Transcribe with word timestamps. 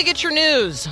You 0.00 0.06
get 0.06 0.22
your 0.22 0.32
news? 0.32 0.88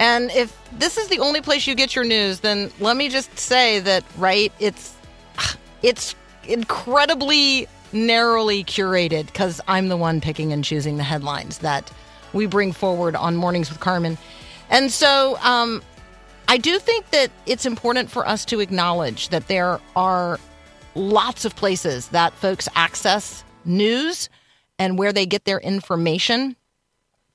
And 0.00 0.30
if 0.32 0.56
this 0.72 0.98
is 0.98 1.06
the 1.08 1.20
only 1.20 1.40
place 1.40 1.66
you 1.68 1.76
get 1.76 1.94
your 1.94 2.04
news, 2.04 2.40
then 2.40 2.72
let 2.80 2.96
me 2.96 3.08
just 3.08 3.38
say 3.38 3.78
that 3.80 4.04
right, 4.16 4.52
it's 4.58 4.96
it's 5.82 6.16
incredibly 6.48 7.68
narrowly 7.92 8.64
curated 8.64 9.26
because 9.26 9.60
I'm 9.68 9.88
the 9.88 9.96
one 9.96 10.20
picking 10.20 10.52
and 10.52 10.64
choosing 10.64 10.96
the 10.96 11.04
headlines 11.04 11.58
that 11.58 11.92
we 12.32 12.46
bring 12.46 12.72
forward 12.72 13.14
on 13.14 13.36
Mornings 13.36 13.70
with 13.70 13.78
Carmen. 13.78 14.18
And 14.68 14.90
so 14.90 15.38
um, 15.42 15.82
I 16.48 16.56
do 16.58 16.78
think 16.80 17.10
that 17.10 17.30
it's 17.46 17.66
important 17.66 18.10
for 18.10 18.26
us 18.26 18.44
to 18.46 18.60
acknowledge 18.60 19.28
that 19.28 19.46
there 19.46 19.80
are 19.94 20.40
lots 20.96 21.44
of 21.44 21.54
places 21.54 22.08
that 22.08 22.32
folks 22.34 22.68
access 22.74 23.44
news 23.64 24.28
and 24.78 24.98
where 24.98 25.12
they 25.12 25.26
get 25.26 25.44
their 25.44 25.58
information. 25.60 26.56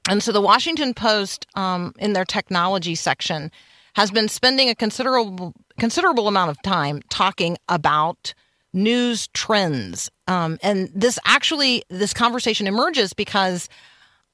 And 0.08 0.22
so 0.22 0.32
the 0.32 0.42
Washington 0.42 0.94
Post, 0.94 1.48
um, 1.56 1.94
in 1.98 2.14
their 2.14 2.26
technology 2.26 2.96
section, 2.96 3.52
has 3.96 4.12
been 4.12 4.28
spending 4.28 4.70
a 4.70 4.76
considerable 4.76 5.54
considerable 5.80 6.28
amount 6.28 6.52
of 6.52 6.62
time 6.62 7.02
talking 7.10 7.58
about 7.70 8.34
news 8.72 9.28
trends. 9.30 10.12
Um, 10.28 10.58
and 10.62 10.90
this 10.94 11.18
actually, 11.26 11.84
this 11.90 12.14
conversation 12.14 12.68
emerges 12.68 13.14
because 13.14 13.68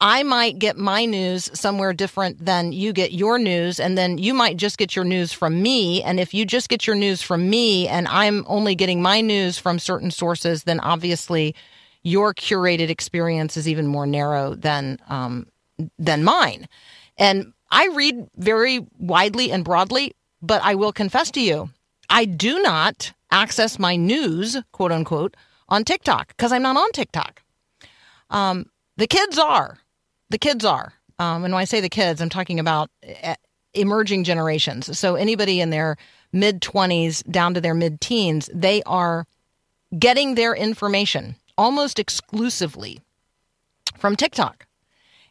I 0.02 0.24
might 0.24 0.58
get 0.58 0.78
my 0.78 1.06
news 1.06 1.50
somewhere 1.54 1.94
different 1.94 2.44
than 2.44 2.72
you 2.72 2.92
get 2.92 3.12
your 3.12 3.38
news, 3.38 3.80
and 3.80 3.96
then 3.96 4.18
you 4.18 4.34
might 4.34 4.58
just 4.58 4.80
get 4.80 4.96
your 4.96 5.06
news 5.06 5.32
from 5.32 5.62
me. 5.62 6.02
And 6.02 6.20
if 6.20 6.34
you 6.34 6.44
just 6.44 6.70
get 6.70 6.88
your 6.88 6.96
news 6.96 7.22
from 7.22 7.50
me, 7.50 7.88
and 7.88 8.08
I'm 8.08 8.44
only 8.48 8.74
getting 8.74 9.02
my 9.02 9.22
news 9.22 9.60
from 9.60 9.78
certain 9.78 10.10
sources, 10.10 10.64
then 10.64 10.80
obviously 10.80 11.56
your 12.02 12.34
curated 12.34 12.90
experience 12.90 13.58
is 13.58 13.70
even 13.70 13.86
more 13.86 14.08
narrow 14.08 14.56
than 14.56 14.98
um, 15.08 15.46
than 15.98 16.24
mine. 16.24 16.68
And 17.18 17.54
I 17.70 17.88
read 17.88 18.28
very 18.36 18.86
widely 18.98 19.52
and 19.52 19.64
broadly, 19.64 20.14
but 20.42 20.62
I 20.64 20.76
will 20.76 20.92
confess 20.92 21.32
to 21.32 21.42
you, 21.42 21.70
I 22.10 22.26
do 22.26 22.62
not 22.62 23.14
access 23.32 23.80
my 23.80 23.96
news, 23.96 24.58
quote 24.72 24.92
unquote, 24.92 25.36
on 25.70 25.84
TikTok 25.86 26.30
because 26.30 26.52
I'm 26.52 26.64
not 26.64 26.78
on 26.78 26.92
TikTok. 26.92 27.42
Um, 28.30 28.66
the 28.98 29.08
kids 29.08 29.38
are. 29.38 29.80
The 30.30 30.38
kids 30.38 30.66
are. 30.66 30.94
Um, 31.20 31.44
and 31.44 31.54
when 31.54 31.62
I 31.62 31.66
say 31.66 31.82
the 31.82 31.90
kids, 31.90 32.22
I'm 32.22 32.30
talking 32.30 32.60
about 32.60 32.90
uh, 33.24 33.36
emerging 33.74 34.24
generations. 34.24 34.98
So 34.98 35.16
anybody 35.16 35.62
in 35.62 35.70
their 35.70 35.98
mid 36.34 36.62
20s 36.62 37.30
down 37.30 37.54
to 37.54 37.62
their 37.62 37.74
mid 37.74 38.02
teens, 38.02 38.50
they 38.54 38.82
are 38.84 39.26
getting 39.98 40.36
their 40.36 40.54
information 40.54 41.36
almost 41.58 42.00
exclusively 42.00 43.00
from 43.98 44.16
TikTok. 44.16 44.66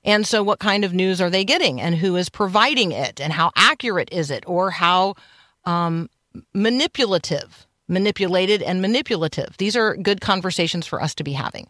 And 0.05 0.27
so, 0.27 0.43
what 0.43 0.59
kind 0.59 0.84
of 0.84 0.94
news 0.94 1.21
are 1.21 1.31
they 1.31 1.44
getting, 1.44 1.81
and 1.81 1.94
who 1.94 2.16
is 2.16 2.28
providing 2.28 2.93
it, 2.93 3.21
and 3.21 3.33
how 3.33 3.50
accurate 3.55 4.09
is 4.11 4.31
it, 4.31 4.44
or 4.47 4.71
how 4.71 5.15
um, 5.65 6.09
manipulative, 6.55 7.66
manipulated, 7.87 8.62
and 8.62 8.81
manipulative? 8.81 9.56
These 9.59 9.77
are 9.77 9.97
good 9.97 10.21
conversations 10.21 10.87
for 10.87 11.03
us 11.03 11.15
to 11.16 11.25
be 11.25 11.33
having. 11.33 11.69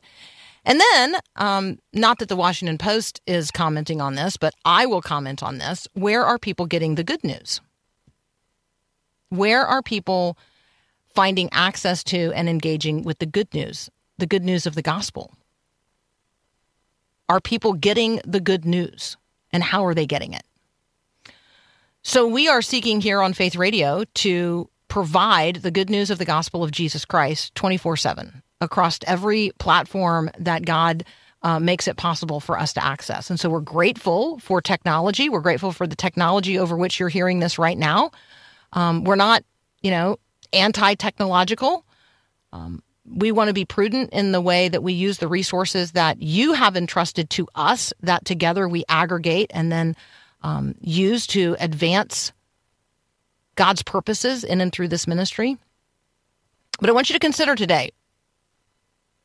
And 0.65 0.81
then, 0.81 1.17
um, 1.37 1.79
not 1.93 2.19
that 2.19 2.29
the 2.29 2.37
Washington 2.37 2.79
Post 2.79 3.21
is 3.27 3.51
commenting 3.51 4.01
on 4.01 4.15
this, 4.15 4.37
but 4.37 4.55
I 4.65 4.87
will 4.87 5.01
comment 5.01 5.43
on 5.43 5.59
this. 5.59 5.89
Where 5.95 6.25
are 6.25 6.39
people 6.39 6.67
getting 6.67 6.95
the 6.95 7.05
good 7.05 7.25
news? 7.25 7.61
Where 9.31 9.65
are 9.65 9.83
people 9.83 10.37
finding 11.15 11.49
access 11.53 12.05
to 12.05 12.33
and 12.35 12.49
engaging 12.49 13.03
with 13.03 13.19
the 13.19 13.27
good 13.27 13.53
news, 13.55 13.89
the 14.19 14.27
good 14.27 14.45
news 14.45 14.67
of 14.67 14.75
the 14.75 14.83
gospel? 14.83 15.33
Are 17.31 17.41
people 17.41 17.75
getting 17.75 18.21
the 18.27 18.41
good 18.41 18.65
news? 18.65 19.17
And 19.53 19.63
how 19.63 19.87
are 19.87 19.95
they 19.95 20.05
getting 20.05 20.33
it? 20.33 20.43
So, 22.03 22.27
we 22.27 22.49
are 22.49 22.61
seeking 22.61 23.01
here 23.01 23.23
on 23.23 23.35
Faith 23.35 23.55
Radio 23.55 24.03
to 24.15 24.69
provide 24.89 25.57
the 25.57 25.71
good 25.71 25.89
news 25.91 26.11
of 26.11 26.19
the 26.19 26.25
gospel 26.25 26.65
of 26.65 26.73
Jesus 26.73 27.05
Christ 27.05 27.55
24 27.55 27.99
7 27.99 28.43
across 28.61 28.99
every 29.07 29.53
platform 29.61 30.29
that 30.41 30.67
God 30.67 31.05
uh, 31.43 31.61
makes 31.61 31.87
it 31.87 31.97
possible 31.97 32.41
for 32.41 32.59
us 32.59 32.73
to 32.73 32.85
access. 32.85 33.31
And 33.31 33.39
so, 33.39 33.49
we're 33.49 33.61
grateful 33.61 34.41
for 34.41 34.61
technology. 34.61 35.29
We're 35.29 35.39
grateful 35.39 35.71
for 35.71 35.87
the 35.87 35.95
technology 35.95 36.59
over 36.59 36.77
which 36.77 36.99
you're 36.99 37.09
hearing 37.09 37.39
this 37.39 37.61
right 37.61 37.79
now. 37.79 38.11
Um, 38.73 39.05
we're 39.05 39.15
not, 39.15 39.45
you 39.83 39.93
know, 39.93 40.17
anti 40.53 40.95
technological. 40.97 41.85
Um, 42.53 42.83
we 43.05 43.33
want 43.33 43.49
to 43.49 43.55
be 43.55 43.65
prudent 43.65 44.11
in 44.13 44.33
the 44.33 44.41
way 44.41 44.69
that 44.69 44.83
we 44.83 44.93
use 44.93 45.19
the 45.19 45.29
resources 45.29 45.93
that 45.93 46.21
you 46.23 46.53
have 46.53 46.77
entrusted 46.77 47.31
to 47.31 47.49
us, 47.55 47.93
that 48.03 48.25
together 48.25 48.69
we 48.69 48.85
aggregate 48.89 49.51
and 49.55 49.73
then 49.73 49.97
um, 50.43 50.75
use 50.81 51.27
to 51.29 51.57
advance 51.59 52.33
God's 53.57 53.83
purposes 53.83 54.45
in 54.45 54.61
and 54.61 54.73
through 54.73 54.89
this 54.89 55.07
ministry. 55.07 55.57
But 56.81 56.89
I 56.89 56.93
want 56.93 57.11
you 57.11 57.15
to 57.15 57.21
consider 57.21 57.55
today 57.55 57.91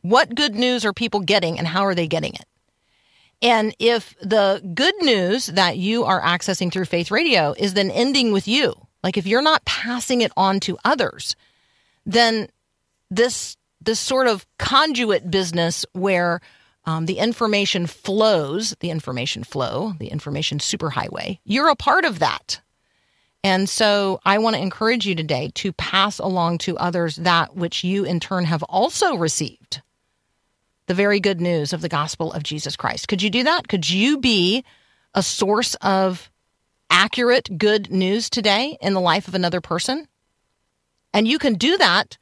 what 0.01 0.35
good 0.35 0.55
news 0.55 0.85
are 0.85 0.93
people 0.93 1.19
getting 1.19 1.57
and 1.57 1.67
how 1.67 1.85
are 1.85 1.95
they 1.95 2.07
getting 2.07 2.33
it? 2.33 2.45
And 3.41 3.75
if 3.79 4.15
the 4.21 4.61
good 4.73 4.95
news 5.01 5.47
that 5.47 5.77
you 5.77 6.05
are 6.05 6.21
accessing 6.21 6.71
through 6.71 6.85
Faith 6.85 7.11
Radio 7.11 7.53
is 7.57 7.73
then 7.73 7.91
ending 7.91 8.31
with 8.31 8.47
you, 8.47 8.73
like 9.03 9.17
if 9.17 9.27
you're 9.27 9.41
not 9.41 9.65
passing 9.65 10.21
it 10.21 10.31
on 10.37 10.59
to 10.61 10.77
others, 10.85 11.35
then 12.05 12.49
this 13.09 13.57
this 13.85 13.99
sort 13.99 14.27
of 14.27 14.45
conduit 14.57 15.29
business 15.29 15.85
where 15.93 16.41
um, 16.85 17.05
the 17.05 17.17
information 17.17 17.87
flows, 17.87 18.75
the 18.79 18.89
information 18.89 19.43
flow, 19.43 19.93
the 19.99 20.07
information 20.07 20.59
superhighway, 20.59 21.39
you're 21.43 21.69
a 21.69 21.75
part 21.75 22.05
of 22.05 22.19
that. 22.19 22.61
And 23.43 23.69
so 23.69 24.19
I 24.25 24.39
want 24.39 24.55
to 24.55 24.61
encourage 24.61 25.05
you 25.05 25.13
today 25.13 25.51
to 25.55 25.71
pass 25.73 26.17
along 26.17 26.59
to 26.59 26.77
others 26.77 27.17
that 27.17 27.55
which 27.55 27.83
you 27.83 28.03
in 28.03 28.19
turn 28.19 28.45
have 28.45 28.63
also 28.63 29.15
received 29.15 29.81
the 30.87 30.93
very 30.93 31.19
good 31.19 31.41
news 31.41 31.73
of 31.73 31.81
the 31.81 31.89
gospel 31.89 32.31
of 32.33 32.43
Jesus 32.43 32.75
Christ. 32.75 33.07
Could 33.07 33.21
you 33.21 33.29
do 33.29 33.43
that? 33.43 33.67
Could 33.67 33.89
you 33.89 34.17
be 34.17 34.63
a 35.13 35.23
source 35.23 35.75
of 35.75 36.29
accurate, 36.89 37.57
good 37.57 37.91
news 37.91 38.29
today 38.29 38.77
in 38.81 38.93
the 38.93 39.01
life 39.01 39.27
of 39.27 39.35
another 39.35 39.61
person? 39.61 40.07
And 41.13 41.27
you 41.27 41.39
can 41.39 41.55
do 41.55 41.77
that 41.77 42.17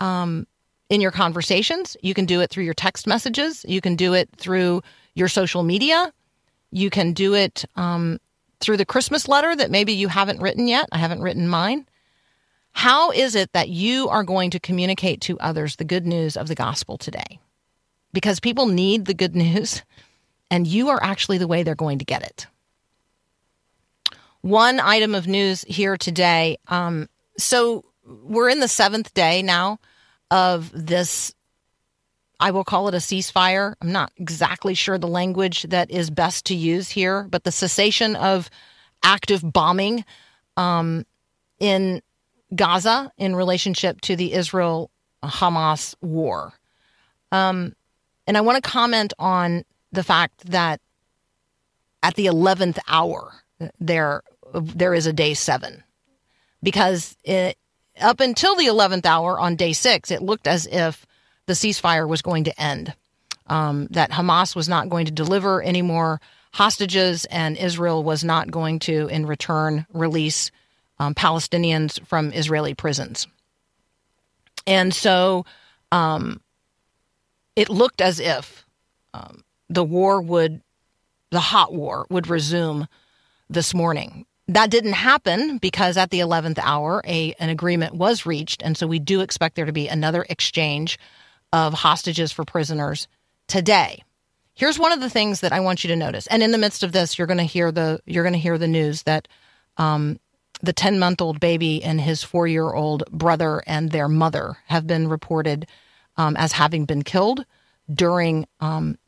um, 0.00 0.46
in 0.88 1.00
your 1.00 1.10
conversations. 1.10 1.96
You 2.02 2.14
can 2.14 2.24
do 2.24 2.40
it 2.40 2.50
through 2.50 2.64
your 2.64 2.74
text 2.74 3.06
messages. 3.06 3.64
You 3.68 3.80
can 3.80 3.96
do 3.96 4.14
it 4.14 4.28
through 4.36 4.82
your 5.14 5.28
social 5.28 5.62
media. 5.62 6.12
You 6.70 6.90
can 6.90 7.12
do 7.12 7.34
it 7.34 7.64
um, 7.76 8.18
through 8.60 8.76
the 8.76 8.86
Christmas 8.86 9.28
letter 9.28 9.54
that 9.54 9.70
maybe 9.70 9.92
you 9.92 10.08
haven't 10.08 10.40
written 10.40 10.68
yet. 10.68 10.88
I 10.92 10.98
haven't 10.98 11.22
written 11.22 11.48
mine. 11.48 11.86
How 12.72 13.10
is 13.10 13.34
it 13.34 13.52
that 13.52 13.68
you 13.68 14.08
are 14.08 14.22
going 14.22 14.50
to 14.50 14.60
communicate 14.60 15.20
to 15.22 15.38
others 15.40 15.76
the 15.76 15.84
good 15.84 16.06
news 16.06 16.36
of 16.36 16.48
the 16.48 16.54
gospel 16.54 16.96
today? 16.96 17.40
Because 18.12 18.40
people 18.40 18.66
need 18.66 19.06
the 19.06 19.14
good 19.14 19.34
news, 19.44 19.82
and 20.50 20.66
you 20.66 20.88
are 20.88 21.02
actually 21.02 21.38
the 21.38 21.48
way 21.48 21.62
they're 21.62 21.74
going 21.74 21.98
to 21.98 22.04
get 22.04 22.22
it. 22.22 22.46
One 24.40 24.80
item 24.80 25.14
of 25.14 25.26
news 25.26 25.62
here 25.62 25.96
today. 25.96 26.58
Um, 26.68 27.08
so 27.36 27.84
we're 28.04 28.48
in 28.48 28.60
the 28.60 28.68
seventh 28.68 29.12
day 29.12 29.42
now 29.42 29.80
of 30.30 30.70
this 30.74 31.34
I 32.40 32.52
will 32.52 32.64
call 32.64 32.86
it 32.86 32.94
a 32.94 32.98
ceasefire. 32.98 33.74
I'm 33.82 33.90
not 33.90 34.12
exactly 34.16 34.74
sure 34.74 34.96
the 34.96 35.08
language 35.08 35.64
that 35.64 35.90
is 35.90 36.08
best 36.08 36.46
to 36.46 36.54
use 36.54 36.88
here, 36.88 37.24
but 37.24 37.42
the 37.42 37.50
cessation 37.50 38.14
of 38.14 38.48
active 39.02 39.42
bombing 39.42 40.04
um, 40.56 41.04
in 41.58 42.00
Gaza 42.54 43.10
in 43.18 43.34
relationship 43.34 44.00
to 44.02 44.14
the 44.14 44.32
Israel 44.34 44.90
Hamas 45.22 45.94
war. 46.00 46.52
Um, 47.32 47.74
and 48.26 48.36
I 48.36 48.40
want 48.40 48.62
to 48.62 48.70
comment 48.70 49.12
on 49.18 49.64
the 49.90 50.04
fact 50.04 50.46
that 50.50 50.80
at 52.02 52.14
the 52.14 52.26
11th 52.26 52.78
hour, 52.86 53.32
there 53.80 54.22
there 54.54 54.94
is 54.94 55.06
a 55.06 55.12
day 55.12 55.34
seven 55.34 55.82
because 56.62 57.16
it, 57.24 57.58
up 58.00 58.20
until 58.20 58.56
the 58.56 58.66
11th 58.66 59.06
hour 59.06 59.38
on 59.38 59.56
day 59.56 59.72
six, 59.72 60.10
it 60.10 60.22
looked 60.22 60.46
as 60.46 60.66
if 60.66 61.06
the 61.46 61.52
ceasefire 61.54 62.08
was 62.08 62.22
going 62.22 62.44
to 62.44 62.60
end, 62.60 62.94
um, 63.46 63.86
that 63.90 64.10
Hamas 64.10 64.54
was 64.54 64.68
not 64.68 64.88
going 64.88 65.06
to 65.06 65.12
deliver 65.12 65.62
any 65.62 65.82
more 65.82 66.20
hostages, 66.52 67.24
and 67.26 67.56
Israel 67.56 68.02
was 68.02 68.24
not 68.24 68.50
going 68.50 68.78
to, 68.80 69.06
in 69.08 69.26
return, 69.26 69.86
release 69.92 70.50
um, 70.98 71.14
Palestinians 71.14 72.04
from 72.06 72.32
Israeli 72.32 72.74
prisons. 72.74 73.26
And 74.66 74.92
so 74.92 75.44
um, 75.92 76.40
it 77.56 77.68
looked 77.70 78.00
as 78.00 78.20
if 78.20 78.66
um, 79.14 79.44
the 79.70 79.84
war 79.84 80.20
would, 80.20 80.60
the 81.30 81.40
hot 81.40 81.72
war 81.72 82.06
would 82.10 82.28
resume 82.28 82.86
this 83.48 83.72
morning. 83.72 84.26
That 84.48 84.70
didn't 84.70 84.94
happen 84.94 85.58
because 85.58 85.96
at 85.96 86.10
the 86.10 86.20
11th 86.20 86.58
hour, 86.62 87.02
a, 87.06 87.34
an 87.34 87.50
agreement 87.50 87.94
was 87.94 88.24
reached. 88.24 88.62
And 88.62 88.76
so 88.76 88.86
we 88.86 88.98
do 88.98 89.20
expect 89.20 89.56
there 89.56 89.66
to 89.66 89.72
be 89.72 89.88
another 89.88 90.24
exchange 90.28 90.98
of 91.52 91.74
hostages 91.74 92.32
for 92.32 92.44
prisoners 92.44 93.08
today. 93.46 94.02
Here's 94.54 94.78
one 94.78 94.92
of 94.92 95.00
the 95.00 95.10
things 95.10 95.40
that 95.40 95.52
I 95.52 95.60
want 95.60 95.84
you 95.84 95.88
to 95.88 95.96
notice. 95.96 96.26
And 96.26 96.42
in 96.42 96.50
the 96.50 96.58
midst 96.58 96.82
of 96.82 96.92
this, 96.92 97.18
you're 97.18 97.26
going 97.26 97.38
to 97.38 97.44
hear 97.44 97.70
the 97.70 98.00
you're 98.06 98.24
going 98.24 98.32
to 98.32 98.38
hear 98.38 98.58
the 98.58 98.66
news 98.66 99.02
that 99.04 99.28
um, 99.76 100.18
the 100.62 100.72
10 100.72 100.98
month 100.98 101.20
old 101.20 101.38
baby 101.40 101.84
and 101.84 102.00
his 102.00 102.22
four 102.22 102.46
year 102.46 102.72
old 102.72 103.04
brother 103.10 103.62
and 103.66 103.90
their 103.90 104.08
mother 104.08 104.56
have 104.66 104.86
been 104.86 105.08
reported 105.08 105.66
um, 106.16 106.36
as 106.36 106.52
having 106.52 106.86
been 106.86 107.02
killed 107.02 107.44
during 107.92 108.46
um, 108.60 108.98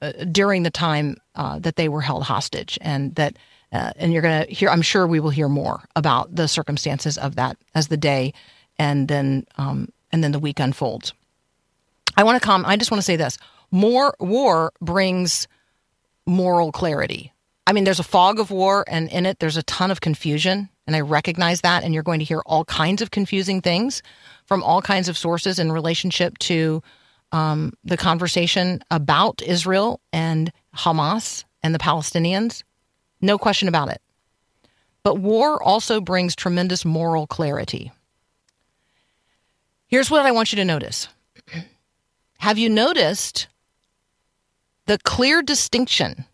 uh, 0.00 0.12
during 0.32 0.62
the 0.62 0.70
time 0.70 1.16
uh, 1.34 1.58
that 1.58 1.76
they 1.76 1.88
were 1.88 2.00
held 2.00 2.22
hostage, 2.22 2.78
and 2.80 3.14
that 3.16 3.36
uh, 3.72 3.92
and 3.96 4.12
you're 4.12 4.22
going 4.22 4.46
to 4.46 4.52
hear. 4.52 4.68
I'm 4.68 4.82
sure 4.82 5.06
we 5.06 5.20
will 5.20 5.30
hear 5.30 5.48
more 5.48 5.82
about 5.94 6.34
the 6.34 6.48
circumstances 6.48 7.16
of 7.18 7.36
that 7.36 7.56
as 7.74 7.88
the 7.88 7.96
day 7.96 8.32
and 8.78 9.08
then 9.08 9.46
um, 9.58 9.88
and 10.10 10.24
then 10.24 10.32
the 10.32 10.38
week 10.38 10.58
unfolds. 10.58 11.12
I 12.16 12.24
want 12.24 12.40
to 12.40 12.44
come. 12.44 12.64
I 12.66 12.76
just 12.76 12.90
want 12.90 13.00
to 13.00 13.04
say 13.04 13.16
this: 13.16 13.38
more 13.70 14.14
war 14.18 14.72
brings 14.80 15.46
moral 16.26 16.72
clarity. 16.72 17.32
I 17.66 17.72
mean, 17.72 17.84
there's 17.84 18.00
a 18.00 18.04
fog 18.04 18.40
of 18.40 18.50
war, 18.50 18.84
and 18.88 19.08
in 19.10 19.26
it, 19.26 19.38
there's 19.38 19.56
a 19.56 19.62
ton 19.62 19.90
of 19.90 20.00
confusion, 20.00 20.68
and 20.86 20.96
I 20.96 21.00
recognize 21.00 21.60
that. 21.60 21.84
And 21.84 21.94
you're 21.94 22.02
going 22.02 22.18
to 22.18 22.24
hear 22.24 22.42
all 22.46 22.64
kinds 22.64 23.02
of 23.02 23.10
confusing 23.10 23.60
things 23.60 24.02
from 24.46 24.62
all 24.62 24.82
kinds 24.82 25.08
of 25.08 25.16
sources 25.16 25.58
in 25.58 25.70
relationship 25.70 26.36
to 26.38 26.82
um, 27.32 27.72
the 27.84 27.96
conversation 27.96 28.82
about 28.90 29.42
Israel 29.42 30.00
and 30.12 30.52
Hamas 30.74 31.44
and 31.62 31.74
the 31.74 31.78
Palestinians. 31.78 32.64
No 33.20 33.38
question 33.38 33.68
about 33.68 33.88
it. 33.88 34.00
But 35.02 35.18
war 35.18 35.62
also 35.62 36.00
brings 36.00 36.36
tremendous 36.36 36.84
moral 36.84 37.26
clarity. 37.26 37.92
Here's 39.88 40.10
what 40.10 40.24
I 40.24 40.30
want 40.30 40.52
you 40.52 40.56
to 40.56 40.64
notice 40.64 41.08
Have 42.38 42.58
you 42.58 42.68
noticed 42.68 43.48
the 44.86 44.98
clear 44.98 45.42
distinction 45.42 46.24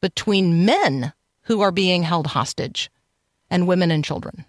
between 0.00 0.64
men 0.64 1.12
who 1.42 1.60
are 1.60 1.72
being 1.72 2.02
held 2.02 2.28
hostage 2.28 2.90
and 3.50 3.66
women 3.66 3.90
and 3.90 4.04
children? 4.04 4.44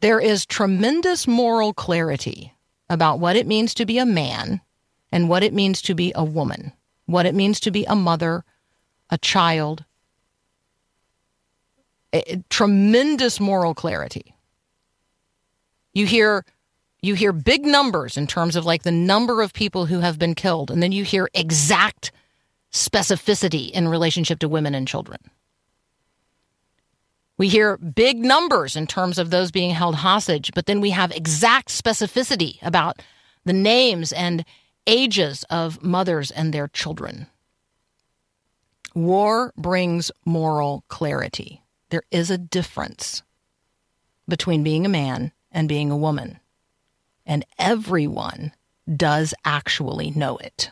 There 0.00 0.20
is 0.20 0.44
tremendous 0.44 1.26
moral 1.26 1.72
clarity 1.72 2.52
about 2.90 3.20
what 3.20 3.36
it 3.36 3.46
means 3.46 3.74
to 3.74 3.86
be 3.86 3.98
a 3.98 4.06
man 4.06 4.60
and 5.10 5.28
what 5.28 5.42
it 5.42 5.54
means 5.54 5.80
to 5.82 5.94
be 5.94 6.12
a 6.14 6.24
woman, 6.24 6.72
what 7.06 7.26
it 7.26 7.34
means 7.34 7.60
to 7.60 7.70
be 7.70 7.84
a 7.86 7.94
mother, 7.94 8.44
a 9.10 9.18
child. 9.18 9.84
Tremendous 12.48 13.40
moral 13.40 13.74
clarity. 13.74 14.34
You 15.92 16.06
hear 16.06 16.44
you 17.00 17.14
hear 17.14 17.32
big 17.32 17.66
numbers 17.66 18.16
in 18.16 18.26
terms 18.26 18.56
of 18.56 18.64
like 18.64 18.82
the 18.82 18.90
number 18.90 19.42
of 19.42 19.52
people 19.52 19.86
who 19.86 20.00
have 20.00 20.18
been 20.18 20.34
killed 20.34 20.70
and 20.70 20.82
then 20.82 20.90
you 20.90 21.04
hear 21.04 21.28
exact 21.34 22.12
specificity 22.72 23.70
in 23.70 23.88
relationship 23.88 24.38
to 24.38 24.48
women 24.48 24.74
and 24.74 24.88
children. 24.88 25.18
We 27.36 27.48
hear 27.48 27.76
big 27.76 28.18
numbers 28.18 28.76
in 28.76 28.86
terms 28.86 29.18
of 29.18 29.30
those 29.30 29.50
being 29.50 29.70
held 29.70 29.96
hostage, 29.96 30.52
but 30.54 30.66
then 30.66 30.80
we 30.80 30.90
have 30.90 31.10
exact 31.10 31.68
specificity 31.68 32.58
about 32.62 33.02
the 33.44 33.52
names 33.52 34.12
and 34.12 34.44
ages 34.86 35.44
of 35.50 35.82
mothers 35.82 36.30
and 36.30 36.54
their 36.54 36.68
children. 36.68 37.26
War 38.94 39.52
brings 39.56 40.10
moral 40.24 40.84
clarity. 40.88 41.62
There 41.90 42.04
is 42.10 42.30
a 42.30 42.38
difference 42.38 43.22
between 44.28 44.62
being 44.62 44.86
a 44.86 44.90
man 44.90 45.32
and 45.50 45.68
being 45.68 45.90
a 45.90 45.96
woman, 45.96 46.40
and 47.26 47.44
everyone 47.58 48.52
does 48.96 49.34
actually 49.44 50.10
know 50.10 50.36
it. 50.38 50.70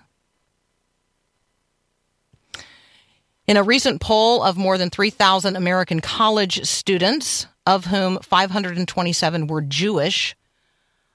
In 3.47 3.57
a 3.57 3.63
recent 3.63 4.01
poll 4.01 4.43
of 4.43 4.57
more 4.57 4.79
than 4.79 4.89
3,000 4.89 5.57
American 5.57 6.01
college 6.01 6.65
students, 6.65 7.47
of 7.67 7.87
whom 7.87 8.19
527 8.19 9.47
were 9.47 9.63
Jewish, 9.63 10.37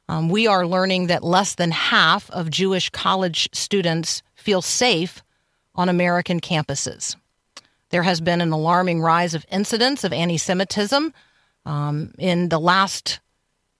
um, 0.10 0.30
we 0.30 0.48
are 0.48 0.66
learning 0.66 1.08
that 1.08 1.24
less 1.24 1.56
than 1.56 1.72
half 1.72 2.30
of 2.32 2.50
Jewish 2.50 2.90
college 2.90 3.50
students 3.54 4.24
feel 4.36 4.62
safe 4.62 5.24
on 5.78 5.90
American 5.90 6.42
campuses. 6.42 7.16
There 7.90 8.04
has 8.04 8.20
been 8.20 8.42
an 8.42 8.52
alarming 8.52 9.02
rise 9.02 9.34
of 9.34 9.46
incidents 9.52 10.04
of 10.04 10.12
anti 10.12 10.38
Semitism 10.38 11.14
um, 11.66 12.14
in 12.18 12.50
the 12.50 12.60
last 12.60 13.20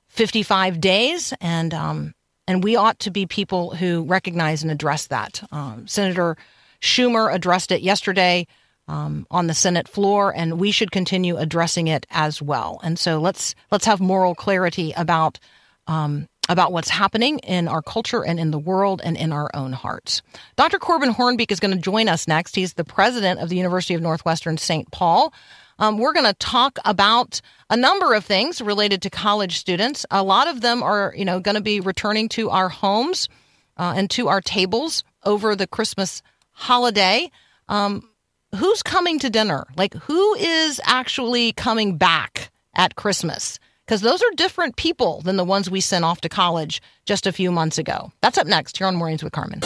55 0.08 0.80
days, 0.80 1.34
and, 1.42 1.74
um, 1.74 2.14
and 2.48 2.64
we 2.64 2.76
ought 2.76 3.00
to 3.00 3.12
be 3.12 3.26
people 3.26 3.76
who 3.76 4.04
recognize 4.04 4.64
and 4.64 4.72
address 4.72 5.08
that. 5.08 5.44
Um, 5.52 5.88
Senator 5.88 6.38
Schumer 6.82 7.34
addressed 7.34 7.72
it 7.72 7.82
yesterday 7.82 8.48
um, 8.88 9.28
on 9.30 9.48
the 9.48 9.54
Senate 9.54 9.88
floor, 9.88 10.34
and 10.34 10.60
we 10.60 10.72
should 10.72 10.92
continue 10.92 11.38
addressing 11.38 11.88
it 11.88 12.06
as 12.10 12.42
well. 12.42 12.80
And 12.84 12.98
so 12.98 13.20
let's 13.20 13.56
let's 13.72 13.86
have 13.86 14.00
moral 14.00 14.36
clarity 14.36 14.94
about 14.96 15.40
um, 15.88 16.28
about 16.50 16.72
what's 16.72 16.90
happening 16.90 17.40
in 17.40 17.68
our 17.68 17.82
culture 17.82 18.24
and 18.24 18.40
in 18.40 18.52
the 18.52 18.60
world 18.60 19.02
and 19.04 19.18
in 19.18 19.32
our 19.32 19.50
own 19.54 19.74
hearts. 19.74 20.22
Dr. 20.56 20.80
Corbin 20.80 21.14
Hoornbeek 21.14 21.52
is 21.52 21.60
going 21.60 21.76
to 21.76 21.82
join 21.82 22.08
us 22.08 22.28
next. 22.28 22.56
He's 22.56 22.74
the 22.74 22.84
president 22.84 23.40
of 23.40 23.50
the 23.50 23.58
University 23.58 23.94
of 23.94 24.02
Northwestern 24.02 24.58
St. 24.58 24.90
Paul. 24.92 25.34
Um, 25.80 25.98
we're 25.98 26.14
going 26.14 26.26
to 26.26 26.34
talk 26.34 26.80
about 26.86 27.42
a 27.70 27.78
number 27.78 28.14
of 28.14 28.26
things 28.26 28.62
related 28.62 29.02
to 29.04 29.10
college 29.10 29.58
students. 29.58 30.06
A 30.10 30.24
lot 30.24 30.48
of 30.48 30.62
them 30.62 30.82
are, 30.82 31.14
you 31.16 31.26
know, 31.26 31.40
going 31.40 31.56
to 31.56 31.62
be 31.62 31.80
returning 31.80 32.30
to 32.30 32.50
our 32.50 32.70
homes 32.70 33.30
uh, 33.78 33.94
and 33.96 34.10
to 34.12 34.28
our 34.28 34.42
tables 34.42 35.04
over 35.24 35.56
the 35.56 35.68
Christmas 35.68 36.24
holiday. 36.52 37.30
Um, 37.70 38.10
who's 38.56 38.82
coming 38.82 39.20
to 39.20 39.30
dinner? 39.30 39.66
Like, 39.76 39.94
who 39.94 40.34
is 40.36 40.82
actually 40.84 41.52
coming 41.54 41.98
back 41.98 42.52
at 42.74 42.96
Christmas? 42.96 43.60
Because 43.88 44.02
those 44.02 44.22
are 44.22 44.32
different 44.36 44.76
people 44.76 45.22
than 45.22 45.38
the 45.38 45.46
ones 45.46 45.70
we 45.70 45.80
sent 45.80 46.04
off 46.04 46.20
to 46.22 46.30
college 46.30 46.82
just 47.06 47.26
a 47.26 47.32
few 47.32 47.54
months 47.54 47.78
ago. 47.78 48.12
That's 48.22 48.38
up 48.38 48.46
next 48.46 48.78
here 48.78 48.86
on 48.86 48.98
Mornings 48.98 49.24
with 49.24 49.32
Carmen. 49.32 49.62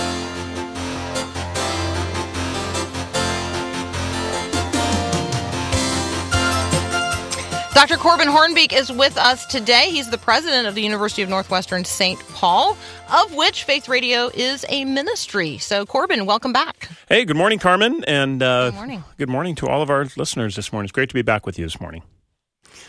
Dr. 7.73 7.97
Corbin 7.97 8.27
Hoornbeek 8.27 8.73
is 8.73 8.91
with 8.91 9.17
us 9.17 9.47
today. 9.47 9.89
He's 9.89 10.11
the 10.11 10.19
president 10.19 10.67
of 10.67 10.75
the 10.75 10.83
University 10.83 11.23
of 11.23 11.29
Northwestern 11.29 11.83
St. 11.83 12.19
Paul, 12.29 12.77
of 13.11 13.33
which 13.33 13.63
Faith 13.63 13.89
Radio 13.89 14.29
is 14.35 14.63
a 14.69 14.85
ministry. 14.85 15.57
So, 15.57 15.83
Corbin, 15.87 16.27
welcome 16.27 16.53
back. 16.53 16.89
Hey, 17.09 17.25
good 17.25 17.37
morning, 17.37 17.57
Carmen, 17.57 18.03
and 18.03 18.43
uh, 18.43 18.69
Good 18.69 18.75
morning. 18.75 19.03
good 19.17 19.29
morning 19.29 19.55
to 19.55 19.67
all 19.67 19.81
of 19.81 19.89
our 19.89 20.05
listeners 20.15 20.55
this 20.55 20.71
morning. 20.71 20.85
It's 20.85 20.91
great 20.91 21.09
to 21.09 21.15
be 21.15 21.23
back 21.23 21.47
with 21.47 21.57
you 21.57 21.65
this 21.65 21.81
morning. 21.81 22.03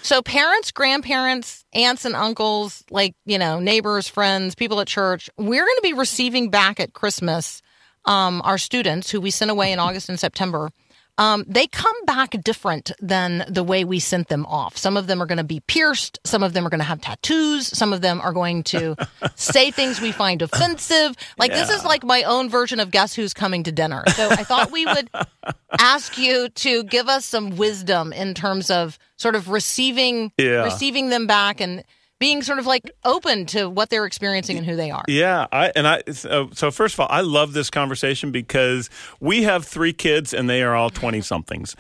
So, 0.03 0.21
parents, 0.21 0.73
grandparents, 0.73 1.65
aunts, 1.73 2.05
and 2.05 2.17
uncles, 2.17 2.85
like, 2.91 3.15
you 3.25 3.39
know, 3.39 3.61
neighbors, 3.61 4.09
friends, 4.09 4.57
people 4.57 4.81
at 4.81 4.89
church, 4.89 5.31
we're 5.39 5.65
going 5.65 5.77
to 5.77 5.83
be 5.83 5.93
receiving 5.93 6.51
back 6.51 6.81
at 6.81 6.93
Christmas 6.93 7.63
um, 8.05 8.43
our 8.45 8.59
students 8.59 9.11
who 9.11 9.21
we 9.21 9.31
sent 9.31 9.51
away 9.51 9.71
in 9.73 9.79
August 9.79 10.09
and 10.09 10.19
September. 10.19 10.71
Um, 11.19 11.45
they 11.47 11.67
come 11.67 11.95
back 12.07 12.35
different 12.43 12.91
than 12.99 13.45
the 13.47 13.63
way 13.63 13.85
we 13.85 14.01
sent 14.01 14.29
them 14.29 14.47
off. 14.47 14.79
Some 14.79 14.97
of 14.97 15.07
them 15.07 15.23
are 15.23 15.27
going 15.27 15.39
to 15.39 15.45
be 15.45 15.61
pierced. 15.61 16.19
Some 16.25 16.43
of 16.43 16.55
them 16.55 16.67
are 16.67 16.71
going 16.71 16.81
to 16.81 16.85
have 16.85 17.03
tattoos. 17.03 17.67
Some 17.67 17.93
of 17.93 18.01
them 18.01 18.21
are 18.21 18.33
going 18.33 18.63
to 18.65 18.97
say 19.37 19.71
things 19.71 20.01
we 20.01 20.11
find 20.11 20.41
offensive. 20.41 21.15
Like, 21.39 21.53
this 21.53 21.69
is 21.69 21.85
like 21.85 22.03
my 22.03 22.23
own 22.23 22.49
version 22.49 22.81
of 22.81 22.91
Guess 22.91 23.15
Who's 23.15 23.35
Coming 23.35 23.63
to 23.65 23.73
Dinner. 23.73 24.05
So 24.17 24.31
I 24.31 24.43
thought 24.43 24.73
we 24.73 24.87
would 24.87 25.11
ask 25.79 26.17
you 26.17 26.49
to 26.49 26.83
give 26.85 27.09
us 27.09 27.27
some 27.27 27.57
wisdom 27.57 28.13
in 28.15 28.33
terms 28.33 28.71
of 28.71 28.99
sort 29.23 29.35
of 29.37 29.49
receiving 29.49 30.33
Yeah. 30.37 30.65
receiving 30.65 31.09
them 31.09 31.27
back 31.27 31.61
and 31.61 31.85
being 32.19 32.41
sort 32.41 32.61
of 32.61 32.67
like 32.67 32.89
open 33.05 33.47
to 33.47 33.69
what 33.69 33.91
they're 33.91 34.05
experiencing 34.07 34.57
and 34.57 34.65
who 34.65 34.77
they 34.77 34.93
are. 34.93 35.03
Yeah, 35.09 35.49
I 35.51 35.73
and 35.75 35.89
I 35.89 36.03
so, 36.13 36.51
so 36.53 36.71
first 36.71 36.95
of 36.95 37.01
all, 37.01 37.09
I 37.11 37.21
love 37.21 37.53
this 37.53 37.69
conversation 37.69 38.31
because 38.31 38.89
we 39.19 39.43
have 39.43 39.65
three 39.65 39.93
kids 39.93 40.33
and 40.33 40.49
they 40.49 40.63
are 40.63 40.77
all 40.77 40.89
20 40.89 41.21
somethings. 41.21 41.75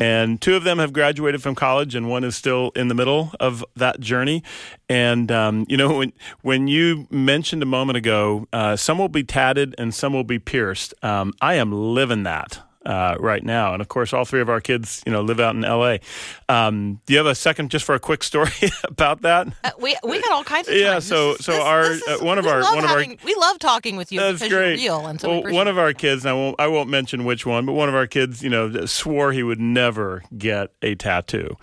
And 0.00 0.40
two 0.40 0.54
of 0.54 0.62
them 0.62 0.78
have 0.78 0.92
graduated 0.92 1.42
from 1.42 1.56
college 1.56 1.96
and 1.96 2.08
one 2.08 2.22
is 2.22 2.36
still 2.36 2.70
in 2.76 2.86
the 2.86 2.94
middle 2.94 3.32
of 3.40 3.64
that 3.74 3.98
journey. 3.98 4.44
And 4.88 5.32
um, 5.32 5.66
you 5.68 5.76
know 5.76 5.98
when 5.98 6.12
when 6.42 6.68
you 6.68 7.08
mentioned 7.10 7.64
a 7.64 7.66
moment 7.66 7.96
ago, 7.96 8.46
uh, 8.52 8.76
some 8.76 8.98
will 8.98 9.08
be 9.08 9.24
tatted 9.24 9.74
and 9.78 9.92
some 9.92 10.12
will 10.12 10.22
be 10.22 10.38
pierced. 10.38 10.94
Um, 11.02 11.32
I 11.40 11.54
am 11.54 11.72
living 11.72 12.22
that 12.22 12.60
uh, 12.88 13.14
right 13.20 13.44
now. 13.44 13.74
And 13.74 13.80
of 13.80 13.86
course, 13.88 14.12
all 14.12 14.24
three 14.24 14.40
of 14.40 14.48
our 14.48 14.60
kids, 14.60 15.02
you 15.06 15.12
know, 15.12 15.20
live 15.20 15.38
out 15.38 15.54
in 15.54 15.62
L.A. 15.64 16.00
Um, 16.48 17.00
do 17.06 17.12
you 17.12 17.18
have 17.18 17.26
a 17.26 17.34
second 17.36 17.70
just 17.70 17.84
for 17.84 17.94
a 17.94 18.00
quick 18.00 18.24
story 18.24 18.50
about 18.84 19.20
that? 19.22 19.46
Uh, 19.62 19.70
we 19.78 19.94
we 20.02 20.20
got 20.22 20.32
all 20.32 20.42
kinds 20.44 20.66
of 20.68 20.74
Yeah, 20.74 20.98
so- 20.98 21.36
so 21.36 21.52
this- 21.52 21.60
our- 21.60 21.88
this 21.90 22.02
is- 22.02 22.20
uh, 22.22 22.24
one 22.24 22.38
of 22.38 22.46
our- 22.46 22.62
one 22.62 22.84
of 22.84 22.90
our- 22.90 23.04
we 23.24 23.34
love 23.38 23.58
talking 23.60 23.96
with 23.96 24.10
you 24.10 24.18
That's 24.20 24.38
because 24.40 24.48
great. 24.52 24.80
you're 24.80 24.96
real 24.98 25.06
and 25.06 25.20
so 25.20 25.28
well, 25.40 25.52
one 25.52 25.68
of 25.68 25.78
our 25.78 25.92
kids, 25.92 26.24
and 26.24 26.30
I 26.30 26.32
won't, 26.32 26.56
I 26.58 26.66
won't 26.66 26.88
mention 26.88 27.24
which 27.24 27.44
one, 27.46 27.66
but 27.66 27.74
one 27.74 27.88
of 27.90 27.94
our 27.94 28.06
kids, 28.08 28.42
you 28.42 28.50
know, 28.50 28.86
swore 28.86 29.32
he 29.32 29.42
would 29.42 29.60
never 29.60 30.22
get 30.36 30.70
a 30.82 30.94
tattoo, 30.94 31.56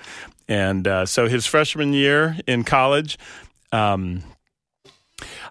and 0.48 0.88
uh, 0.88 1.06
so 1.08 1.28
his 1.28 1.46
freshman 1.48 1.92
year 1.94 2.38
in 2.46 2.64
college, 2.64 3.18
um, 3.72 4.22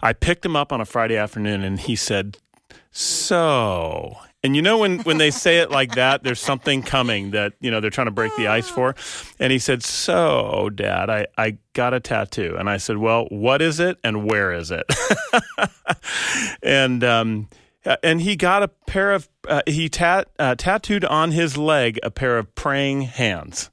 I 0.02 0.12
picked 0.12 0.45
him 0.47 0.54
up 0.54 0.73
on 0.73 0.81
a 0.81 0.85
Friday 0.85 1.16
afternoon, 1.16 1.64
and 1.64 1.81
he 1.81 1.97
said, 1.97 2.38
"So." 2.93 4.16
And 4.45 4.55
you 4.55 4.61
know 4.61 4.77
when, 4.77 4.99
when 5.01 5.17
they 5.17 5.31
say 5.31 5.61
it 5.61 5.71
like 5.71 5.95
that, 5.95 6.23
there's 6.23 6.39
something 6.39 6.83
coming 6.83 7.31
that 7.31 7.55
you 7.61 7.71
know 7.71 7.81
they're 7.81 7.91
trying 7.91 8.09
to 8.09 8.13
break 8.13 8.37
the 8.37 8.47
ice 8.47 8.69
for. 8.69 8.95
And 9.41 9.51
he 9.51 9.59
said, 9.59 9.83
"So, 9.83 10.69
Dad, 10.69 11.09
I, 11.09 11.27
I 11.39 11.57
got 11.73 11.95
a 11.95 12.01
tattoo." 12.01 12.55
And 12.59 12.69
I 12.69 12.77
said, 12.77 12.99
"Well, 12.99 13.25
what 13.31 13.63
is 13.63 13.81
it, 13.81 13.99
and 14.05 14.25
where 14.25 14.53
is 14.53 14.71
it?" 14.71 14.85
and 16.63 17.03
um, 17.03 17.49
uh, 17.87 17.97
and 18.03 18.21
he 18.21 18.37
got 18.37 18.63
a 18.63 18.69
pair 18.69 19.13
of 19.13 19.31
uh, 19.49 19.63
he 19.67 19.89
tat, 19.89 20.29
uh, 20.39 20.55
tattooed 20.57 21.07
on 21.07 21.31
his 21.31 21.57
leg 21.57 21.99
a 22.03 22.11
pair 22.11 22.37
of 22.37 22.55
praying 22.55 23.03
hands. 23.03 23.71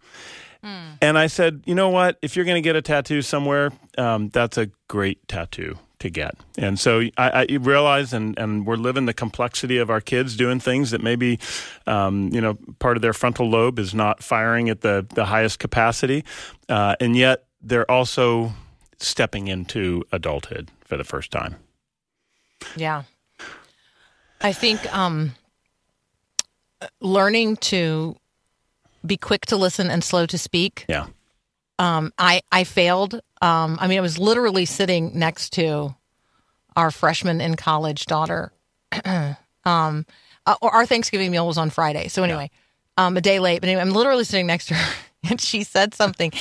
And 1.02 1.18
I 1.18 1.26
said, 1.26 1.64
you 1.66 1.74
know 1.74 1.90
what? 1.90 2.20
If 2.22 2.36
you're 2.36 2.46
going 2.46 2.62
to 2.62 2.62
get 2.62 2.76
a 2.76 2.84
tattoo 2.84 3.24
somewhere, 3.24 3.72
um, 3.98 4.30
that's 4.30 4.60
a 4.60 4.70
great 4.88 5.28
tattoo 5.28 5.80
to 6.02 6.10
get. 6.10 6.36
And 6.58 6.80
so 6.80 7.02
I, 7.18 7.48
I 7.50 7.58
realize, 7.60 8.14
and, 8.14 8.38
and 8.38 8.68
we're 8.68 8.76
living 8.76 9.06
the 9.06 9.14
complexity 9.14 9.78
of 9.78 9.90
our 9.90 10.02
kids 10.02 10.36
doing 10.36 10.60
things 10.60 10.92
that 10.92 11.02
maybe, 11.02 11.40
um, 11.88 12.30
you 12.34 12.42
know, 12.42 12.58
part 12.80 12.98
of 12.98 13.02
their 13.02 13.14
frontal 13.14 13.50
lobe 13.50 13.80
is 13.80 13.94
not 13.94 14.22
firing 14.22 14.70
at 14.70 14.82
the, 14.82 15.06
the 15.16 15.26
highest 15.26 15.60
capacity. 15.60 16.24
Uh, 16.70 16.96
and 17.00 17.16
yet 17.16 17.46
they're 17.62 17.90
also 17.90 18.52
stepping 18.98 19.48
into 19.48 20.04
adulthood 20.12 20.70
for 20.84 20.98
the 20.98 21.04
first 21.04 21.32
time. 21.32 21.56
Yeah. 22.76 23.04
I 24.42 24.54
think 24.54 24.94
um, 24.94 25.34
learning 27.00 27.58
to 27.58 28.16
be 29.06 29.18
quick 29.18 29.46
to 29.48 29.58
listen 29.58 29.90
and 29.90 30.04
slow 30.04 30.26
to 30.26 30.38
speak. 30.38 30.86
Yeah. 30.88 31.08
Um, 31.80 32.12
I 32.18 32.42
I 32.52 32.64
failed. 32.64 33.22
Um, 33.42 33.78
I 33.82 33.88
mean, 33.88 33.98
I 33.98 34.02
was 34.02 34.20
literally 34.20 34.66
sitting 34.66 35.18
next 35.18 35.54
to 35.54 35.96
our 36.76 36.92
freshman 36.92 37.42
in 37.42 37.56
college 37.56 38.06
daughter. 38.06 38.52
um, 39.06 40.06
uh, 40.46 40.56
our 40.62 40.86
Thanksgiving 40.86 41.32
meal 41.32 41.48
was 41.48 41.58
on 41.58 41.70
Friday, 41.70 42.08
so 42.08 42.24
anyway, 42.24 42.50
um, 42.98 43.18
a 43.18 43.22
day 43.22 43.40
late. 43.40 43.62
But 43.62 43.70
anyway, 43.70 43.82
I'm 43.82 43.92
literally 43.92 44.24
sitting 44.24 44.48
next 44.48 44.68
to 44.68 44.76
her, 44.76 44.96
and 45.30 45.40
she 45.40 45.64
said 45.64 45.94
something, 45.94 46.32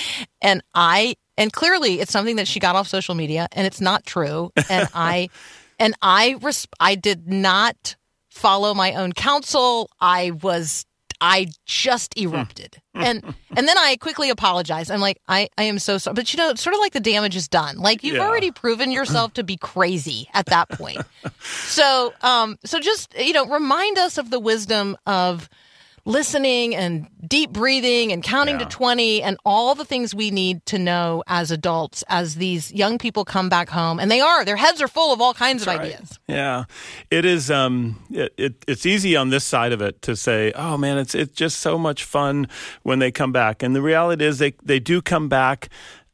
and 0.41 0.63
I 0.75 1.17
and 1.37 1.53
clearly 1.53 2.01
it's 2.01 2.13
something 2.13 2.37
that 2.37 2.49
she 2.49 2.61
got 2.61 2.77
off 2.77 2.89
social 2.89 3.15
media, 3.15 3.49
and 3.53 3.67
it's 3.67 3.81
not 3.81 4.05
true. 4.05 4.53
And 4.69 4.89
I 4.95 5.31
and 5.79 5.95
I 6.03 6.37
res- 6.41 6.69
I 6.79 6.95
did 6.95 7.29
not 7.29 7.97
follow 8.29 8.75
my 8.75 8.95
own 8.95 9.13
counsel. 9.13 9.91
I 10.01 10.31
was 10.31 10.87
I 11.21 11.49
just 11.67 12.17
erupted. 12.19 12.81
and 12.95 13.23
and 13.57 13.69
then 13.69 13.77
I 13.79 13.97
quickly 14.01 14.31
apologized. 14.31 14.91
I'm 14.91 15.01
like, 15.01 15.21
I, 15.29 15.49
I 15.59 15.65
am 15.65 15.79
so 15.79 15.99
sorry. 15.99 16.15
But 16.15 16.33
you 16.33 16.39
know, 16.39 16.51
it's 16.51 16.63
sort 16.63 16.75
of 16.75 16.81
like 16.81 16.93
the 16.93 17.01
damage 17.01 17.37
is 17.37 17.47
done. 17.49 17.77
Like 17.79 18.03
you've 18.03 18.17
Yeah. 18.17 18.27
already 18.27 18.51
proven 18.51 18.91
yourself 18.91 19.35
to 19.35 19.43
be 19.45 19.57
crazy 19.57 20.29
at 20.35 20.47
that 20.47 20.69
point. 20.71 21.01
so 21.41 22.13
um 22.23 22.59
so 22.65 22.81
just 22.81 23.15
you 23.19 23.33
know, 23.33 23.47
remind 23.47 23.99
us 23.99 24.19
of 24.19 24.31
the 24.31 24.41
wisdom 24.41 24.97
of 25.07 25.49
listening 26.05 26.75
and 26.75 27.07
deep 27.27 27.51
breathing 27.51 28.11
and 28.13 28.23
counting 28.23 28.59
Yeah. 28.59 28.65
to 28.67 28.77
20 28.77 29.23
and 29.23 29.37
all 29.45 29.75
the 29.75 29.85
things 29.85 30.15
we 30.15 30.31
need 30.31 30.65
to 30.67 30.79
know 30.79 31.23
as 31.27 31.51
adults 31.51 32.03
as 32.09 32.37
these 32.37 32.73
young 32.73 32.99
people 32.99 33.25
come 33.25 33.49
back 33.49 33.69
home 33.69 34.01
and 34.01 34.11
they 34.11 34.21
are 34.21 34.45
their 34.45 34.57
heads 34.57 34.81
are 34.81 34.89
full 34.89 35.13
of 35.13 35.21
all 35.21 35.35
kinds 35.35 35.63
of 35.63 35.69
ideas 35.69 36.19
Yeah, 36.27 36.65
it 37.11 37.25
is. 37.25 37.51
Um, 37.51 38.03
it, 38.11 38.33
it, 38.37 38.65
it's 38.67 38.87
easy 38.87 39.15
on 39.17 39.31
this 39.31 39.45
side 39.45 39.73
of 39.73 39.83
it 39.83 40.01
to 40.03 40.17
say, 40.17 40.53
"Oh 40.55 40.77
man, 40.77 40.97
it's 40.99 41.15
it's 41.15 41.35
just 41.35 41.59
so 41.59 41.77
much 41.79 42.05
fun 42.05 42.47
when 42.83 42.99
they 43.01 43.11
come 43.11 43.33
back." 43.33 43.63
And 43.63 43.75
the 43.75 43.83
reality 43.83 44.25
is, 44.25 44.39
they 44.39 44.55
they 44.63 44.79
do 44.79 45.03
come 45.03 45.29
back. 45.29 45.69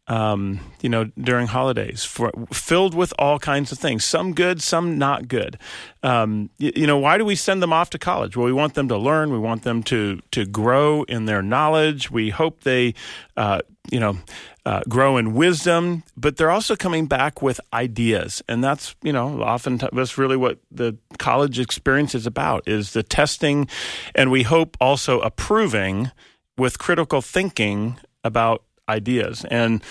Um, 0.08 0.60
you 0.82 0.88
know, 0.88 1.04
during 1.18 1.48
holidays, 1.48 2.04
for, 2.04 2.30
filled 2.52 2.94
with 2.94 3.12
all 3.18 3.40
kinds 3.40 3.72
of 3.72 3.78
things. 3.78 4.04
Some 4.04 4.34
good, 4.34 4.62
some 4.62 4.98
not 4.98 5.26
good. 5.26 5.58
Um, 6.04 6.50
you, 6.58 6.72
you 6.76 6.86
know, 6.86 6.96
why 6.98 7.18
do 7.18 7.24
we 7.24 7.34
send 7.34 7.60
them 7.60 7.72
off 7.72 7.90
to 7.90 7.98
college? 7.98 8.36
Well, 8.36 8.46
we 8.46 8.52
want 8.52 8.74
them 8.74 8.86
to 8.88 8.96
learn. 8.96 9.32
We 9.32 9.40
want 9.40 9.64
them 9.64 9.82
to 9.84 10.20
to 10.30 10.46
grow 10.46 11.02
in 11.04 11.26
their 11.26 11.42
knowledge. 11.42 12.08
We 12.10 12.30
hope 12.30 12.60
they, 12.60 12.94
uh, 13.36 13.62
you 13.90 13.98
know, 13.98 14.18
uh, 14.66 14.82
grow 14.88 15.16
in 15.16 15.32
wisdom, 15.34 16.02
but 16.16 16.36
they're 16.36 16.50
also 16.50 16.74
coming 16.74 17.06
back 17.06 17.40
with 17.40 17.60
ideas, 17.72 18.42
and 18.48 18.62
that's 18.62 18.96
you 19.00 19.12
know 19.12 19.40
often 19.42 19.78
t- 19.78 19.88
that's 19.92 20.18
really 20.18 20.36
what 20.36 20.58
the 20.72 20.96
college 21.18 21.60
experience 21.60 22.14
is 22.16 22.26
about: 22.26 22.66
is 22.66 22.92
the 22.92 23.04
testing, 23.04 23.68
and 24.14 24.30
we 24.32 24.42
hope 24.42 24.76
also 24.80 25.20
approving 25.20 26.10
with 26.58 26.78
critical 26.78 27.22
thinking 27.22 27.96
about 28.24 28.64
ideas 28.88 29.44
and. 29.50 29.82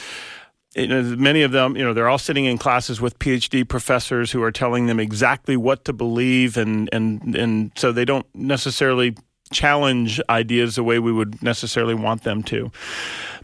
Many 0.77 1.43
of 1.43 1.53
them, 1.53 1.77
you 1.77 1.85
know, 1.85 1.93
they're 1.93 2.09
all 2.09 2.17
sitting 2.17 2.43
in 2.43 2.57
classes 2.57 2.99
with 2.99 3.17
PhD 3.17 3.65
professors 3.65 4.33
who 4.33 4.43
are 4.43 4.51
telling 4.51 4.87
them 4.87 4.99
exactly 4.99 5.55
what 5.55 5.85
to 5.85 5.93
believe, 5.93 6.57
and 6.57 6.89
and 6.91 7.33
and 7.33 7.71
so 7.77 7.93
they 7.93 8.03
don't 8.03 8.25
necessarily 8.35 9.15
challenge 9.53 10.19
ideas 10.29 10.75
the 10.75 10.83
way 10.83 10.99
we 10.99 11.13
would 11.13 11.41
necessarily 11.41 11.93
want 11.93 12.23
them 12.23 12.43
to 12.43 12.71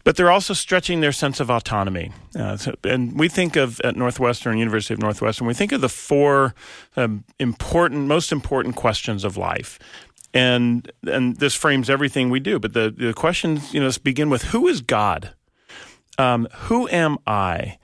but 0.04 0.16
they're 0.16 0.30
also 0.30 0.54
stretching 0.54 1.00
their 1.00 1.12
sense 1.12 1.40
of 1.40 1.50
autonomy. 1.50 2.10
Uh, 2.36 2.56
so, 2.56 2.74
and 2.84 3.18
we 3.18 3.28
think 3.28 3.56
of 3.56 3.80
at 3.82 3.96
Northwestern, 3.96 4.58
University 4.58 4.94
of 4.94 5.00
Northwestern, 5.00 5.46
we 5.46 5.54
think 5.54 5.72
of 5.72 5.80
the 5.80 5.88
four 5.88 6.54
um, 6.96 7.24
important, 7.38 8.06
most 8.06 8.32
important 8.32 8.76
questions 8.76 9.24
of 9.24 9.36
life. 9.36 9.78
And 10.34 10.90
and 11.06 11.36
this 11.36 11.54
frames 11.54 11.90
everything 11.90 12.30
we 12.30 12.40
do. 12.40 12.58
But 12.58 12.72
the, 12.72 12.94
the 12.96 13.12
questions, 13.12 13.74
you 13.74 13.80
know, 13.80 13.90
begin 14.02 14.30
with 14.30 14.44
who 14.44 14.66
is 14.66 14.80
God? 14.80 15.34
Um, 16.22 16.46
who 16.52 16.88
am 16.88 17.18
I? 17.26 17.78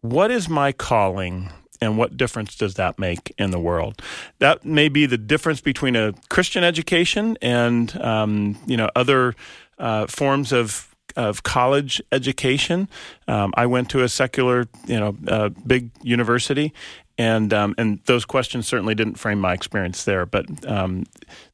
What 0.00 0.30
is 0.30 0.48
my 0.48 0.72
calling? 0.72 1.50
And 1.80 1.96
what 1.96 2.16
difference 2.16 2.56
does 2.56 2.74
that 2.74 2.98
make 2.98 3.32
in 3.38 3.52
the 3.52 3.60
world? 3.60 4.02
That 4.40 4.64
may 4.64 4.88
be 4.88 5.06
the 5.06 5.18
difference 5.18 5.60
between 5.60 5.94
a 5.94 6.12
Christian 6.28 6.64
education 6.64 7.36
and 7.40 7.96
um, 8.00 8.58
you 8.66 8.76
know 8.76 8.90
other 8.96 9.34
uh, 9.78 10.06
forms 10.08 10.50
of 10.50 10.88
of 11.14 11.42
college 11.42 12.02
education. 12.10 12.88
Um, 13.28 13.52
I 13.56 13.66
went 13.66 13.90
to 13.90 14.02
a 14.02 14.08
secular, 14.08 14.66
you 14.86 14.98
know, 14.98 15.16
uh, 15.28 15.50
big 15.66 15.90
university, 16.02 16.72
and 17.16 17.52
um, 17.52 17.76
and 17.78 18.00
those 18.06 18.24
questions 18.24 18.66
certainly 18.66 18.96
didn't 18.96 19.16
frame 19.16 19.40
my 19.40 19.52
experience 19.52 20.04
there. 20.04 20.26
But 20.26 20.46
um, 20.66 21.04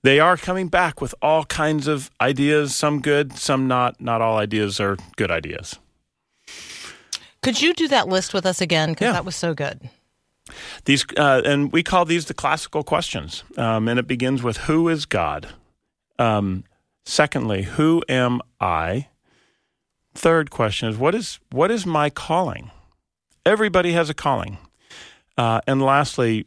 they 0.02 0.20
are 0.20 0.38
coming 0.38 0.68
back 0.68 1.02
with 1.02 1.14
all 1.20 1.44
kinds 1.44 1.86
of 1.86 2.10
ideas. 2.20 2.74
Some 2.74 3.02
good, 3.02 3.36
some 3.36 3.68
not. 3.68 4.00
Not 4.00 4.22
all 4.22 4.38
ideas 4.38 4.80
are 4.80 4.96
good 5.16 5.30
ideas. 5.30 5.78
Could 7.44 7.60
you 7.62 7.72
do 7.74 7.86
that 7.88 8.08
list 8.08 8.34
with 8.34 8.46
us 8.46 8.60
again 8.60 8.90
because 8.90 9.06
Yeah. 9.06 9.12
that 9.12 9.24
was 9.24 9.36
so 9.36 9.54
good 9.54 9.78
These 10.84 11.06
uh, 11.16 11.40
and 11.44 11.72
we 11.72 11.82
call 11.82 12.04
these 12.04 12.24
the 12.26 12.34
classical 12.34 12.82
questions, 12.82 13.44
um, 13.56 13.88
and 13.88 13.98
it 13.98 14.06
begins 14.06 14.42
with 14.42 14.58
who 14.68 14.88
is 14.90 15.06
God. 15.06 15.48
Um, 16.18 16.64
secondly, 17.04 17.62
who 17.62 18.02
am 18.08 18.40
I? 18.60 19.08
Third 20.14 20.50
question 20.50 20.88
is 20.90 20.96
what 20.98 21.14
is 21.14 21.40
what 21.50 21.70
is 21.70 21.86
my 21.86 22.10
calling? 22.10 22.70
Everybody 23.46 23.92
has 23.92 24.10
a 24.10 24.14
calling, 24.14 24.58
uh, 25.38 25.60
and 25.66 25.80
lastly, 25.82 26.46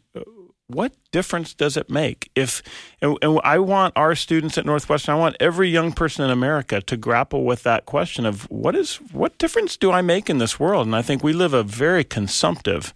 what 0.68 0.94
difference 1.12 1.54
does 1.54 1.78
it 1.78 1.90
make 1.90 2.30
if? 2.36 2.62
And, 3.02 3.18
and 3.22 3.40
I 3.44 3.60
want 3.60 3.94
our 3.96 4.16
students 4.16 4.58
at 4.58 4.66
Northwestern. 4.66 5.16
I 5.16 5.18
want 5.18 5.38
every 5.40 5.70
young 5.70 5.94
person 5.94 6.26
in 6.26 6.32
America 6.32 6.82
to 6.82 6.98
grapple 6.98 7.46
with 7.46 7.64
that 7.64 7.86
question 7.86 8.26
of 8.26 8.44
what 8.52 8.76
is 8.76 8.96
what 9.12 9.38
difference 9.38 9.78
do 9.78 9.92
I 9.92 10.02
make 10.02 10.30
in 10.30 10.38
this 10.38 10.60
world? 10.60 10.86
And 10.86 10.96
I 10.96 11.02
think 11.02 11.24
we 11.24 11.34
live 11.34 11.54
a 11.54 11.64
very 11.64 12.04
consumptive 12.04 12.94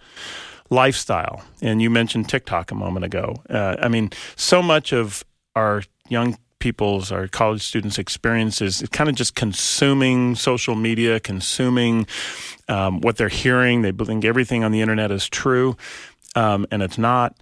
lifestyle. 0.69 1.43
And 1.61 1.81
you 1.81 1.89
mentioned 1.89 2.29
TikTok 2.29 2.71
a 2.71 2.75
moment 2.75 3.05
ago. 3.05 3.35
Uh, 3.49 3.75
I 3.79 3.87
mean, 3.87 4.09
so 4.35 4.61
much 4.61 4.93
of 4.93 5.23
our 5.55 5.83
young 6.09 6.37
people's, 6.59 7.11
our 7.11 7.27
college 7.27 7.61
students' 7.61 7.97
experiences, 7.97 8.81
it's 8.81 8.89
kind 8.89 9.09
of 9.09 9.15
just 9.15 9.35
consuming 9.35 10.35
social 10.35 10.75
media, 10.75 11.19
consuming 11.19 12.07
um, 12.69 13.01
what 13.01 13.17
they're 13.17 13.29
hearing. 13.29 13.81
They 13.81 13.91
think 13.91 14.23
everything 14.23 14.63
on 14.63 14.71
the 14.71 14.81
internet 14.81 15.11
is 15.11 15.27
true, 15.27 15.75
um, 16.35 16.65
and 16.71 16.81
it's 16.81 16.97
not. 16.97 17.35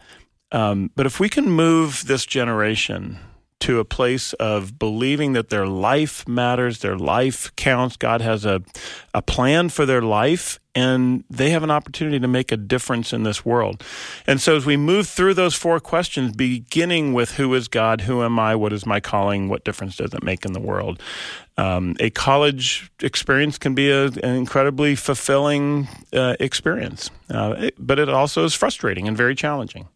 Um, 0.52 0.92
but 0.96 1.06
if 1.06 1.20
we 1.20 1.30
can 1.30 1.50
move 1.50 2.04
this 2.08 2.26
generation 2.26 3.20
to 3.60 3.80
a 3.80 3.86
place 3.86 4.32
of 4.34 4.80
believing 4.80 5.34
that 5.34 5.50
their 5.50 5.68
life 5.68 6.26
matters, 6.28 6.80
their 6.80 6.98
life 6.98 7.54
counts. 7.58 7.98
God 7.98 8.22
has 8.22 8.46
a, 8.46 8.62
a 9.14 9.22
plan 9.22 9.68
for 9.68 9.86
their 9.86 10.02
life, 10.02 10.60
and 10.74 11.26
they 11.30 11.50
have 11.50 11.62
an 11.62 11.72
opportunity 11.72 12.20
to 12.20 12.28
make 12.28 12.54
a 12.54 12.58
difference 12.58 13.12
in 13.12 13.24
this 13.24 13.44
world. 13.44 13.84
And 14.26 14.40
so, 14.40 14.56
as 14.56 14.66
we 14.66 14.78
move 14.78 15.10
through 15.10 15.34
those 15.34 15.56
four 15.56 15.82
questions, 15.82 16.34
beginning 16.36 17.12
with 17.12 17.32
who 17.32 17.54
is 17.54 17.68
God, 17.68 18.02
who 18.02 18.24
am 18.24 18.40
I, 18.40 18.56
what 18.56 18.72
is 18.72 18.86
my 18.86 19.02
calling, 19.02 19.50
what 19.50 19.66
difference 19.66 19.98
does 19.98 20.14
it 20.14 20.24
make 20.24 20.46
in 20.46 20.54
the 20.54 20.62
world, 20.62 21.02
um, 21.58 21.98
a 22.00 22.10
college 22.12 22.90
experience 23.02 23.58
can 23.58 23.76
be 23.76 23.92
a, 23.92 24.06
an 24.06 24.36
incredibly 24.36 24.96
fulfilling 24.96 25.90
uh, 26.14 26.36
experience, 26.40 27.12
uh, 27.30 27.72
but 27.78 28.00
it 28.00 28.08
also 28.08 28.46
is 28.46 28.54
frustrating 28.54 29.06
and 29.06 29.18
very 29.18 29.36
challenging. 29.36 29.90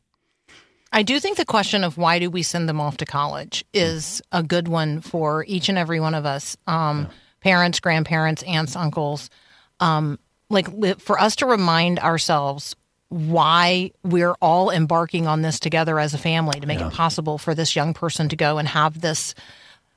I 0.93 1.01
do 1.01 1.19
think 1.19 1.37
the 1.37 1.45
question 1.45 1.83
of 1.83 1.97
why 1.97 2.19
do 2.19 2.29
we 2.29 2.43
send 2.43 2.69
them 2.69 2.79
off 2.79 2.97
to 2.97 3.05
college 3.05 3.65
is 3.73 4.21
a 4.31 4.43
good 4.43 4.67
one 4.67 5.01
for 5.01 5.43
each 5.47 5.67
and 5.67 5.77
every 5.77 5.99
one 5.99 6.13
of 6.13 6.25
us 6.25 6.55
um, 6.67 7.09
parents, 7.41 7.79
grandparents, 7.79 8.43
aunts, 8.43 8.75
uncles. 8.75 9.29
Um, 9.79 10.19
like 10.49 10.71
li- 10.71 10.93
for 10.93 11.19
us 11.19 11.35
to 11.37 11.47
remind 11.47 11.99
ourselves 11.99 12.75
why 13.09 13.91
we're 14.03 14.35
all 14.41 14.69
embarking 14.69 15.27
on 15.27 15.41
this 15.41 15.59
together 15.59 15.99
as 15.99 16.13
a 16.13 16.17
family 16.17 16.59
to 16.59 16.67
make 16.67 16.79
it 16.79 16.93
possible 16.93 17.37
for 17.37 17.53
this 17.53 17.75
young 17.75 17.93
person 17.93 18.29
to 18.29 18.35
go 18.35 18.57
and 18.59 18.67
have 18.67 19.01
this 19.01 19.33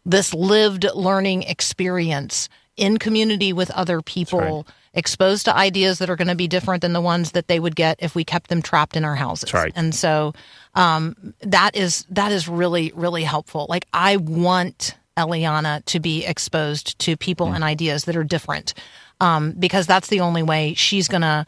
this 0.05 0.33
lived 0.33 0.87
learning 0.95 1.43
experience 1.43 2.49
in 2.77 2.99
community 2.99 3.53
with 3.53 3.71
other 3.73 4.01
people 4.03 4.67
exposed 4.97 5.45
to 5.45 5.55
ideas 5.55 5.99
that 5.99 6.11
are 6.11 6.17
going 6.17 6.27
to 6.29 6.35
be 6.35 6.49
different 6.49 6.81
than 6.81 6.93
the 6.93 7.01
ones 7.01 7.33
that 7.33 7.47
they 7.47 7.61
would 7.61 7.77
get 7.77 7.99
if 8.01 8.15
we 8.15 8.25
kept 8.25 8.49
them 8.49 8.63
trapped 8.63 8.97
in 8.97 9.05
our 9.05 9.15
houses. 9.15 9.55
Right. 9.55 9.73
and 9.77 9.95
so 9.95 10.33
um, 10.75 11.35
that 11.41 11.77
is 11.77 12.05
that 12.11 12.33
is 12.33 12.49
really 12.49 12.93
really 12.97 13.23
helpful. 13.23 13.67
Like 13.69 13.87
i 13.93 14.17
want 14.17 14.97
eliana 15.17 15.85
to 15.87 16.01
be 16.01 16.25
exposed 16.25 16.99
to 16.99 17.17
people 17.17 17.53
and 17.53 17.65
ideas 17.65 18.05
that 18.05 18.17
are 18.17 18.25
different 18.25 18.75
um, 19.21 19.53
because 19.53 19.87
that's 19.87 20.09
the 20.09 20.21
only 20.21 20.43
way 20.43 20.75
she's 20.75 21.09
going 21.09 21.23
to 21.23 21.47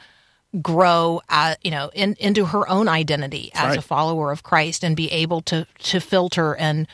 grow 0.63 1.21
uh, 1.29 1.55
you 1.63 1.71
know 1.71 1.91
in, 1.95 2.15
into 2.19 2.47
her 2.47 2.67
own 2.69 2.89
identity 2.89 3.51
as 3.53 3.77
a 3.77 3.83
follower 3.83 4.33
of 4.33 4.43
christ 4.43 4.83
and 4.83 4.97
be 4.97 5.11
able 5.13 5.43
to 5.43 5.67
to 5.79 6.01
filter 6.01 6.57
and 6.57 6.89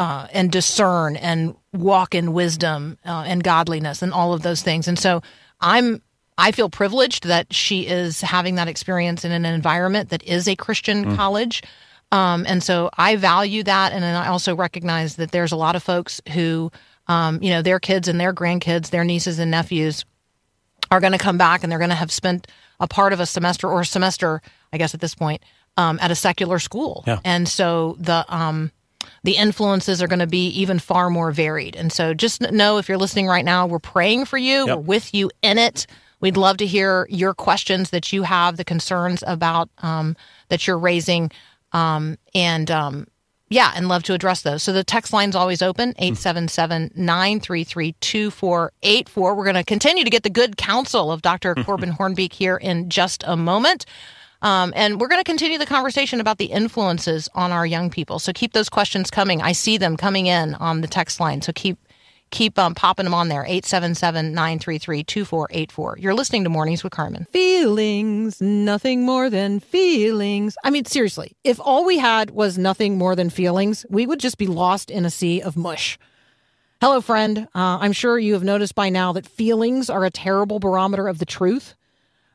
uh, 0.00 0.26
and 0.32 0.50
discern 0.50 1.14
and 1.16 1.54
walk 1.74 2.14
in 2.14 2.32
wisdom 2.32 2.96
uh, 3.04 3.24
and 3.26 3.44
godliness 3.44 4.00
and 4.00 4.14
all 4.14 4.32
of 4.32 4.40
those 4.40 4.62
things. 4.62 4.88
And 4.88 4.98
so 4.98 5.20
I'm 5.60 6.00
I 6.38 6.52
feel 6.52 6.70
privileged 6.70 7.26
that 7.26 7.52
she 7.52 7.86
is 7.86 8.22
having 8.22 8.54
that 8.54 8.66
experience 8.66 9.26
in 9.26 9.32
an 9.32 9.44
environment 9.44 10.08
that 10.08 10.22
is 10.22 10.48
a 10.48 10.56
Christian 10.56 11.14
college. 11.16 11.62
Um, 12.12 12.46
and 12.48 12.62
so 12.62 12.88
I 12.96 13.16
value 13.16 13.62
that, 13.64 13.92
and 13.92 14.02
then 14.02 14.16
I 14.16 14.28
also 14.28 14.56
recognize 14.56 15.16
that 15.16 15.32
there's 15.32 15.52
a 15.52 15.56
lot 15.56 15.76
of 15.76 15.82
folks 15.82 16.22
who, 16.32 16.72
um, 17.06 17.42
you 17.42 17.50
know, 17.50 17.60
their 17.60 17.78
kids 17.78 18.08
and 18.08 18.18
their 18.18 18.32
grandkids, 18.32 18.88
their 18.88 19.04
nieces 19.04 19.38
and 19.38 19.50
nephews, 19.50 20.06
are 20.90 20.98
going 20.98 21.12
to 21.12 21.18
come 21.18 21.36
back 21.36 21.62
and 21.62 21.70
they're 21.70 21.78
going 21.78 21.90
to 21.90 21.94
have 21.94 22.10
spent 22.10 22.46
a 22.80 22.88
part 22.88 23.12
of 23.12 23.20
a 23.20 23.26
semester 23.26 23.68
or 23.68 23.82
a 23.82 23.86
semester, 23.86 24.40
I 24.72 24.78
guess 24.78 24.94
at 24.94 25.00
this 25.00 25.14
point, 25.14 25.42
um, 25.76 25.98
at 26.00 26.10
a 26.10 26.14
secular 26.14 26.58
school. 26.58 27.04
Yeah. 27.06 27.18
And 27.22 27.46
so 27.46 27.96
the 28.00 28.24
um, 28.34 28.72
the 29.22 29.36
influences 29.36 30.02
are 30.02 30.08
going 30.08 30.20
to 30.20 30.26
be 30.26 30.48
even 30.48 30.78
far 30.78 31.10
more 31.10 31.32
varied. 31.32 31.76
And 31.76 31.92
so 31.92 32.14
just 32.14 32.40
know 32.40 32.78
if 32.78 32.88
you're 32.88 32.98
listening 32.98 33.26
right 33.26 33.44
now, 33.44 33.66
we're 33.66 33.78
praying 33.78 34.24
for 34.24 34.38
you. 34.38 34.66
Yep. 34.66 34.76
We're 34.76 34.82
with 34.82 35.14
you 35.14 35.30
in 35.42 35.58
it. 35.58 35.86
We'd 36.20 36.36
love 36.36 36.58
to 36.58 36.66
hear 36.66 37.06
your 37.10 37.34
questions 37.34 37.90
that 37.90 38.12
you 38.12 38.22
have, 38.24 38.56
the 38.56 38.64
concerns 38.64 39.24
about 39.26 39.70
um, 39.78 40.16
that 40.48 40.66
you're 40.66 40.78
raising, 40.78 41.30
um, 41.72 42.18
and 42.34 42.70
um, 42.70 43.06
yeah, 43.48 43.72
and 43.74 43.88
love 43.88 44.04
to 44.04 44.14
address 44.14 44.42
those. 44.42 44.62
So 44.62 44.72
the 44.72 44.84
text 44.84 45.12
line's 45.12 45.34
always 45.34 45.60
open 45.60 45.90
877 45.98 46.92
933 46.94 47.92
2484. 48.00 49.34
We're 49.34 49.44
going 49.44 49.54
to 49.54 49.64
continue 49.64 50.04
to 50.04 50.10
get 50.10 50.22
the 50.22 50.30
good 50.30 50.56
counsel 50.56 51.10
of 51.10 51.22
Dr. 51.22 51.54
Corbin 51.64 51.92
Hoornbeek 51.92 52.32
here 52.32 52.56
in 52.56 52.90
just 52.90 53.24
a 53.26 53.36
moment. 53.36 53.86
Um, 54.42 54.72
and 54.74 55.00
we're 55.00 55.08
going 55.08 55.20
to 55.20 55.24
continue 55.24 55.58
the 55.58 55.66
conversation 55.66 56.20
about 56.20 56.38
the 56.38 56.46
influences 56.46 57.28
on 57.34 57.52
our 57.52 57.66
young 57.66 57.90
people. 57.90 58.18
So 58.18 58.32
keep 58.32 58.52
those 58.52 58.70
questions 58.70 59.10
coming. 59.10 59.42
I 59.42 59.52
see 59.52 59.76
them 59.76 59.96
coming 59.96 60.26
in 60.26 60.54
on 60.54 60.80
the 60.80 60.88
text 60.88 61.20
line. 61.20 61.42
So 61.42 61.52
keep 61.52 61.78
keep 62.30 62.58
um, 62.60 62.76
popping 62.76 63.04
them 63.04 63.14
on 63.14 63.28
there. 63.28 63.44
877-933-2484 63.44 65.94
you're 65.98 66.14
listening 66.14 66.44
to 66.44 66.50
mornings 66.50 66.84
with 66.84 66.92
carmen. 66.92 67.26
Feelings 67.32 68.40
nothing 68.40 69.04
more 69.04 69.28
than 69.28 69.58
feelings. 69.58 70.56
I 70.62 70.70
mean 70.70 70.84
seriously 70.84 71.32
if 71.42 71.58
all 71.60 71.84
we 71.84 71.98
had 71.98 72.30
was 72.30 72.56
nothing 72.56 72.96
more 72.96 73.16
than 73.16 73.30
feelings 73.30 73.84
we 73.90 74.06
would 74.06 74.20
just 74.20 74.38
be 74.38 74.46
lost 74.46 74.92
in 74.92 75.04
a 75.04 75.10
sea 75.10 75.42
of 75.42 75.56
mush. 75.56 75.98
Hello 76.80 77.00
friend. 77.00 77.48
Uh, 77.52 77.78
i'm 77.80 77.92
sure 77.92 78.16
you 78.18 78.34
have 78.34 78.44
noticed 78.44 78.76
by 78.76 78.90
now 78.90 79.12
that 79.12 79.26
feelings 79.26 79.90
are 79.90 80.04
a 80.04 80.10
terrible 80.10 80.60
barometer 80.60 81.08
of 81.08 81.18
the 81.18 81.26
truth 81.26 81.74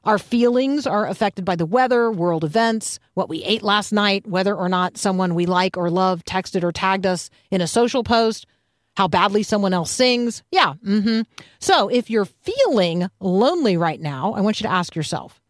our 0.05 0.19
feelings 0.19 0.85
are 0.85 1.07
affected 1.07 1.45
by 1.45 1.55
the 1.55 1.65
weather, 1.65 2.11
world 2.11 2.43
events, 2.43 2.99
what 3.15 3.27
we 3.27 3.43
ate 3.43 3.63
last 3.63 3.91
night, 3.91 4.27
whether 4.27 4.55
or 4.55 4.69
not 4.69 4.97
someone 4.97 5.35
we 5.35 5.45
like 5.45 5.77
or 5.77 5.89
love 5.89 6.23
texted 6.25 6.63
or 6.63 6.71
tagged 6.71 7.05
us 7.05 7.29
in 7.49 7.61
a 7.61 7.67
social 7.67 8.03
post, 8.03 8.45
how 8.95 9.07
badly 9.07 9.43
someone 9.43 9.73
else 9.73 9.91
sings. 9.91 10.43
Yeah. 10.51 10.75
mm-hmm. 10.85 11.21
So 11.59 11.89
if 11.89 12.09
you're 12.09 12.25
feeling 12.25 13.09
lonely 13.19 13.77
right 13.77 13.99
now, 13.99 14.33
I 14.33 14.41
want 14.41 14.59
you 14.59 14.65
to 14.65 14.73
ask 14.73 14.95
yourself 14.95 15.41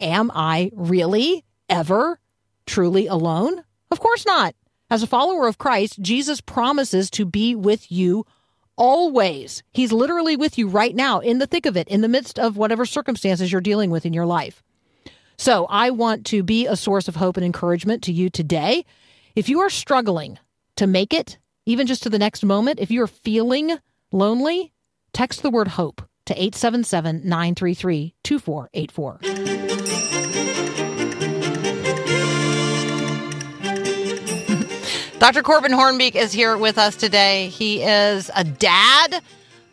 Am 0.00 0.30
I 0.34 0.70
really 0.74 1.44
ever 1.68 2.20
truly 2.66 3.06
alone? 3.06 3.64
Of 3.90 4.00
course 4.00 4.26
not. 4.26 4.54
As 4.88 5.02
a 5.02 5.06
follower 5.08 5.48
of 5.48 5.58
Christ, 5.58 6.00
Jesus 6.00 6.40
promises 6.40 7.10
to 7.10 7.24
be 7.24 7.56
with 7.56 7.90
you 7.90 8.24
always. 8.76 9.62
He's 9.72 9.92
literally 9.92 10.36
with 10.36 10.58
you 10.58 10.68
right 10.68 10.94
now 10.94 11.20
in 11.20 11.38
the 11.38 11.46
thick 11.46 11.66
of 11.66 11.76
it, 11.76 11.88
in 11.88 12.00
the 12.00 12.08
midst 12.08 12.38
of 12.38 12.56
whatever 12.56 12.86
circumstances 12.86 13.50
you're 13.50 13.60
dealing 13.60 13.90
with 13.90 14.06
in 14.06 14.12
your 14.12 14.26
life. 14.26 14.62
So 15.38 15.66
I 15.68 15.90
want 15.90 16.24
to 16.26 16.42
be 16.42 16.66
a 16.66 16.76
source 16.76 17.08
of 17.08 17.16
hope 17.16 17.36
and 17.36 17.44
encouragement 17.44 18.02
to 18.04 18.12
you 18.12 18.30
today. 18.30 18.84
If 19.34 19.48
you 19.48 19.60
are 19.60 19.70
struggling 19.70 20.38
to 20.76 20.86
make 20.86 21.12
it, 21.12 21.38
even 21.66 21.86
just 21.86 22.02
to 22.04 22.10
the 22.10 22.18
next 22.18 22.44
moment, 22.44 22.80
if 22.80 22.90
you're 22.90 23.06
feeling 23.06 23.78
lonely, 24.12 24.72
text 25.12 25.42
the 25.42 25.50
word 25.50 25.68
hope 25.68 26.02
to 26.26 26.34
877 26.34 27.22
933 27.24 28.14
2484. 28.22 29.55
Dr. 35.18 35.42
Corbin 35.42 35.72
Hoornbeek 35.72 36.14
is 36.14 36.30
here 36.30 36.58
with 36.58 36.76
us 36.76 36.94
today. 36.94 37.48
He 37.48 37.82
is 37.82 38.30
a 38.36 38.44
dad. 38.44 39.22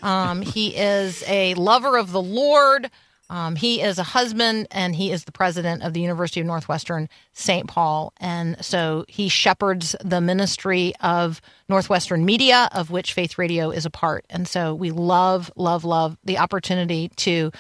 Um, 0.02 0.42
he 0.42 0.70
is 0.70 1.22
a 1.28 1.54
lover 1.56 1.98
of 1.98 2.14
the 2.14 2.22
Lord. 2.22 2.90
Um, 3.30 3.58
he 3.58 3.82
is 3.82 4.00
a 4.00 4.04
husband, 4.04 4.68
and 4.72 4.96
he 4.96 5.12
is 5.12 5.26
the 5.26 5.34
president 5.34 5.84
of 5.84 5.94
the 5.94 6.00
University 6.00 6.40
of 6.40 6.46
Northwestern 6.46 7.10
St. 7.34 7.68
Paul. 7.68 8.14
And 8.22 8.64
so 8.64 9.04
he 9.10 9.28
shepherds 9.28 9.98
the 10.02 10.22
ministry 10.22 10.94
of 11.02 11.42
Northwestern 11.68 12.24
Media, 12.24 12.70
of 12.72 12.90
which 12.90 13.12
Faith 13.12 13.38
Radio 13.38 13.70
is 13.70 13.86
a 13.86 13.90
part. 13.90 14.26
And 14.30 14.48
so 14.48 14.74
we 14.74 14.92
love, 14.92 15.52
love, 15.58 15.84
love 15.84 16.18
the 16.24 16.38
opportunity 16.38 17.10
to 17.18 17.52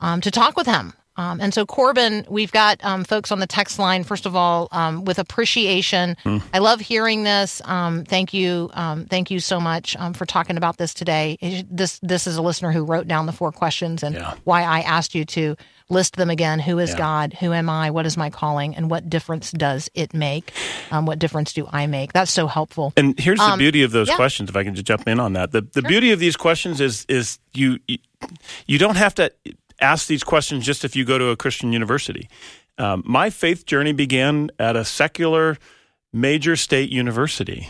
um, 0.00 0.20
to 0.22 0.32
talk 0.32 0.56
with 0.56 0.66
him. 0.66 0.92
Um, 1.16 1.40
and 1.40 1.52
so, 1.52 1.66
Corbin, 1.66 2.24
we've 2.28 2.52
got 2.52 2.82
um, 2.84 3.04
folks 3.04 3.30
on 3.30 3.38
the 3.40 3.46
text 3.46 3.78
line. 3.78 4.02
First 4.04 4.24
of 4.26 4.34
all, 4.34 4.68
um, 4.72 5.04
with 5.04 5.18
appreciation, 5.18 6.16
I 6.54 6.58
love 6.58 6.80
hearing 6.80 7.24
this. 7.24 7.60
Um, 7.64 8.04
thank 8.04 8.32
you, 8.32 8.70
um, 8.74 9.04
thank 9.06 9.30
you 9.30 9.38
so 9.40 9.60
much 9.60 9.96
um, 9.98 10.14
for 10.14 10.24
talking 10.26 10.56
about 10.56 10.78
this 10.78 10.94
today. 10.94 11.36
This 11.70 11.98
this 12.02 12.26
is 12.26 12.36
a 12.36 12.42
listener 12.42 12.72
who 12.72 12.84
wrote 12.84 13.06
down 13.06 13.26
the 13.26 13.32
four 13.32 13.52
questions 13.52 14.02
and 14.02 14.14
Yeah. 14.14 14.34
why 14.44 14.62
I 14.62 14.80
asked 14.80 15.14
you 15.14 15.24
to 15.26 15.56
list 15.90 16.16
them 16.16 16.30
again. 16.30 16.58
Who 16.58 16.78
is 16.78 16.90
Yeah. 16.90 16.96
God? 16.98 17.34
Who 17.40 17.52
am 17.52 17.68
I? 17.68 17.90
What 17.90 18.06
is 18.06 18.16
my 18.16 18.30
calling? 18.30 18.74
And 18.74 18.88
what 18.90 19.10
difference 19.10 19.50
does 19.50 19.90
it 19.94 20.14
make? 20.14 20.52
Um, 20.90 21.04
what 21.04 21.18
difference 21.18 21.52
do 21.52 21.68
I 21.70 21.86
make? 21.86 22.14
That's 22.14 22.30
so 22.32 22.46
helpful. 22.46 22.94
And 22.96 23.18
here's 23.18 23.38
the 23.38 23.56
beauty 23.58 23.82
of 23.82 23.90
those 23.90 24.08
yeah. 24.08 24.16
questions. 24.16 24.48
If 24.48 24.56
I 24.56 24.64
can 24.64 24.74
just 24.74 24.86
jump 24.86 25.06
in 25.06 25.20
on 25.20 25.34
that, 25.34 25.52
the 25.52 25.60
the 25.60 25.82
beauty 25.82 26.10
of 26.12 26.18
these 26.18 26.36
questions 26.36 26.80
is 26.80 27.04
is 27.08 27.38
you 27.52 27.78
you- 27.86 27.98
you 28.66 28.78
don't 28.78 28.94
have 28.96 29.14
to 29.16 29.32
ask 29.82 30.06
these 30.06 30.24
questions 30.24 30.64
just 30.64 30.84
if 30.84 30.96
you 30.96 31.04
go 31.04 31.18
to 31.18 31.28
a 31.28 31.36
Christian 31.36 31.72
university. 31.72 32.28
Um, 32.78 33.02
my 33.04 33.28
faith 33.30 33.66
journey 33.66 33.92
began 33.92 34.50
at 34.58 34.76
a 34.76 34.84
secular 34.84 35.58
major 36.12 36.56
state 36.56 36.90
university, 36.90 37.68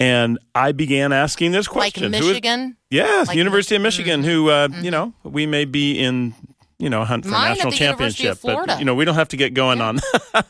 and 0.00 0.38
I 0.54 0.72
began 0.72 1.12
asking 1.12 1.52
this 1.52 1.68
question: 1.68 2.12
is- 2.12 2.26
Michigan. 2.26 2.76
Yes, 2.90 3.28
Like 3.28 3.36
University 3.36 3.76
of 3.76 3.82
Michigan. 3.82 4.24
Who 4.24 4.48
uh, 4.50 4.68
Mm-hmm. 4.68 4.84
you 4.84 4.90
know 4.90 5.12
we 5.22 5.46
may 5.46 5.64
be 5.64 5.98
in 5.98 6.34
you 6.78 6.90
know 6.90 7.04
hunt 7.04 7.24
for 7.24 7.30
Mine 7.30 7.50
national 7.54 7.72
championship, 7.72 8.38
but 8.42 8.78
you 8.78 8.84
know 8.84 8.94
we 8.94 9.04
don't 9.04 9.14
have 9.14 9.28
to 9.28 9.36
get 9.36 9.54
going 9.54 9.80
on 9.80 10.00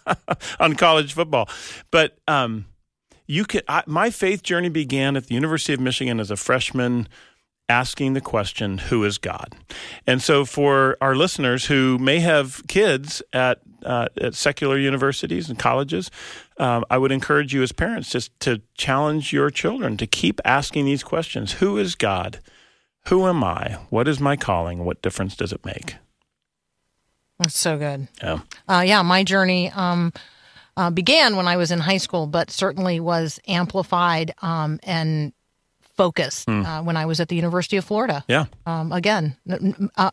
on 0.61 0.75
college 0.75 1.12
football. 1.12 1.49
But 1.90 2.16
um, 2.27 2.66
you 3.27 3.44
could. 3.44 3.62
I, 3.68 3.83
my 3.87 4.11
faith 4.11 4.42
journey 4.42 4.68
began 4.70 5.16
at 5.16 5.27
the 5.27 5.35
University 5.35 5.72
of 5.75 5.81
Michigan 5.81 6.18
as 6.20 6.31
a 6.31 6.37
freshman 6.37 7.09
asking 7.68 8.12
the 8.12 8.20
question, 8.20 8.79
Who 8.79 9.05
is 9.05 9.18
God? 9.18 9.55
And 10.07 10.22
so, 10.22 10.44
for 10.44 10.96
our 11.00 11.14
listeners 11.14 11.66
who 11.66 11.98
may 11.98 12.20
have 12.20 12.62
kids 12.68 13.22
at, 13.33 13.61
uh, 13.85 14.09
at 14.20 14.35
secular 14.35 14.79
universities 14.79 15.48
and 15.48 15.59
colleges, 15.59 16.11
um, 16.59 16.85
I 16.90 16.98
would 16.98 17.12
encourage 17.12 17.52
you 17.52 17.62
as 17.62 17.72
parents 17.72 18.11
just 18.11 18.38
to 18.40 18.62
challenge 18.74 19.33
your 19.33 19.50
children 19.50 19.96
to 19.96 20.07
keep 20.07 20.40
asking 20.44 20.85
these 20.85 21.02
questions 21.02 21.55
Who 21.55 21.76
is 21.79 21.94
God? 21.94 22.40
Who 23.07 23.26
am 23.26 23.44
I? 23.44 23.79
What 23.90 24.09
is 24.09 24.18
my 24.18 24.37
calling? 24.37 24.85
What 24.85 25.02
difference 25.02 25.37
does 25.37 25.52
it 25.52 25.64
make? 25.64 25.96
That's 27.38 27.59
so 27.59 27.76
good. 27.79 28.09
Yeah. 28.22 28.40
Uh, 28.68 28.83
yeah, 28.85 29.02
my 29.02 29.22
journey 29.22 29.70
um, 29.70 30.12
uh, 30.76 30.90
began 30.90 31.37
when 31.37 31.46
I 31.46 31.57
was 31.57 31.70
in 31.70 31.79
high 31.79 31.98
school, 31.98 32.26
but 32.26 32.50
certainly 32.50 32.98
was 32.98 33.38
amplified 33.46 34.35
um, 34.42 34.81
and 34.83 35.33
focused 35.97 36.49
uh, 36.49 36.83
when 36.83 36.97
I 36.97 37.07
was 37.07 37.21
at 37.21 37.29
the 37.29 37.37
University 37.37 37.77
of 37.77 37.85
Florida. 37.85 38.25
Yeah. 38.29 38.47
Um, 38.67 38.93
again, 38.93 39.37
uh, 39.97 40.11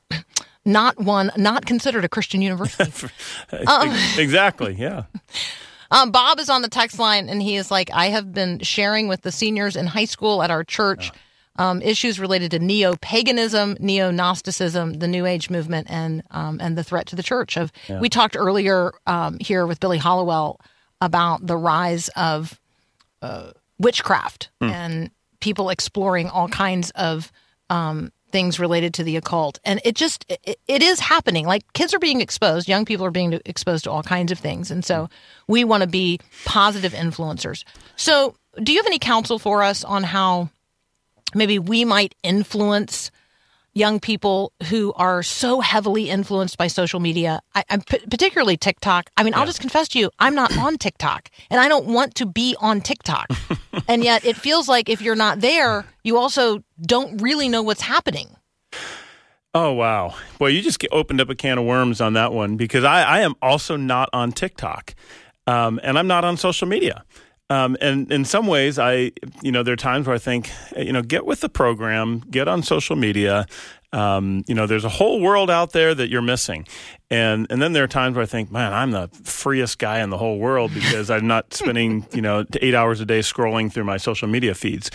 not 0.65 0.99
one, 0.99 1.31
not 1.37 1.65
considered 1.65 2.05
a 2.05 2.09
Christian 2.09 2.41
university. 2.41 2.91
exactly. 4.17 4.73
Yeah. 4.73 5.03
Um, 5.91 6.11
Bob 6.11 6.39
is 6.39 6.49
on 6.49 6.61
the 6.61 6.69
text 6.69 6.97
line, 6.97 7.29
and 7.29 7.41
he 7.41 7.55
is 7.55 7.69
like, 7.69 7.91
I 7.93 8.07
have 8.07 8.33
been 8.33 8.59
sharing 8.59 9.07
with 9.07 9.21
the 9.21 9.31
seniors 9.31 9.75
in 9.75 9.85
high 9.85 10.05
school 10.05 10.41
at 10.41 10.49
our 10.49 10.63
church 10.63 11.11
um, 11.57 11.81
issues 11.81 12.19
related 12.19 12.51
to 12.51 12.59
neo 12.59 12.95
paganism, 12.95 13.77
neo 13.79 14.09
Gnosticism, 14.09 14.93
the 14.93 15.07
New 15.07 15.25
Age 15.25 15.49
movement, 15.49 15.87
and 15.89 16.23
um, 16.31 16.59
and 16.59 16.77
the 16.77 16.83
threat 16.83 17.05
to 17.07 17.15
the 17.15 17.23
church. 17.23 17.57
Of 17.57 17.71
we 17.99 18.09
talked 18.09 18.35
earlier 18.35 18.93
um, 19.05 19.37
here 19.39 19.67
with 19.67 19.79
Billy 19.79 19.99
Hallowell 19.99 20.59
about 20.99 21.45
the 21.45 21.57
rise 21.57 22.09
of 22.15 22.59
uh, 23.21 23.51
witchcraft 23.77 24.49
and 24.61 25.11
people 25.43 25.69
exploring 25.69 26.29
all 26.29 26.47
kinds 26.47 26.89
of 26.91 27.29
um, 27.69 28.13
things 28.31 28.61
related 28.61 28.93
to 28.93 29.03
the 29.03 29.17
occult. 29.17 29.59
And 29.65 29.81
it 29.83 29.93
just 29.93 30.25
it, 30.29 30.57
it 30.69 30.81
is 30.81 31.01
happening. 31.01 31.45
Like 31.45 31.71
kids 31.73 31.93
are 31.93 31.99
being 31.99 32.21
exposed. 32.21 32.69
Young 32.69 32.85
people 32.85 33.05
are 33.05 33.11
being 33.11 33.41
exposed 33.45 33.83
to 33.83 33.91
all 33.91 34.03
kinds 34.03 34.31
of 34.31 34.39
things. 34.39 34.71
And 34.71 34.85
so 34.85 35.09
we 35.45 35.65
want 35.65 35.81
to 35.81 35.87
be 35.87 36.21
positive 36.45 36.93
influencers. 36.93 37.65
So 37.97 38.35
do 38.63 38.71
you 38.71 38.79
have 38.79 38.87
any 38.87 38.99
counsel 38.99 39.37
for 39.37 39.63
us 39.63 39.83
on 39.83 40.03
how 40.03 40.49
maybe 41.35 41.59
we 41.59 41.83
might 41.83 42.15
influence 42.23 43.11
young 43.73 43.99
people 43.99 44.53
who 44.69 44.93
are 44.93 45.23
so 45.23 45.59
heavily 45.61 46.09
influenced 46.09 46.57
by 46.57 46.67
social 46.67 46.99
media. 46.99 47.41
I, 47.55 47.63
i'm 47.69 47.81
p- 47.81 48.05
particularly 48.09 48.57
tiktok. 48.57 49.09
I 49.17 49.23
mean 49.23 49.33
i'll 49.33 49.45
just 49.45 49.61
confess 49.61 49.87
to 49.89 49.99
you 49.99 50.11
i'm 50.19 50.35
not 50.35 50.55
on 50.57 50.77
tiktok 50.77 51.29
and 51.49 51.59
i 51.59 51.67
don't 51.67 51.85
want 51.85 52.15
to 52.15 52.25
be 52.25 52.55
on 52.59 52.81
tiktok. 52.81 53.27
And 53.87 54.03
yet 54.03 54.23
it 54.23 54.37
feels 54.37 54.69
like 54.69 54.87
if 54.87 55.01
you're 55.01 55.15
not 55.15 55.41
there 55.41 55.85
you 56.03 56.17
also 56.17 56.63
don't 56.81 57.21
really 57.21 57.49
know 57.49 57.63
what's 57.63 57.81
happening. 57.81 58.27
Oh 59.55 59.71
wow! 59.73 60.15
Well, 60.39 60.49
you 60.49 60.61
just 60.63 60.83
opened 60.91 61.21
up 61.21 61.29
a 61.29 61.35
can 61.35 61.59
of 61.59 61.65
worms 61.65 62.01
on 62.01 62.13
that 62.13 62.33
one 62.33 62.57
because 62.57 62.83
I, 62.83 63.03
I 63.03 63.19
am 63.21 63.35
also 63.39 63.75
not 63.75 64.09
on 64.11 64.31
TikTok, 64.31 64.95
um, 65.45 65.79
and 65.83 65.99
I'm 65.99 66.07
not 66.07 66.25
on 66.25 66.37
social 66.37 66.67
media. 66.67 67.03
Um, 67.49 67.77
and 67.81 68.11
in 68.11 68.25
some 68.25 68.47
ways, 68.47 68.79
I, 68.79 69.11
you 69.41 69.51
know, 69.51 69.63
there 69.63 69.73
are 69.73 69.77
times 69.77 70.07
where 70.07 70.15
I 70.15 70.19
think, 70.19 70.49
you 70.77 70.93
know, 70.93 71.01
get 71.01 71.25
with 71.25 71.41
the 71.41 71.49
program, 71.49 72.19
get 72.31 72.47
on 72.47 72.63
social 72.63 72.95
media. 72.95 73.45
Um, 73.91 74.43
you 74.47 74.55
know, 74.55 74.65
there's 74.65 74.85
a 74.85 74.89
whole 74.89 75.21
world 75.21 75.51
out 75.51 75.71
there 75.71 75.93
that 75.93 76.09
you're 76.09 76.23
missing, 76.23 76.65
and 77.13 77.45
and 77.51 77.61
then 77.61 77.73
there 77.73 77.83
are 77.83 77.87
times 77.87 78.15
where 78.15 78.23
I 78.23 78.25
think, 78.25 78.51
man, 78.51 78.73
I'm 78.73 78.89
the 78.89 79.07
freest 79.23 79.77
guy 79.77 79.99
in 79.99 80.09
the 80.09 80.17
whole 80.17 80.39
world 80.39 80.73
because 80.73 81.11
I'm 81.11 81.27
not 81.27 81.53
spending, 81.53 82.07
you 82.11 82.23
know, 82.23 82.43
eight 82.59 82.73
hours 82.73 83.01
a 83.01 83.05
day 83.05 83.19
scrolling 83.19 83.71
through 83.71 83.83
my 83.83 83.97
social 83.97 84.27
media 84.27 84.55
feeds. 84.55 84.89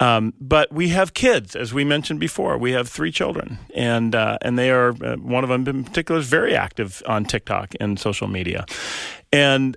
Um, 0.00 0.34
but 0.40 0.72
we 0.72 0.88
have 0.88 1.14
kids, 1.14 1.54
as 1.54 1.72
we 1.72 1.84
mentioned 1.84 2.18
before. 2.18 2.58
We 2.58 2.72
have 2.72 2.88
three 2.88 3.12
children, 3.12 3.58
and 3.76 4.12
uh, 4.12 4.38
and 4.42 4.58
they 4.58 4.72
are 4.72 4.88
uh, 4.88 5.16
one 5.18 5.44
of 5.44 5.50
them 5.50 5.68
in 5.68 5.84
particular 5.84 6.20
is 6.20 6.26
very 6.26 6.56
active 6.56 7.00
on 7.06 7.24
TikTok 7.24 7.76
and 7.78 7.96
social 8.00 8.26
media, 8.26 8.66
and 9.32 9.76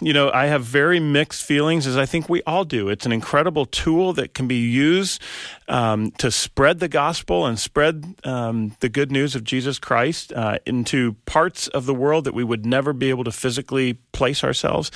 you 0.00 0.12
know 0.12 0.30
I 0.32 0.46
have 0.46 0.64
very 0.64 0.98
mixed 0.98 1.44
feelings, 1.44 1.86
as 1.86 1.96
I 1.96 2.06
think 2.06 2.28
we 2.28 2.42
all 2.42 2.64
do. 2.64 2.88
It's 2.88 3.06
an 3.06 3.12
incredible 3.12 3.66
tool 3.66 4.12
that 4.14 4.34
can 4.34 4.48
be 4.48 4.68
used 4.68 5.22
um, 5.68 6.10
to 6.12 6.30
spread 6.30 6.80
the 6.80 6.88
gospel 6.88 7.46
and 7.46 7.58
spread 7.58 8.16
um, 8.24 8.74
the 8.80 8.88
good 8.88 9.12
news 9.12 9.34
of 9.34 9.44
Jesus 9.44 9.78
Christ 9.78 10.32
uh, 10.32 10.58
into 10.66 11.11
parts 11.12 11.68
of 11.68 11.86
the 11.86 11.94
world 11.94 12.24
that 12.24 12.34
we 12.34 12.44
would 12.44 12.66
never 12.66 12.92
be 12.92 13.10
able 13.10 13.24
to 13.24 13.32
physically 13.32 13.94
place 14.12 14.44
ourselves. 14.44 14.90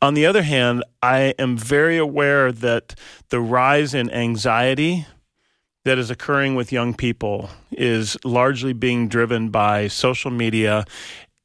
On 0.00 0.14
the 0.14 0.26
other 0.26 0.42
hand, 0.42 0.84
I 1.02 1.34
am 1.38 1.56
very 1.56 1.98
aware 1.98 2.52
that 2.52 2.94
the 3.30 3.40
rise 3.40 3.94
in 3.94 4.10
anxiety 4.10 5.06
that 5.84 5.98
is 5.98 6.10
occurring 6.10 6.54
with 6.54 6.72
young 6.72 6.94
people 6.94 7.50
is 7.70 8.16
largely 8.24 8.72
being 8.72 9.08
driven 9.08 9.50
by 9.50 9.88
social 9.88 10.30
media 10.30 10.84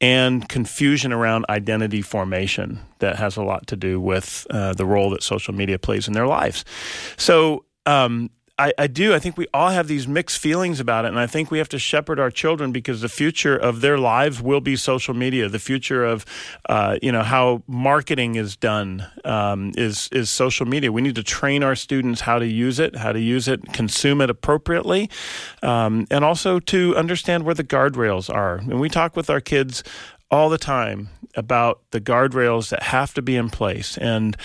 and 0.00 0.48
confusion 0.48 1.12
around 1.12 1.44
identity 1.50 2.00
formation 2.00 2.80
that 3.00 3.16
has 3.16 3.36
a 3.36 3.42
lot 3.42 3.66
to 3.66 3.76
do 3.76 4.00
with 4.00 4.46
uh, 4.50 4.72
the 4.72 4.86
role 4.86 5.10
that 5.10 5.22
social 5.22 5.54
media 5.54 5.78
plays 5.78 6.08
in 6.08 6.14
their 6.14 6.26
lives. 6.26 6.64
So, 7.18 7.66
um, 7.86 8.30
I, 8.60 8.74
I 8.76 8.86
do. 8.88 9.14
I 9.14 9.18
think 9.18 9.38
we 9.38 9.46
all 9.54 9.70
have 9.70 9.88
these 9.88 10.06
mixed 10.06 10.38
feelings 10.38 10.80
about 10.80 11.06
it, 11.06 11.08
and 11.08 11.18
I 11.18 11.26
think 11.26 11.50
we 11.50 11.56
have 11.56 11.68
to 11.70 11.78
shepherd 11.78 12.20
our 12.20 12.30
children 12.30 12.72
because 12.72 13.00
the 13.00 13.08
future 13.08 13.56
of 13.56 13.80
their 13.80 13.96
lives 13.96 14.42
will 14.42 14.60
be 14.60 14.76
social 14.76 15.14
media. 15.14 15.48
The 15.48 15.58
future 15.58 16.04
of, 16.04 16.26
uh, 16.68 16.98
you 17.00 17.10
know, 17.10 17.22
how 17.22 17.62
marketing 17.66 18.34
is 18.34 18.56
done 18.56 19.06
um, 19.24 19.72
is 19.78 20.10
is 20.12 20.28
social 20.28 20.66
media. 20.66 20.92
We 20.92 21.00
need 21.00 21.14
to 21.14 21.22
train 21.22 21.62
our 21.62 21.74
students 21.74 22.20
how 22.20 22.38
to 22.38 22.46
use 22.46 22.78
it, 22.78 22.96
how 22.96 23.12
to 23.12 23.20
use 23.20 23.48
it, 23.48 23.72
consume 23.72 24.20
it 24.20 24.28
appropriately, 24.28 25.08
um, 25.62 26.06
and 26.10 26.22
also 26.22 26.60
to 26.60 26.94
understand 26.96 27.44
where 27.44 27.54
the 27.54 27.64
guardrails 27.64 28.32
are. 28.32 28.56
And 28.56 28.78
we 28.78 28.90
talk 28.90 29.16
with 29.16 29.30
our 29.30 29.40
kids 29.40 29.82
all 30.30 30.48
the 30.48 30.58
time 30.58 31.08
about 31.36 31.80
the 31.90 32.00
guardrails 32.00 32.70
that 32.70 32.82
have 32.84 33.14
to 33.14 33.22
be 33.22 33.36
in 33.36 33.50
place. 33.50 33.96
And 33.98 34.36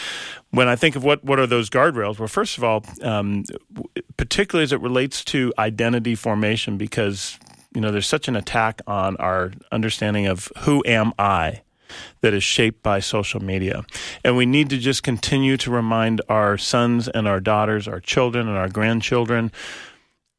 when 0.51 0.67
I 0.67 0.75
think 0.75 0.95
of 0.95 1.03
what, 1.03 1.23
what 1.23 1.39
are 1.39 1.47
those 1.47 1.69
guardrails, 1.69 2.19
well, 2.19 2.27
first 2.27 2.57
of 2.57 2.63
all, 2.63 2.83
um, 3.01 3.43
particularly 4.17 4.63
as 4.63 4.71
it 4.71 4.81
relates 4.81 5.23
to 5.25 5.53
identity 5.57 6.15
formation, 6.15 6.77
because 6.77 7.37
you 7.73 7.81
know 7.81 7.91
there's 7.91 8.07
such 8.07 8.27
an 8.27 8.35
attack 8.35 8.81
on 8.87 9.17
our 9.17 9.51
understanding 9.71 10.27
of 10.27 10.51
who 10.59 10.83
am 10.85 11.13
I 11.19 11.61
that 12.21 12.33
is 12.33 12.43
shaped 12.43 12.81
by 12.81 12.99
social 12.99 13.41
media. 13.41 13.85
And 14.23 14.35
we 14.35 14.45
need 14.45 14.69
to 14.71 14.77
just 14.77 15.03
continue 15.03 15.57
to 15.57 15.71
remind 15.71 16.21
our 16.29 16.57
sons 16.57 17.07
and 17.07 17.27
our 17.27 17.39
daughters, 17.39 17.87
our 17.87 17.99
children 17.99 18.47
and 18.47 18.57
our 18.57 18.69
grandchildren, 18.69 19.51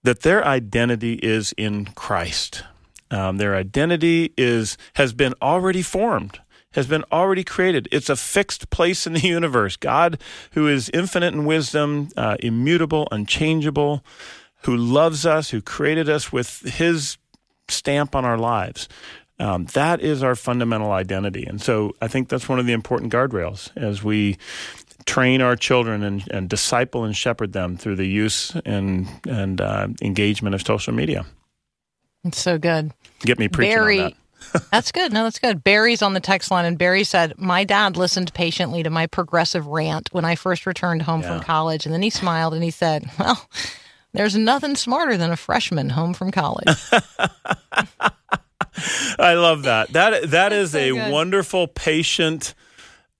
that 0.03 0.23
their 0.23 0.45
identity 0.45 1.15
is 1.15 1.53
in 1.57 1.87
Christ. 1.87 2.65
Um, 3.11 3.37
their 3.37 3.55
identity 3.55 4.33
is 4.37 4.77
has 4.95 5.13
been 5.13 5.35
already 5.41 5.83
formed, 5.83 6.41
has 6.73 6.87
been 6.87 7.05
already 7.13 7.45
created. 7.45 7.89
It's 7.93 8.09
a 8.09 8.17
fixed 8.17 8.71
place 8.71 9.07
in 9.07 9.13
the 9.13 9.21
universe. 9.27 9.77
God, 9.77 10.21
who 10.53 10.69
is 10.69 10.91
infinite 10.91 11.35
in 11.35 11.45
wisdom, 11.45 12.09
uh, 12.17 12.37
immutable, 12.41 13.09
unchangeable, 13.11 14.05
who 14.63 14.77
loves 14.77 15.25
us, 15.25 15.51
who 15.51 15.63
created 15.63 16.09
us 16.09 16.33
with 16.33 16.61
His 16.61 17.19
stamp 17.69 18.15
on 18.15 18.25
our 18.25 18.39
lives. 18.39 18.89
Um, 19.39 19.67
that 19.75 20.01
is 20.01 20.23
our 20.23 20.35
fundamental 20.35 20.93
identity, 20.93 21.45
and 21.45 21.61
so 21.61 21.95
I 22.01 22.09
think 22.09 22.29
that's 22.29 22.49
one 22.49 22.59
of 22.59 22.67
the 22.67 22.73
important 22.73 23.13
guardrails 23.13 23.71
as 23.77 24.03
we 24.03 24.39
train 25.07 25.41
our 25.41 25.57
children 25.57 26.03
and, 26.03 26.25
and 26.31 26.49
disciple 26.49 27.05
and 27.05 27.17
shepherd 27.17 27.53
them 27.53 27.77
through 27.77 27.97
the 27.97 28.07
use 28.07 28.55
and 28.65 29.07
and 29.27 29.61
uh, 29.61 29.89
engagement 30.03 30.55
of 30.55 30.63
social 30.63 30.93
media. 30.93 31.25
It's 32.27 32.41
so 32.41 32.59
good 32.59 32.93
Get 33.21 33.39
me 33.39 33.49
preaching 33.49 33.75
Barry, 33.75 34.01
on 34.01 34.13
that. 34.53 34.63
that's 34.71 34.93
good. 34.93 35.13
No, 35.13 35.25
that's 35.25 35.39
good. 35.39 35.65
Barry's 35.65 36.03
on 36.03 36.13
the 36.15 36.21
text 36.21 36.51
line, 36.51 36.65
and 36.67 36.77
Barry 36.79 37.03
said, 37.03 37.33
My 37.39 37.65
dad 37.65 37.97
listened 37.97 38.33
patiently 38.35 38.83
to 38.83 38.91
my 38.91 39.07
progressive 39.07 39.67
rant 39.67 40.09
when 40.13 40.25
I 40.25 40.37
first 40.37 40.67
returned 40.67 41.03
home 41.03 41.23
from 41.23 41.41
college. 41.41 41.85
And 41.87 41.95
then 41.95 42.03
he 42.03 42.11
smiled 42.11 42.55
and 42.55 42.63
he 42.63 42.71
said, 42.71 43.05
Well, 43.19 43.49
there's 44.13 44.37
nothing 44.37 44.77
smarter 44.77 45.17
than 45.17 45.31
a 45.31 45.37
freshman 45.37 45.89
home 45.91 46.15
from 46.15 46.31
college. 46.31 46.69
I 49.19 49.35
love 49.35 49.63
that. 49.63 49.93
That 49.93 50.31
that 50.31 50.53
is 50.53 50.73
so 50.73 50.79
a 50.79 50.91
good. 50.93 51.13
wonderful, 51.13 51.67
patient, 51.67 52.55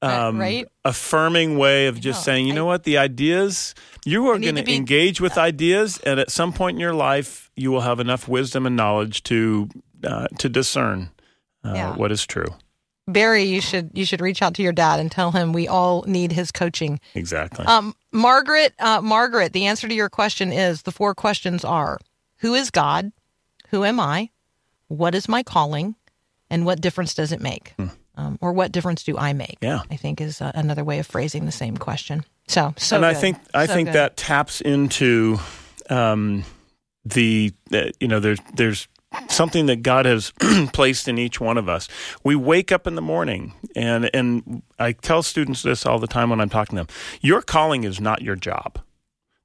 um, 0.03 0.39
right? 0.39 0.69
affirming 0.85 1.57
way 1.57 1.87
of 1.87 2.01
just 2.01 2.23
saying, 2.25 2.47
you 2.47 2.53
I- 2.53 2.57
know 2.57 2.67
what, 2.67 2.85
the 2.85 2.99
ideas 2.99 3.75
you 4.07 4.29
are 4.29 4.39
going 4.39 4.55
to 4.57 4.63
be- 4.63 4.77
engage 4.77 5.21
with 5.21 5.37
ideas, 5.37 5.99
and 5.99 6.21
at 6.21 6.31
some 6.31 6.53
point 6.53 6.77
in 6.77 6.81
your 6.81 6.95
life, 6.95 7.51
you 7.57 7.71
will 7.71 7.81
have 7.83 8.01
enough 8.01 8.29
wisdom 8.29 8.67
and 8.67 8.77
knowledge 8.77 9.23
to 9.25 9.69
uh, 10.05 10.29
to 10.39 10.49
discern 10.49 11.11
uh, 11.65 11.73
Yeah. 11.75 11.97
what 11.97 12.13
is 12.13 12.27
true. 12.27 12.47
Barry, 13.09 13.45
you 13.45 13.61
should 13.61 13.91
you 13.95 14.05
should 14.05 14.21
reach 14.21 14.43
out 14.43 14.55
to 14.55 14.63
your 14.63 14.73
dad 14.73 14.99
and 15.01 15.11
tell 15.13 15.31
him 15.31 15.53
we 15.53 15.69
all 15.69 16.03
need 16.09 16.33
his 16.33 16.51
coaching. 16.51 16.99
Exactly. 17.15 17.65
Um, 17.65 17.95
Margaret, 18.13 18.75
uh, 18.81 19.01
Margaret, 19.01 19.53
the 19.53 19.67
answer 19.67 19.87
to 19.89 19.95
your 19.95 20.09
question 20.09 20.53
is 20.53 20.83
the 20.83 20.93
four 20.93 21.15
questions 21.15 21.65
are: 21.65 21.99
Who 22.39 22.55
is 22.55 22.71
God? 22.71 23.13
Who 23.71 23.85
am 23.85 24.01
I? 24.01 24.31
What 24.89 25.15
is 25.15 25.29
my 25.29 25.43
calling? 25.43 25.95
And 26.51 26.65
what 26.65 26.81
difference 26.81 27.13
does 27.15 27.33
it 27.33 27.41
make? 27.41 27.75
Um, 28.17 28.39
or 28.41 28.53
what 28.53 28.73
difference 28.73 29.03
do 29.03 29.19
I 29.19 29.33
make? 29.33 29.59
Yeah. 29.61 29.81
I 29.91 29.97
think 29.97 30.21
is 30.21 30.41
uh, 30.41 30.53
another 30.55 30.85
way 30.85 30.99
of 30.99 31.07
phrasing 31.07 31.45
the 31.45 31.53
same 31.53 31.77
question. 31.77 32.25
So, 32.49 32.73
so 32.77 32.97
and 32.97 33.05
I 33.05 33.13
think 33.15 33.37
I 33.55 33.67
So 33.67 33.75
think 33.75 33.89
good. 33.89 33.95
that 33.95 34.17
taps 34.17 34.61
into 34.61 35.39
um, 35.91 36.45
the 37.05 37.53
uh, 37.73 37.91
you 38.01 38.09
know 38.09 38.21
there's 38.21 38.39
there's 38.55 38.89
something 39.29 39.67
that 39.67 39.83
God 39.83 40.07
has 40.07 40.33
placed 40.73 41.09
in 41.09 41.19
each 41.19 41.41
one 41.41 41.59
of 41.59 41.69
us. 41.69 41.89
We 42.25 42.37
wake 42.37 42.73
up 42.73 42.87
in 42.87 42.95
the 42.95 43.03
morning, 43.03 43.53
and 43.75 44.09
and 44.15 44.63
I 44.79 44.93
tell 44.93 45.23
students 45.23 45.63
this 45.63 45.85
all 45.85 45.99
the 45.99 46.07
time 46.07 46.31
when 46.31 46.41
I'm 46.41 46.49
talking 46.49 46.77
to 46.77 46.85
them. 46.85 46.97
Your 47.21 47.43
calling 47.43 47.85
is 47.85 48.01
not 48.01 48.23
your 48.23 48.37
job. 48.37 48.79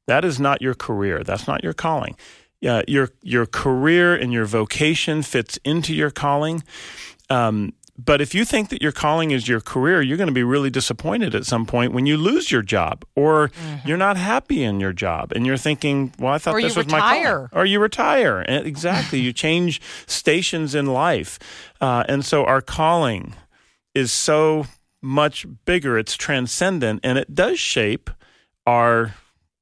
That 0.07 0.23
is 0.25 0.39
not 0.39 0.61
your 0.61 0.73
career. 0.75 1.23
That's 1.23 1.47
not 1.47 1.63
your 1.63 1.73
calling. 1.73 2.15
Your 2.61 3.09
your 3.23 3.45
career 3.47 4.13
and 4.15 4.31
your 4.31 4.45
vocation 4.45 5.23
fits 5.23 5.57
into 5.65 5.93
your 5.95 6.11
calling. 6.11 6.63
Um, 7.29 7.73
but 7.97 8.21
if 8.21 8.33
you 8.33 8.45
think 8.45 8.69
that 8.69 8.81
your 8.81 8.91
calling 8.91 9.31
is 9.31 9.47
your 9.47 9.61
career, 9.61 10.01
you're 10.01 10.17
going 10.17 10.27
to 10.27 10.33
be 10.33 10.43
really 10.43 10.69
disappointed 10.69 11.35
at 11.35 11.45
some 11.45 11.65
point 11.65 11.93
when 11.93 12.05
you 12.05 12.17
lose 12.17 12.51
your 12.51 12.61
job 12.61 13.05
or 13.15 13.51
you're 13.85 13.97
not 13.97 14.17
happy 14.17 14.63
in 14.63 14.79
your 14.79 14.93
job 14.93 15.31
and 15.33 15.45
you're 15.45 15.57
thinking, 15.57 16.13
well, 16.17 16.33
I 16.33 16.37
thought 16.37 16.55
Mm-hmm. 16.55 16.65
Or 16.65 16.67
this 16.67 16.75
was 16.75 16.87
my 16.87 16.99
calling. 16.99 17.49
Or 17.53 17.65
you 17.65 17.79
retire. 17.79 18.39
And 18.39 18.65
Exactly. 18.65 19.19
you 19.25 19.33
change 19.33 19.81
stations 20.07 20.75
in 20.75 20.87
life. 20.87 21.37
Uh, 21.79 22.03
and 22.07 22.25
so 22.25 22.45
our 22.45 22.61
calling 22.61 23.35
is 23.93 24.11
so 24.11 24.65
much 25.01 25.45
bigger, 25.65 25.97
it's 25.97 26.15
transcendent, 26.15 26.99
and 27.03 27.17
it 27.17 27.33
does 27.33 27.59
shape 27.59 28.09
our 28.65 29.15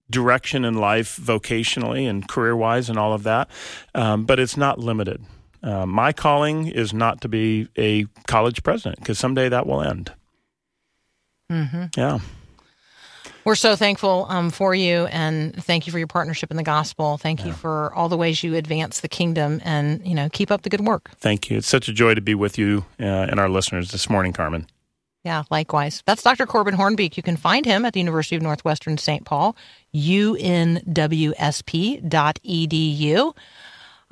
direction 0.09 0.65
in 0.65 0.75
life 0.75 1.17
vocationally 1.17 2.09
and 2.09 2.27
career 2.27 2.55
wise 2.55 2.89
and 2.89 2.97
all 2.97 3.13
of 3.13 3.23
that. 3.23 3.49
Um, 3.93 4.25
but 4.25 4.39
it's 4.39 4.57
not 4.57 4.79
limited. 4.79 5.23
Uh, 5.61 5.85
my 5.85 6.13
calling 6.13 6.67
is 6.67 6.93
not 6.93 7.21
to 7.21 7.27
be 7.27 7.67
a 7.77 8.05
college 8.27 8.63
president 8.63 8.99
because 8.99 9.19
someday 9.19 9.49
that 9.49 9.67
will 9.67 9.81
end. 9.81 10.13
Mm-hmm. 11.51 11.85
Yeah. 11.97 12.19
We're 13.45 13.55
so 13.55 13.75
thankful 13.75 14.27
um, 14.29 14.51
for 14.51 14.75
you 14.75 15.05
and 15.07 15.55
thank 15.63 15.87
you 15.87 15.91
for 15.91 15.97
your 15.97 16.07
partnership 16.07 16.51
in 16.51 16.57
the 16.57 16.63
gospel. 16.63 17.17
Thank 17.17 17.45
you 17.45 17.53
for 17.53 17.91
all 17.95 18.09
the 18.09 18.17
ways 18.17 18.43
you 18.43 18.55
advance 18.55 18.99
the 18.99 19.07
kingdom 19.07 19.61
and, 19.63 20.05
you 20.05 20.13
know, 20.13 20.29
keep 20.31 20.51
up 20.51 20.61
the 20.61 20.69
good 20.69 20.81
work. 20.81 21.09
Thank 21.17 21.49
you. 21.49 21.57
It's 21.57 21.67
such 21.67 21.87
a 21.87 21.93
joy 21.93 22.13
to 22.13 22.21
be 22.21 22.35
with 22.35 22.57
you 22.57 22.85
uh, 22.99 23.05
and 23.05 23.39
our 23.39 23.49
listeners 23.49 23.91
this 23.91 24.09
morning, 24.09 24.33
Carmen. 24.33 24.67
Yeah, 25.23 25.43
likewise. 25.49 26.03
That's 26.05 26.21
Dr. 26.23 26.45
Corbin 26.45 26.75
Hoornbeek. 26.75 27.17
You 27.17 27.23
can 27.23 27.37
find 27.37 27.65
him 27.65 27.85
at 27.85 27.93
the 27.93 27.99
University 27.99 28.35
of 28.35 28.41
Northwestern 28.41 28.97
St. 28.97 29.25
Paul, 29.25 29.55
unwsp.edu. 29.93 30.43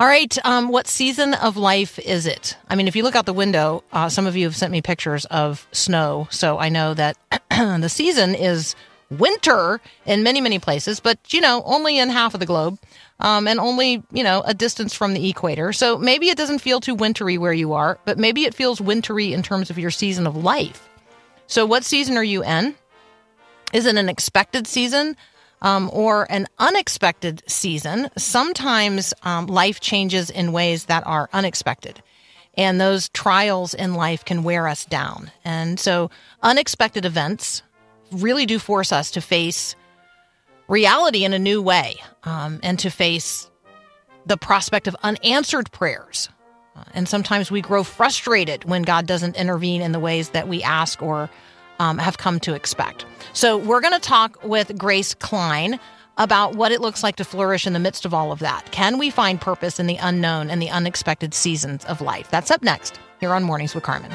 All 0.00 0.06
right, 0.06 0.38
um, 0.44 0.68
what 0.68 0.86
season 0.86 1.34
of 1.34 1.56
life 1.56 1.98
is 1.98 2.24
it? 2.24 2.56
I 2.68 2.76
mean, 2.76 2.86
if 2.86 2.94
you 2.94 3.02
look 3.02 3.16
out 3.16 3.26
the 3.26 3.32
window, 3.32 3.82
uh, 3.92 4.08
some 4.08 4.28
of 4.28 4.36
you 4.36 4.44
have 4.44 4.54
sent 4.54 4.70
me 4.70 4.80
pictures 4.80 5.24
of 5.24 5.66
snow, 5.72 6.28
so 6.30 6.56
I 6.56 6.68
know 6.68 6.94
that 6.94 7.16
the 7.50 7.88
season 7.88 8.36
is 8.36 8.76
winter 9.10 9.80
in 10.06 10.22
many, 10.22 10.40
many 10.40 10.60
places, 10.60 11.00
but 11.00 11.18
you 11.34 11.40
know, 11.40 11.64
only 11.64 11.98
in 11.98 12.10
half 12.10 12.32
of 12.32 12.38
the 12.38 12.46
globe, 12.46 12.78
um, 13.18 13.48
and 13.48 13.58
only 13.58 14.04
you 14.12 14.22
know 14.22 14.40
a 14.42 14.54
distance 14.54 14.94
from 14.94 15.14
the 15.14 15.28
equator. 15.28 15.72
So 15.72 15.98
maybe 15.98 16.28
it 16.28 16.38
doesn't 16.38 16.60
feel 16.60 16.78
too 16.78 16.94
wintry 16.94 17.36
where 17.36 17.52
you 17.52 17.72
are, 17.72 17.98
but 18.04 18.18
maybe 18.18 18.44
it 18.44 18.54
feels 18.54 18.80
wintry 18.80 19.32
in 19.32 19.42
terms 19.42 19.68
of 19.68 19.80
your 19.80 19.90
season 19.90 20.28
of 20.28 20.36
life. 20.36 20.88
So, 21.48 21.66
what 21.66 21.82
season 21.82 22.16
are 22.16 22.22
you 22.22 22.44
in? 22.44 22.76
Is 23.72 23.84
it 23.84 23.96
an 23.96 24.08
expected 24.08 24.68
season 24.68 25.16
um, 25.62 25.90
or 25.92 26.30
an 26.30 26.46
unexpected 26.58 27.42
season? 27.46 28.10
Sometimes 28.16 29.14
um, 29.22 29.46
life 29.46 29.80
changes 29.80 30.30
in 30.30 30.52
ways 30.52 30.86
that 30.86 31.06
are 31.06 31.28
unexpected. 31.32 32.02
And 32.54 32.80
those 32.80 33.08
trials 33.10 33.74
in 33.74 33.94
life 33.94 34.24
can 34.24 34.42
wear 34.42 34.66
us 34.66 34.84
down. 34.84 35.30
And 35.44 35.78
so, 35.78 36.10
unexpected 36.42 37.04
events 37.04 37.62
really 38.10 38.46
do 38.46 38.58
force 38.58 38.90
us 38.90 39.12
to 39.12 39.20
face 39.20 39.76
reality 40.66 41.24
in 41.24 41.32
a 41.32 41.38
new 41.38 41.62
way 41.62 41.96
um, 42.24 42.60
and 42.62 42.78
to 42.80 42.90
face 42.90 43.50
the 44.26 44.36
prospect 44.36 44.86
of 44.86 44.96
unanswered 45.02 45.72
prayers. 45.72 46.28
Uh, 46.76 46.84
and 46.94 47.08
sometimes 47.08 47.50
we 47.50 47.60
grow 47.60 47.82
frustrated 47.82 48.64
when 48.64 48.82
God 48.82 49.06
doesn't 49.06 49.36
intervene 49.36 49.80
in 49.80 49.92
the 49.92 49.98
ways 49.98 50.30
that 50.30 50.48
we 50.48 50.62
ask 50.62 51.02
or 51.02 51.30
um, 51.78 51.98
have 51.98 52.18
come 52.18 52.40
to 52.40 52.54
expect. 52.54 53.04
So, 53.32 53.56
we're 53.56 53.80
going 53.80 53.94
to 53.94 54.00
talk 54.00 54.42
with 54.42 54.76
Grace 54.78 55.14
Klein 55.14 55.78
about 56.18 56.56
what 56.56 56.72
it 56.72 56.80
looks 56.80 57.02
like 57.02 57.16
to 57.16 57.24
flourish 57.24 57.66
in 57.66 57.72
the 57.72 57.78
midst 57.78 58.04
of 58.04 58.12
all 58.12 58.32
of 58.32 58.40
that. 58.40 58.70
Can 58.72 58.98
we 58.98 59.08
find 59.08 59.40
purpose 59.40 59.78
in 59.78 59.86
the 59.86 59.96
unknown 59.96 60.50
and 60.50 60.60
the 60.60 60.68
unexpected 60.68 61.32
seasons 61.32 61.84
of 61.84 62.00
life? 62.00 62.28
That's 62.30 62.50
up 62.50 62.62
next 62.62 62.98
here 63.20 63.32
on 63.32 63.44
Mornings 63.44 63.74
with 63.74 63.84
Carmen. 63.84 64.12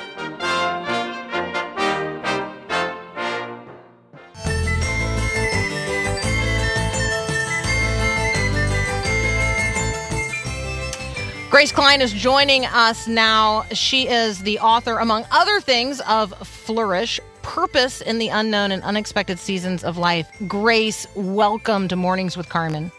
Grace 11.50 11.72
Klein 11.72 12.02
is 12.02 12.12
joining 12.12 12.66
us 12.66 13.08
now. 13.08 13.64
She 13.74 14.10
is 14.10 14.40
the 14.40 14.58
author, 14.58 14.98
among 14.98 15.26
other 15.32 15.62
things, 15.62 16.02
of 16.02 16.34
Flourish 16.46 17.20
Purpose 17.44 18.02
in 18.02 18.18
the 18.18 18.30
Unknown 18.30 18.72
and 18.72 18.82
Unexpected 18.84 19.38
Seasons 19.38 19.84
of 19.84 19.98
Life. 19.98 20.28
Grace, 20.48 21.06
welcome 21.16 21.88
to 21.90 21.96
Mornings 21.96 22.36
with 22.36 22.50
Carmen. 22.50 22.92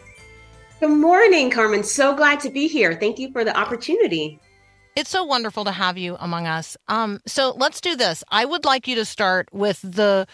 Good 0.78 0.90
morning, 0.90 1.50
Carmen. 1.50 1.83
So 1.83 2.14
glad 2.14 2.40
to 2.40 2.50
be 2.50 2.68
here. 2.68 2.94
Thank 2.94 3.18
you 3.18 3.33
for 3.33 3.42
the 3.42 3.57
opportunity. 3.59 4.38
It's 4.94 5.11
so 5.11 5.24
wonderful 5.24 5.64
to 5.64 5.72
have 5.72 5.98
you 5.98 6.16
among 6.20 6.46
us. 6.46 6.76
Um, 6.87 7.20
so 7.26 7.54
let's 7.57 7.80
do 7.80 7.96
this. 7.96 8.22
I 8.28 8.44
would 8.44 8.64
like 8.64 8.87
you 8.87 8.94
to 8.96 9.04
start 9.04 9.48
with 9.52 9.80
the 9.83 10.26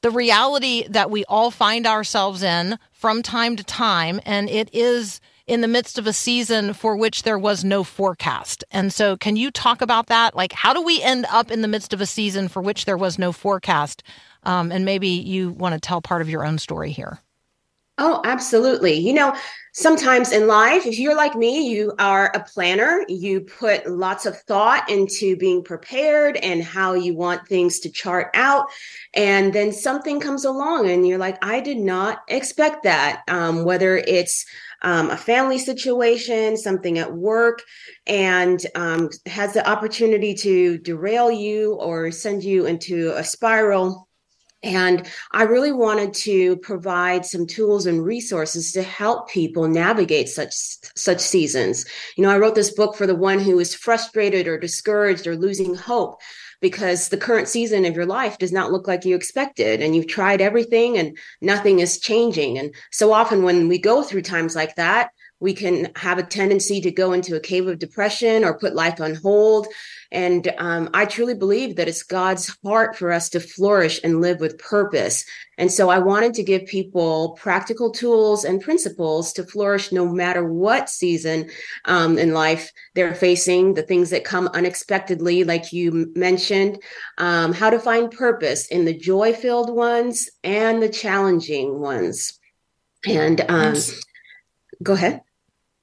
the 0.00 0.10
reality 0.10 0.86
that 0.88 1.10
we 1.10 1.24
all 1.24 1.50
find 1.50 1.86
ourselves 1.86 2.42
in 2.42 2.78
from 2.92 3.22
time 3.22 3.56
to 3.56 3.64
time, 3.64 4.20
and 4.24 4.48
it 4.48 4.70
is 4.72 5.20
in 5.48 5.62
the 5.62 5.68
midst 5.68 5.98
of 5.98 6.06
a 6.06 6.12
season 6.12 6.74
for 6.74 6.94
which 6.96 7.24
there 7.24 7.38
was 7.38 7.64
no 7.64 7.82
forecast. 7.82 8.62
And 8.70 8.92
so, 8.92 9.16
can 9.16 9.36
you 9.36 9.50
talk 9.50 9.80
about 9.80 10.06
that? 10.06 10.36
Like, 10.36 10.52
how 10.52 10.72
do 10.72 10.82
we 10.82 11.02
end 11.02 11.26
up 11.30 11.50
in 11.50 11.62
the 11.62 11.68
midst 11.68 11.92
of 11.92 12.00
a 12.00 12.06
season 12.06 12.48
for 12.48 12.62
which 12.62 12.84
there 12.84 12.96
was 12.96 13.18
no 13.18 13.32
forecast? 13.32 14.02
Um, 14.44 14.70
and 14.70 14.84
maybe 14.84 15.08
you 15.08 15.50
want 15.50 15.72
to 15.72 15.80
tell 15.80 16.00
part 16.00 16.22
of 16.22 16.28
your 16.28 16.44
own 16.44 16.58
story 16.58 16.92
here. 16.92 17.20
Oh, 18.00 18.20
absolutely. 18.24 18.94
You 18.94 19.12
know, 19.12 19.34
sometimes 19.72 20.30
in 20.30 20.46
life, 20.46 20.86
if 20.86 21.00
you're 21.00 21.16
like 21.16 21.34
me, 21.34 21.68
you 21.68 21.92
are 21.98 22.30
a 22.32 22.44
planner, 22.44 23.04
you 23.08 23.40
put 23.40 23.90
lots 23.90 24.24
of 24.24 24.38
thought 24.42 24.88
into 24.88 25.36
being 25.36 25.64
prepared 25.64 26.36
and 26.36 26.62
how 26.62 26.94
you 26.94 27.16
want 27.16 27.48
things 27.48 27.80
to 27.80 27.90
chart 27.90 28.30
out. 28.34 28.68
And 29.14 29.52
then 29.52 29.72
something 29.72 30.20
comes 30.20 30.44
along 30.44 30.88
and 30.88 31.08
you're 31.08 31.18
like, 31.18 31.44
I 31.44 31.58
did 31.58 31.78
not 31.78 32.20
expect 32.28 32.84
that. 32.84 33.24
Um, 33.26 33.64
whether 33.64 33.96
it's 33.96 34.46
um, 34.82 35.10
a 35.10 35.16
family 35.16 35.58
situation, 35.58 36.56
something 36.56 36.98
at 36.98 37.12
work, 37.12 37.62
and 38.06 38.64
um, 38.74 39.10
has 39.26 39.52
the 39.52 39.68
opportunity 39.68 40.34
to 40.34 40.78
derail 40.78 41.30
you 41.30 41.74
or 41.74 42.10
send 42.10 42.44
you 42.44 42.66
into 42.66 43.12
a 43.16 43.24
spiral. 43.24 44.08
And 44.62 45.08
I 45.30 45.44
really 45.44 45.70
wanted 45.70 46.14
to 46.14 46.56
provide 46.56 47.24
some 47.24 47.46
tools 47.46 47.86
and 47.86 48.04
resources 48.04 48.72
to 48.72 48.82
help 48.82 49.30
people 49.30 49.68
navigate 49.68 50.28
such 50.28 50.52
such 50.96 51.20
seasons. 51.20 51.84
You 52.16 52.24
know, 52.24 52.30
I 52.30 52.38
wrote 52.38 52.56
this 52.56 52.72
book 52.72 52.96
for 52.96 53.06
the 53.06 53.14
one 53.14 53.38
who 53.38 53.60
is 53.60 53.74
frustrated 53.74 54.48
or 54.48 54.58
discouraged 54.58 55.28
or 55.28 55.36
losing 55.36 55.76
hope 55.76 56.20
because 56.60 57.08
the 57.08 57.16
current 57.16 57.48
season 57.48 57.84
of 57.84 57.94
your 57.94 58.06
life 58.06 58.38
does 58.38 58.52
not 58.52 58.72
look 58.72 58.88
like 58.88 59.04
you 59.04 59.14
expected 59.14 59.80
and 59.80 59.94
you've 59.94 60.08
tried 60.08 60.40
everything 60.40 60.98
and 60.98 61.16
nothing 61.40 61.78
is 61.78 61.98
changing. 61.98 62.58
And 62.58 62.74
so 62.90 63.12
often 63.12 63.42
when 63.42 63.68
we 63.68 63.78
go 63.78 64.02
through 64.02 64.22
times 64.22 64.56
like 64.56 64.74
that, 64.76 65.10
we 65.40 65.54
can 65.54 65.92
have 65.94 66.18
a 66.18 66.24
tendency 66.24 66.80
to 66.80 66.90
go 66.90 67.12
into 67.12 67.36
a 67.36 67.40
cave 67.40 67.68
of 67.68 67.78
depression 67.78 68.44
or 68.44 68.58
put 68.58 68.74
life 68.74 69.00
on 69.00 69.14
hold. 69.14 69.68
And 70.10 70.52
um, 70.56 70.88
I 70.94 71.04
truly 71.04 71.34
believe 71.34 71.76
that 71.76 71.88
it's 71.88 72.02
God's 72.02 72.56
heart 72.64 72.96
for 72.96 73.12
us 73.12 73.28
to 73.30 73.40
flourish 73.40 74.00
and 74.02 74.22
live 74.22 74.40
with 74.40 74.58
purpose. 74.58 75.24
And 75.58 75.70
so 75.70 75.90
I 75.90 75.98
wanted 75.98 76.32
to 76.34 76.42
give 76.42 76.64
people 76.64 77.36
practical 77.38 77.90
tools 77.90 78.44
and 78.44 78.60
principles 78.60 79.34
to 79.34 79.44
flourish 79.44 79.92
no 79.92 80.06
matter 80.06 80.50
what 80.50 80.88
season 80.88 81.50
um, 81.84 82.16
in 82.16 82.32
life 82.32 82.72
they're 82.94 83.14
facing, 83.14 83.74
the 83.74 83.82
things 83.82 84.08
that 84.10 84.24
come 84.24 84.48
unexpectedly, 84.54 85.44
like 85.44 85.74
you 85.74 86.10
mentioned, 86.16 86.82
um, 87.18 87.52
how 87.52 87.68
to 87.68 87.78
find 87.78 88.10
purpose 88.10 88.66
in 88.68 88.86
the 88.86 88.96
joy 88.96 89.34
filled 89.34 89.74
ones 89.74 90.30
and 90.42 90.82
the 90.82 90.88
challenging 90.88 91.80
ones. 91.80 92.38
And 93.06 93.42
um, 93.48 93.74
go 94.82 94.94
ahead. 94.94 95.20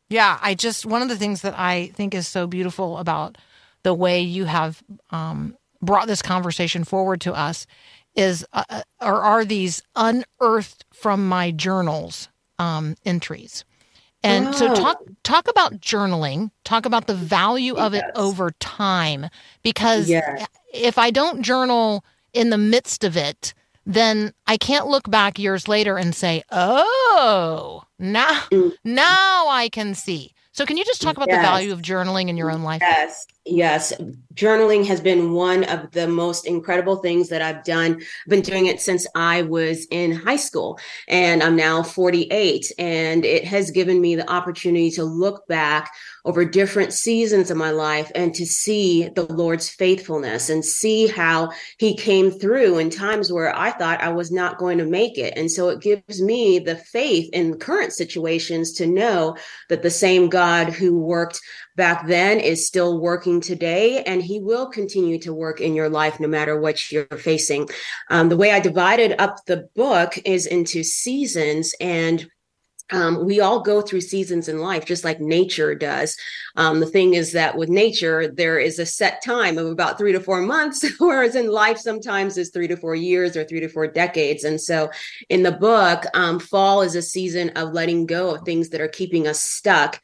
Yeah, 0.09 0.39
I 0.41 0.55
just 0.55 0.85
one 0.85 1.01
of 1.01 1.09
the 1.09 1.15
things 1.15 1.41
that 1.41 1.57
I 1.57 1.91
think 1.95 2.13
is 2.13 2.27
so 2.27 2.47
beautiful 2.47 2.97
about 2.97 3.37
the 3.85 3.93
way 3.93 4.19
you 4.19 4.45
have 4.45 4.81
um, 5.11 5.55
brought 5.79 6.07
this 6.07 6.23
conversation 6.23 6.83
forward 6.83 7.21
to 7.21 7.31
us 7.33 7.67
is, 8.15 8.43
uh, 8.51 8.63
uh, 8.67 8.81
or 8.99 9.21
are 9.21 9.45
these 9.45 9.83
unearthed 9.95 10.83
from 10.91 11.27
my 11.29 11.51
journals 11.51 12.27
um, 12.57 12.95
entries, 13.05 13.63
And 14.23 14.55
so 14.55 14.67
Oh. 14.67 14.73
talk 14.73 14.97
talk 15.23 15.47
about 15.47 15.81
journaling, 15.81 16.49
talk 16.63 16.87
about 16.87 17.05
the 17.05 17.13
value 17.13 17.75
of 17.75 17.93
it 17.93 18.09
over 18.15 18.51
time 18.59 19.27
because 19.61 20.09
Yes. 20.09 20.47
if 20.73 20.97
I 20.97 21.11
don't 21.11 21.43
journal 21.43 22.03
in 22.33 22.49
the 22.49 22.57
midst 22.57 23.03
of 23.03 23.15
it, 23.15 23.53
then 23.85 24.33
I 24.47 24.57
can't 24.57 24.87
look 24.87 25.11
back 25.11 25.37
years 25.37 25.67
later 25.67 25.95
and 25.97 26.15
say, 26.15 26.41
"Oh, 26.49 27.83
now 27.99 28.41
Mm. 28.51 28.71
now 28.83 29.47
I 29.47 29.69
can 29.69 29.93
see." 29.93 30.33
So 30.53 30.65
can 30.65 30.77
you 30.77 30.85
just 30.85 31.01
talk 31.03 31.17
about 31.17 31.29
the 31.29 31.37
value 31.37 31.71
of 31.73 31.81
journaling 31.83 32.29
in 32.29 32.37
your 32.37 32.49
own 32.49 32.63
life? 32.63 32.81
Yes, 32.81 33.27
yes. 33.45 33.93
Journaling 34.33 34.85
has 34.85 34.99
been 34.99 35.31
one 35.31 35.63
of 35.65 35.91
the 35.91 36.07
most 36.07 36.45
incredible 36.45 36.97
things 36.97 37.29
that 37.29 37.41
I've 37.41 37.63
done. 37.63 37.93
I've 37.93 38.29
been 38.29 38.41
doing 38.41 38.65
it 38.65 38.81
since 38.81 39.07
I 39.15 39.43
was 39.43 39.87
in 39.91 40.11
high 40.11 40.35
school, 40.35 40.77
and 41.07 41.41
I'm 41.41 41.55
now 41.55 41.81
48. 41.81 42.71
And 42.77 43.23
it 43.23 43.45
has 43.45 43.71
given 43.71 44.01
me 44.01 44.15
the 44.15 44.29
opportunity 44.29 44.91
to 44.91 45.05
look 45.05 45.47
back 45.47 45.93
over 46.25 46.43
different 46.43 46.91
seasons 46.91 47.49
of 47.51 47.55
my 47.55 47.69
life 47.69 48.11
and 48.15 48.33
to 48.33 48.45
see 48.45 49.07
the 49.09 49.31
Lord's 49.31 49.69
faithfulness 49.69 50.49
and 50.49 50.65
see 50.65 51.07
how 51.07 51.51
He 51.77 51.95
came 51.95 52.31
through 52.31 52.79
in 52.79 52.89
times 52.89 53.31
where 53.31 53.55
I 53.55 53.71
thought 53.71 54.01
I 54.01 54.09
was 54.09 54.31
not 54.31 54.57
going 54.57 54.79
to 54.79 54.85
make 54.85 55.17
it. 55.17 55.37
And 55.37 55.49
so 55.49 55.69
it 55.69 55.81
gives 55.81 56.21
me 56.21 56.59
the 56.59 56.75
faith 56.75 57.29
in 57.31 57.57
current 57.59 57.93
situations 57.93 58.73
to 58.73 58.87
know 58.87 59.37
that 59.69 59.81
the 59.81 59.89
same 59.89 60.27
God 60.27 60.69
who 60.69 60.99
worked 60.99 61.39
back 61.75 62.07
then 62.07 62.39
is 62.39 62.67
still 62.67 62.99
working 62.99 63.41
today 63.41 64.03
and 64.03 64.21
he 64.21 64.39
will 64.39 64.67
continue 64.67 65.19
to 65.19 65.33
work 65.33 65.59
in 65.61 65.75
your 65.75 65.89
life 65.89 66.19
no 66.19 66.27
matter 66.27 66.59
what 66.59 66.91
you're 66.91 67.05
facing. 67.05 67.67
Um, 68.09 68.29
the 68.29 68.37
way 68.37 68.51
i 68.51 68.59
divided 68.59 69.19
up 69.19 69.45
the 69.45 69.67
book 69.75 70.17
is 70.25 70.45
into 70.45 70.83
seasons 70.83 71.73
and 71.79 72.27
um, 72.91 73.25
we 73.25 73.39
all 73.39 73.61
go 73.61 73.81
through 73.81 74.01
seasons 74.01 74.47
in 74.47 74.59
life 74.59 74.85
just 74.85 75.03
like 75.03 75.19
nature 75.19 75.73
does. 75.73 76.15
Um, 76.55 76.79
the 76.79 76.85
thing 76.85 77.15
is 77.15 77.31
that 77.31 77.57
with 77.57 77.67
nature 77.67 78.27
there 78.27 78.59
is 78.59 78.77
a 78.77 78.85
set 78.85 79.23
time 79.23 79.57
of 79.57 79.65
about 79.65 79.97
three 79.97 80.11
to 80.11 80.19
four 80.19 80.41
months 80.41 80.85
whereas 80.99 81.35
in 81.35 81.49
life 81.49 81.79
sometimes 81.79 82.37
is 82.37 82.51
three 82.51 82.67
to 82.67 82.77
four 82.77 82.93
years 82.93 83.35
or 83.35 83.43
three 83.43 83.59
to 83.59 83.69
four 83.69 83.87
decades. 83.87 84.43
And 84.43 84.61
so 84.61 84.91
in 85.29 85.41
the 85.41 85.51
book 85.51 86.03
um, 86.13 86.39
fall 86.39 86.83
is 86.83 86.95
a 86.95 87.01
season 87.01 87.49
of 87.55 87.73
letting 87.73 88.05
go 88.05 88.35
of 88.35 88.45
things 88.45 88.69
that 88.69 88.81
are 88.81 88.87
keeping 88.87 89.27
us 89.27 89.41
stuck 89.41 89.99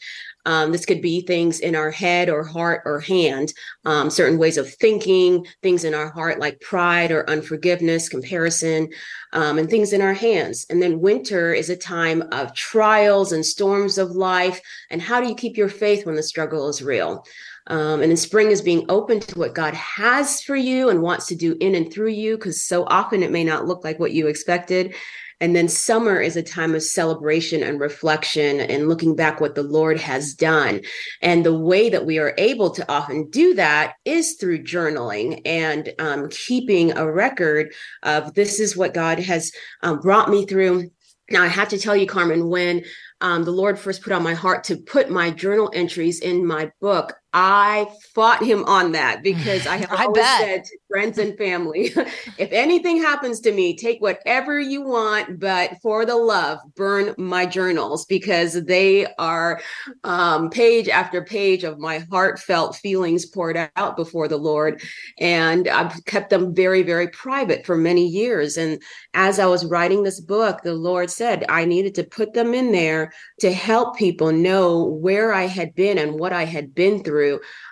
um, 0.46 0.72
this 0.72 0.86
could 0.86 1.02
be 1.02 1.22
things 1.22 1.60
in 1.60 1.76
our 1.76 1.92
head 1.92 2.30
or 2.30 2.44
heart 2.44 2.82
or 2.86 3.00
hand, 3.00 3.54
um, 3.86 4.10
certain 4.10 4.38
ways 4.38 4.58
of 4.58 4.74
thinking, 4.76 5.46
things 5.62 5.84
in 5.84 5.94
our 5.94 6.10
heart 6.10 6.40
like 6.40 6.60
pride 6.62 7.12
or 7.12 7.30
unforgiveness, 7.30 8.10
comparison, 8.10 8.90
um, 9.34 9.58
and 9.58 9.70
things 9.70 9.94
in 9.94 10.02
our 10.02 10.14
hands. 10.14 10.66
And 10.70 10.82
then 10.82 11.00
winter 11.00 11.54
is 11.54 11.70
a 11.70 11.78
time 11.78 12.24
of 12.32 12.54
trials 12.54 13.32
and 13.32 13.46
storms 13.46 13.98
of 13.98 14.12
life. 14.12 14.60
And 14.90 15.02
how 15.02 15.22
do 15.22 15.28
you 15.28 15.36
keep 15.36 15.58
your 15.58 15.70
faith 15.70 16.06
when 16.06 16.16
the 16.16 16.24
struggle 16.24 16.70
is 16.70 16.82
real? 16.82 17.26
Um, 17.68 18.02
and 18.02 18.10
then 18.10 18.18
spring 18.18 18.50
is 18.50 18.62
being 18.62 18.86
open 18.90 19.20
to 19.20 19.38
what 19.40 19.54
God 19.54 19.76
has 19.76 20.42
for 20.42 20.56
you 20.56 20.90
and 20.90 21.04
wants 21.04 21.28
to 21.28 21.36
do 21.36 21.56
in 21.60 21.76
and 21.76 21.94
through 21.94 22.10
you, 22.10 22.36
because 22.36 22.64
so 22.64 22.86
often 22.86 23.22
it 23.22 23.32
may 23.32 23.44
not 23.44 23.68
look 23.68 23.84
like 23.84 24.00
what 24.00 24.14
you 24.14 24.28
expected. 24.28 24.96
And 25.42 25.56
then 25.56 25.68
summer 25.68 26.22
is 26.22 26.38
a 26.38 26.44
time 26.44 26.76
of 26.76 26.84
celebration 26.84 27.64
and 27.64 27.80
reflection 27.80 28.62
and 28.62 28.88
looking 28.88 29.16
back 29.16 29.42
what 29.42 29.56
the 29.56 29.64
Lord 29.64 30.00
has 30.00 30.34
done. 30.36 30.82
And 31.22 31.46
the 31.46 31.58
way 31.58 31.90
that 31.90 32.06
we 32.06 32.20
are 32.20 32.36
able 32.38 32.70
to 32.70 32.90
often 32.90 33.30
do 33.30 33.56
that 33.56 33.96
is 34.06 34.36
through 34.36 34.64
journaling 34.64 35.42
and 35.44 35.94
um, 36.00 36.30
keeping 36.30 36.96
a 36.96 37.12
record 37.12 37.74
of 38.04 38.36
this 38.36 38.60
is 38.60 38.78
what 38.78 38.94
God 38.94 39.20
has 39.20 39.52
um, 39.82 40.00
brought 40.00 40.30
me 40.30 40.46
through. 40.46 40.92
Now, 41.32 41.44
I 41.44 41.48
have 41.48 41.70
to 41.70 41.80
tell 41.80 41.96
you, 41.96 42.06
Carmen, 42.06 42.48
when 42.50 42.84
um, 43.22 43.44
the 43.44 43.52
Lord 43.52 43.80
first 43.80 44.04
put 44.04 44.14
on 44.14 44.24
my 44.24 44.34
heart 44.34 44.64
to 44.66 44.78
put 44.78 45.10
my 45.10 45.32
journal 45.32 45.72
entries 45.74 46.20
in 46.20 46.46
my 46.46 46.72
book, 46.82 47.16
I 47.34 47.88
fought 48.14 48.44
him 48.44 48.66
on 48.66 48.92
that 48.92 49.24
because 49.24 49.66
I 49.66 49.78
have 49.78 49.92
I 49.92 50.06
always 50.06 50.22
bet. 50.22 50.42
said 50.42 50.64
to 50.66 50.78
friends 50.90 51.18
and 51.18 51.38
family, 51.38 51.86
if 52.38 52.52
anything 52.52 52.98
happens 53.02 53.40
to 53.42 53.52
me, 53.54 53.76
take 53.76 54.02
whatever 54.02 54.60
you 54.60 54.82
want, 54.82 55.40
but 55.40 55.78
for 55.82 56.06
the 56.06 56.16
love, 56.16 56.60
burn 56.76 57.16
my 57.18 57.46
journals 57.46 58.06
because 58.06 58.66
they 58.66 59.08
are 59.16 59.62
um, 60.04 60.50
page 60.50 60.90
after 60.90 61.24
page 61.24 61.64
of 61.64 61.80
my 61.80 62.00
heartfelt 62.12 62.76
feelings 62.76 63.26
poured 63.26 63.70
out 63.78 63.96
before 63.96 64.28
the 64.28 64.38
Lord. 64.38 64.82
And 65.20 65.68
I've 65.70 66.04
kept 66.06 66.30
them 66.32 66.54
very, 66.54 66.84
very 66.84 67.08
private 67.08 67.66
for 67.66 67.78
many 67.78 68.06
years. 68.06 68.58
And 68.58 68.82
as 69.14 69.40
I 69.40 69.46
was 69.46 69.66
writing 69.66 70.04
this 70.04 70.20
book, 70.20 70.62
the 70.64 70.74
Lord 70.74 71.10
said 71.10 71.46
I 71.48 71.64
needed 71.64 71.96
to 71.96 72.04
put 72.04 72.34
them 72.34 72.54
in 72.54 72.74
there 72.74 73.14
to 73.40 73.54
help 73.54 73.96
people 73.96 74.32
know 74.32 74.84
where 74.84 75.34
I 75.34 75.44
had 75.44 75.74
been 75.76 75.98
and 75.98 76.20
what 76.20 76.34
I 76.34 76.44
had 76.44 76.76
been 76.76 77.04
through. 77.04 77.21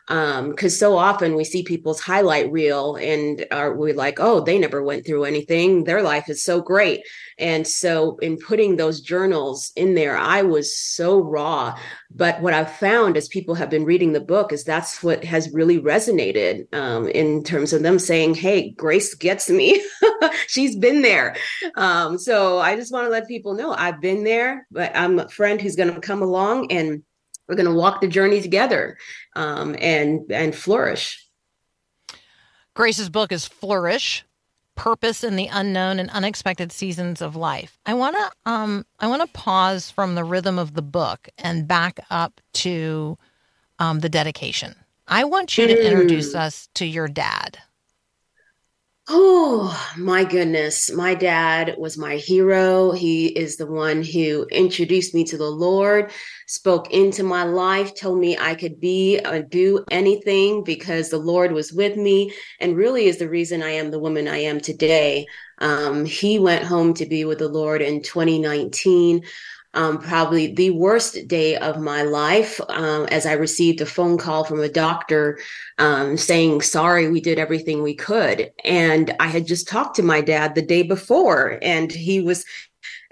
Because 0.08 0.78
so 0.78 0.98
often 0.98 1.36
we 1.36 1.44
see 1.44 1.62
people's 1.62 2.00
highlight 2.00 2.52
reel 2.52 2.96
and 2.96 3.46
are 3.52 3.76
we 3.76 3.94
like, 3.94 4.20
oh, 4.20 4.42
they 4.42 4.58
never 4.58 4.82
went 4.82 5.06
through 5.06 5.26
anything. 5.26 5.84
Their 5.84 6.02
life 6.02 6.30
is 6.30 6.44
so 6.44 6.62
great. 6.62 7.02
And 7.38 7.68
so 7.68 8.18
in 8.18 8.38
putting 8.38 8.76
those 8.76 9.02
journals 9.02 9.72
in 9.76 9.94
there, 9.94 10.18
I 10.18 10.42
was 10.42 10.76
so 10.76 11.20
raw. 11.20 11.78
But 12.10 12.42
what 12.42 12.56
I've 12.56 12.72
found 12.72 13.18
as 13.18 13.28
people 13.28 13.54
have 13.56 13.70
been 13.70 13.86
reading 13.86 14.14
the 14.14 14.20
book 14.20 14.52
is 14.52 14.64
that's 14.64 15.04
what 15.04 15.24
has 15.24 15.54
really 15.54 15.80
resonated 15.80 16.74
um, 16.74 17.08
in 17.08 17.44
terms 17.44 17.72
of 17.72 17.84
them 17.84 18.00
saying, 18.00 18.34
hey, 18.34 18.72
Grace 18.72 19.14
gets 19.14 19.48
me. 19.48 19.84
She's 20.48 20.76
been 20.76 21.04
there. 21.04 21.36
Um, 21.76 22.18
so 22.18 22.58
I 22.58 22.76
just 22.76 22.92
want 22.92 23.06
to 23.06 23.12
let 23.12 23.28
people 23.28 23.54
know 23.54 23.74
I've 23.74 24.02
been 24.02 24.24
there, 24.24 24.66
but 24.72 24.92
I'm 24.96 25.20
a 25.20 25.30
friend 25.30 25.62
who's 25.62 25.76
going 25.76 25.94
to 25.94 26.02
come 26.02 26.24
along 26.24 26.72
and 26.72 27.04
we're 27.50 27.56
going 27.56 27.66
to 27.66 27.74
walk 27.74 28.00
the 28.00 28.08
journey 28.08 28.42
together 28.42 28.98
um, 29.36 29.76
and 29.80 30.32
and 30.32 30.56
flourish. 30.56 31.26
Grace's 32.76 33.10
book 33.10 33.32
is 33.32 33.46
Flourish: 33.46 34.24
Purpose 34.76 35.24
in 35.24 35.36
the 35.36 35.48
Unknown 35.48 36.00
and 36.00 36.12
Unexpected 36.12 36.72
Seasons 36.72 37.22
of 37.22 37.36
Life. 37.36 37.80
I 37.86 37.96
want 37.96 38.16
to 38.16 38.50
um 38.50 38.86
I 39.00 39.08
want 39.08 39.24
to 39.24 39.38
pause 39.38 39.90
from 39.90 40.16
the 40.16 40.24
rhythm 40.24 40.60
of 40.60 40.76
the 40.76 40.84
book 40.84 41.28
and 41.40 41.68
back 41.68 42.00
up 42.12 42.40
to 42.54 43.18
um 43.80 44.00
the 44.00 44.10
dedication. 44.10 44.76
I 45.08 45.24
want 45.24 45.58
you 45.58 45.66
to 45.66 45.88
introduce 45.88 46.36
us 46.36 46.70
to 46.76 46.86
your 46.86 47.08
dad. 47.08 47.58
Oh 49.12 49.76
my 49.98 50.24
goodness. 50.24 50.92
My 50.92 51.16
dad 51.16 51.74
was 51.80 51.98
my 51.98 52.18
hero. 52.18 52.92
He 52.92 53.26
is 53.26 53.58
the 53.58 53.66
one 53.66 54.04
who 54.04 54.46
introduced 54.52 55.16
me 55.16 55.24
to 55.26 55.38
the 55.38 55.50
Lord, 55.50 56.12
spoke 56.46 56.92
into 56.92 57.24
my 57.24 57.44
life, 57.44 57.96
told 57.96 58.20
me 58.20 58.38
I 58.38 58.54
could 58.54 58.80
be 58.80 59.20
or 59.26 59.42
do 59.42 59.84
anything 59.90 60.64
because 60.64 61.10
the 61.10 61.18
Lord 61.18 61.54
was 61.54 61.74
with 61.74 61.98
me, 61.98 62.32
and 62.60 62.78
really 62.78 63.06
is 63.08 63.18
the 63.18 63.28
reason 63.30 63.64
I 63.64 63.72
am 63.72 63.90
the 63.90 63.98
woman 63.98 64.28
I 64.28 64.38
am 64.44 64.60
today. 64.60 65.26
Um, 65.58 66.06
he 66.06 66.38
went 66.38 66.64
home 66.64 66.94
to 66.94 67.08
be 67.08 67.26
with 67.26 67.40
the 67.40 67.50
Lord 67.50 67.82
in 67.82 68.04
2019 68.04 69.24
um, 69.74 70.00
probably 70.00 70.54
the 70.54 70.72
worst 70.72 71.28
day 71.28 71.56
of 71.56 71.80
my 71.80 72.02
life 72.02 72.60
um, 72.70 73.06
as 73.12 73.26
I 73.26 73.34
received 73.34 73.82
a 73.82 73.86
phone 73.86 74.18
call 74.18 74.44
from 74.44 74.62
a 74.62 74.70
doctor 74.70 75.40
um, 75.78 76.18
saying, 76.18 76.62
Sorry, 76.62 77.08
we 77.10 77.22
did 77.22 77.38
everything 77.38 77.84
we 77.84 77.96
could. 77.96 78.52
And 78.64 79.16
I 79.20 79.28
had 79.28 79.46
just 79.46 79.68
talked 79.68 79.96
to 79.98 80.04
my 80.04 80.22
dad 80.22 80.56
the 80.56 80.62
day 80.62 80.82
before, 80.82 81.60
and 81.62 81.92
he 81.92 82.22
was 82.22 82.46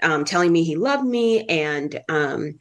um, 0.02 0.24
telling 0.24 0.52
me 0.52 0.64
he 0.64 0.76
loved 0.76 1.04
me 1.04 1.44
and 1.46 2.00
um, 2.08 2.54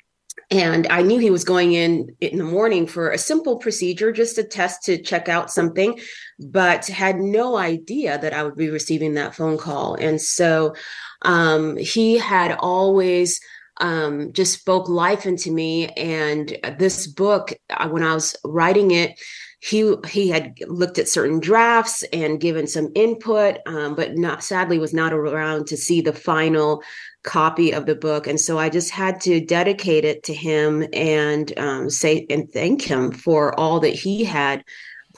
and 0.49 0.87
I 0.87 1.01
knew 1.01 1.19
he 1.19 1.29
was 1.29 1.43
going 1.43 1.73
in 1.73 2.15
in 2.21 2.37
the 2.37 2.43
morning 2.43 2.87
for 2.87 3.09
a 3.09 3.17
simple 3.17 3.57
procedure, 3.57 4.11
just 4.13 4.37
a 4.37 4.43
test 4.43 4.83
to 4.83 4.97
check 4.97 5.27
out 5.27 5.51
something, 5.51 5.99
but 6.39 6.85
had 6.85 7.17
no 7.17 7.57
idea 7.57 8.17
that 8.19 8.33
I 8.33 8.43
would 8.43 8.55
be 8.55 8.69
receiving 8.69 9.15
that 9.15 9.35
phone 9.35 9.57
call. 9.57 9.95
And 9.95 10.21
so 10.21 10.75
um, 11.23 11.75
he 11.75 12.17
had 12.17 12.55
always 12.59 13.41
um, 13.79 14.33
just 14.33 14.59
spoke 14.59 14.89
life 14.89 15.25
into 15.25 15.51
me. 15.51 15.87
And 15.89 16.57
this 16.77 17.07
book, 17.07 17.53
when 17.89 18.03
I 18.03 18.13
was 18.13 18.35
writing 18.43 18.91
it, 18.91 19.19
he 19.59 19.95
he 20.07 20.29
had 20.29 20.53
looked 20.67 20.99
at 20.99 21.09
certain 21.09 21.39
drafts 21.39 22.03
and 22.13 22.39
given 22.39 22.67
some 22.67 22.91
input, 22.93 23.57
um, 23.65 23.95
but 23.95 24.15
not 24.15 24.43
sadly 24.43 24.77
was 24.77 24.93
not 24.93 25.13
around 25.13 25.67
to 25.67 25.77
see 25.77 25.99
the 25.99 26.13
final 26.13 26.83
copy 27.23 27.73
of 27.73 27.87
the 27.87 27.95
book. 27.95 28.27
And 28.27 28.39
so 28.39 28.59
I 28.59 28.69
just 28.69 28.91
had 28.91 29.19
to 29.21 29.43
dedicate 29.43 30.05
it 30.05 30.23
to 30.23 30.33
him 30.33 30.85
and 30.93 31.57
um, 31.57 31.89
say 31.89 32.27
and 32.29 32.51
thank 32.51 32.83
him 32.83 33.11
for 33.11 33.59
all 33.59 33.79
that 33.79 33.93
he 33.93 34.23
had 34.23 34.63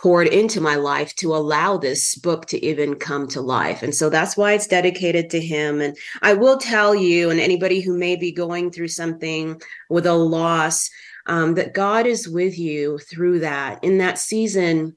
poured 0.02 0.28
into 0.28 0.62
my 0.62 0.76
life 0.76 1.14
to 1.16 1.36
allow 1.36 1.78
this 1.78 2.16
book 2.16 2.46
to 2.48 2.66
even 2.66 2.96
come 2.96 3.28
to 3.28 3.42
life. 3.42 3.84
And 3.84 3.94
so 3.94 4.10
that's 4.10 4.38
why 4.38 4.54
it's 4.54 4.68
dedicated 4.68 5.30
to 5.32 5.42
him. 5.42 5.82
And 5.82 5.98
I 6.22 6.34
will 6.34 6.58
tell 6.58 6.96
you, 6.96 7.30
and 7.30 7.40
anybody 7.40 7.82
who 7.82 7.98
may 7.98 8.16
be 8.16 8.32
going 8.32 8.72
through 8.72 8.88
something 8.88 9.62
with 9.90 10.06
a 10.06 10.14
loss, 10.14 10.90
um, 11.26 11.56
that 11.56 11.74
God 11.74 12.08
is 12.08 12.28
with 12.28 12.58
you 12.58 12.98
through 12.98 13.40
that. 13.40 13.84
In 13.84 14.00
that 14.00 14.18
season, 14.18 14.96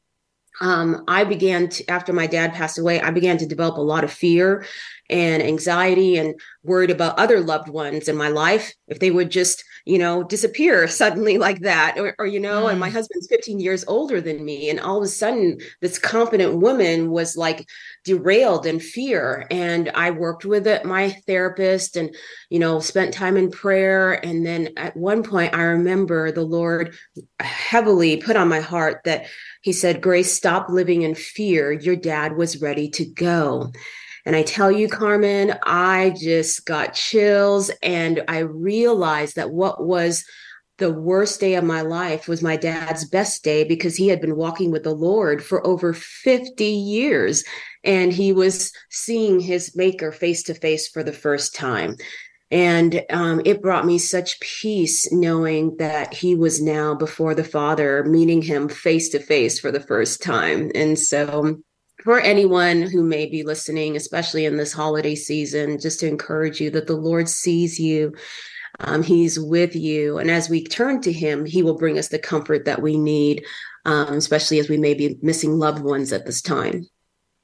um, 0.61 1.05
I 1.09 1.25
began 1.25 1.69
to, 1.71 1.91
after 1.91 2.13
my 2.13 2.27
dad 2.27 2.53
passed 2.53 2.79
away, 2.79 3.01
I 3.01 3.11
began 3.11 3.39
to 3.39 3.47
develop 3.47 3.77
a 3.77 3.83
lot 3.83 4.05
of 4.05 4.13
fear 4.13 4.65
and 5.11 5.43
anxiety 5.43 6.17
and 6.17 6.39
worried 6.63 6.91
about 6.91 7.19
other 7.19 7.41
loved 7.41 7.69
ones 7.69 8.09
in 8.09 8.17
my 8.17 8.29
life 8.29 8.73
if 8.87 8.99
they 8.99 9.11
would 9.11 9.31
just 9.31 9.65
you 9.85 9.99
know 9.99 10.23
disappear 10.23 10.87
suddenly 11.03 11.39
like 11.39 11.61
that 11.61 11.99
or, 11.99 12.15
or 12.19 12.27
you 12.27 12.41
know 12.41 12.69
and 12.69 12.79
my 12.79 12.89
Mm. 12.89 12.93
husband's 12.93 13.27
15 13.29 13.61
years 13.61 13.85
older 13.89 14.21
than 14.21 14.45
me 14.45 14.69
and 14.71 14.81
all 14.81 14.99
of 14.99 15.05
a 15.05 15.09
sudden 15.09 15.59
this 15.81 15.99
confident 15.99 16.57
woman 16.59 17.11
was 17.11 17.37
like 17.37 17.67
derailed 18.05 18.67
in 18.67 18.81
fear 18.81 19.47
and 19.51 19.91
i 19.95 20.11
worked 20.11 20.45
with 20.45 20.67
it, 20.67 20.85
my 20.85 21.11
therapist 21.27 21.97
and 21.97 22.15
you 22.51 22.59
know 22.59 22.81
spent 22.81 23.15
time 23.15 23.37
in 23.37 23.51
prayer 23.51 24.13
and 24.25 24.45
then 24.47 24.71
at 24.77 24.97
one 24.97 25.23
point 25.23 25.55
i 25.55 25.63
remember 25.63 26.31
the 26.33 26.43
lord 26.45 26.95
heavily 27.41 28.17
put 28.17 28.37
on 28.37 28.49
my 28.49 28.61
heart 28.61 29.01
that 29.05 29.27
he 29.63 29.73
said 29.73 30.01
grace 30.03 30.33
stop 30.33 30.69
living 30.69 31.03
in 31.03 31.15
fear 31.15 31.73
your 31.73 31.97
dad 31.97 32.37
was 32.37 32.61
ready 32.61 32.89
to 32.91 33.05
go 33.05 33.71
and 34.25 34.37
I 34.37 34.43
tell 34.43 34.71
you, 34.71 34.89
Carmen, 34.89 35.55
I 35.65 36.15
just 36.19 36.65
got 36.65 36.95
chills 36.95 37.71
and 37.83 38.23
I 38.29 38.39
realized 38.39 39.37
that 39.37 39.51
what 39.51 39.85
was 39.85 40.25
the 40.79 40.93
worst 40.93 41.41
day 41.41 41.55
of 41.55 41.65
my 41.65 41.83
life 41.83 42.29
was 42.29 42.43
my 42.43 42.57
dad's 42.57 43.05
best 43.09 43.45
day 43.45 43.65
because 43.65 43.97
he 43.97 44.09
had 44.09 44.21
been 44.21 44.37
walking 44.37 44.71
with 44.71 44.85
the 44.85 44.95
Lord 44.95 45.45
for 45.45 45.65
over 45.67 45.93
50 45.93 46.65
years 46.65 47.45
and 47.85 48.13
he 48.13 48.33
was 48.33 48.73
seeing 48.91 49.39
his 49.39 49.77
maker 49.77 50.13
face 50.13 50.43
to 50.45 50.55
face 50.55 50.89
for 50.89 51.03
the 51.03 51.13
first 51.13 51.55
time. 51.55 51.97
And 52.51 53.03
um, 53.11 53.41
it 53.45 53.63
brought 53.63 53.87
me 53.87 53.99
such 53.99 54.39
peace 54.41 55.11
knowing 55.11 55.77
that 55.79 56.13
he 56.13 56.35
was 56.35 56.61
now 56.61 56.95
before 56.95 57.35
the 57.35 57.45
Father, 57.45 58.05
meeting 58.05 58.43
him 58.43 58.69
face 58.69 59.09
to 59.11 59.21
face 59.21 59.59
for 59.59 59.71
the 59.71 59.81
first 59.81 60.23
time. 60.23 60.71
And 60.75 60.99
so, 60.99 61.63
for 62.03 62.19
anyone 62.19 62.83
who 62.83 63.03
may 63.03 63.27
be 63.27 63.43
listening, 63.45 63.97
especially 63.97 64.45
in 64.45 64.57
this 64.57 64.73
holiday 64.73 65.15
season, 65.15 65.79
just 65.79 66.01
to 66.01 66.09
encourage 66.09 66.61
you 66.61 66.71
that 66.71 66.87
the 66.87 66.97
Lord 66.97 67.29
sees 67.29 67.79
you. 67.79 68.15
Um, 68.81 69.03
he's 69.03 69.39
with 69.39 69.77
you. 69.77 70.19
And 70.19 70.31
as 70.31 70.49
we 70.49 70.65
turn 70.65 71.01
to 71.03 71.13
Him, 71.13 71.45
He 71.45 71.63
will 71.63 71.79
bring 71.79 71.99
us 71.99 72.09
the 72.09 72.19
comfort 72.19 72.65
that 72.65 72.83
we 72.83 72.97
need, 72.97 73.45
um, 73.85 74.15
especially 74.15 74.59
as 74.59 74.69
we 74.69 74.79
may 74.79 74.95
be 74.95 75.19
missing 75.23 75.59
loved 75.59 75.83
ones 75.83 76.13
at 76.13 76.27
this 76.27 76.43
time. 76.43 76.89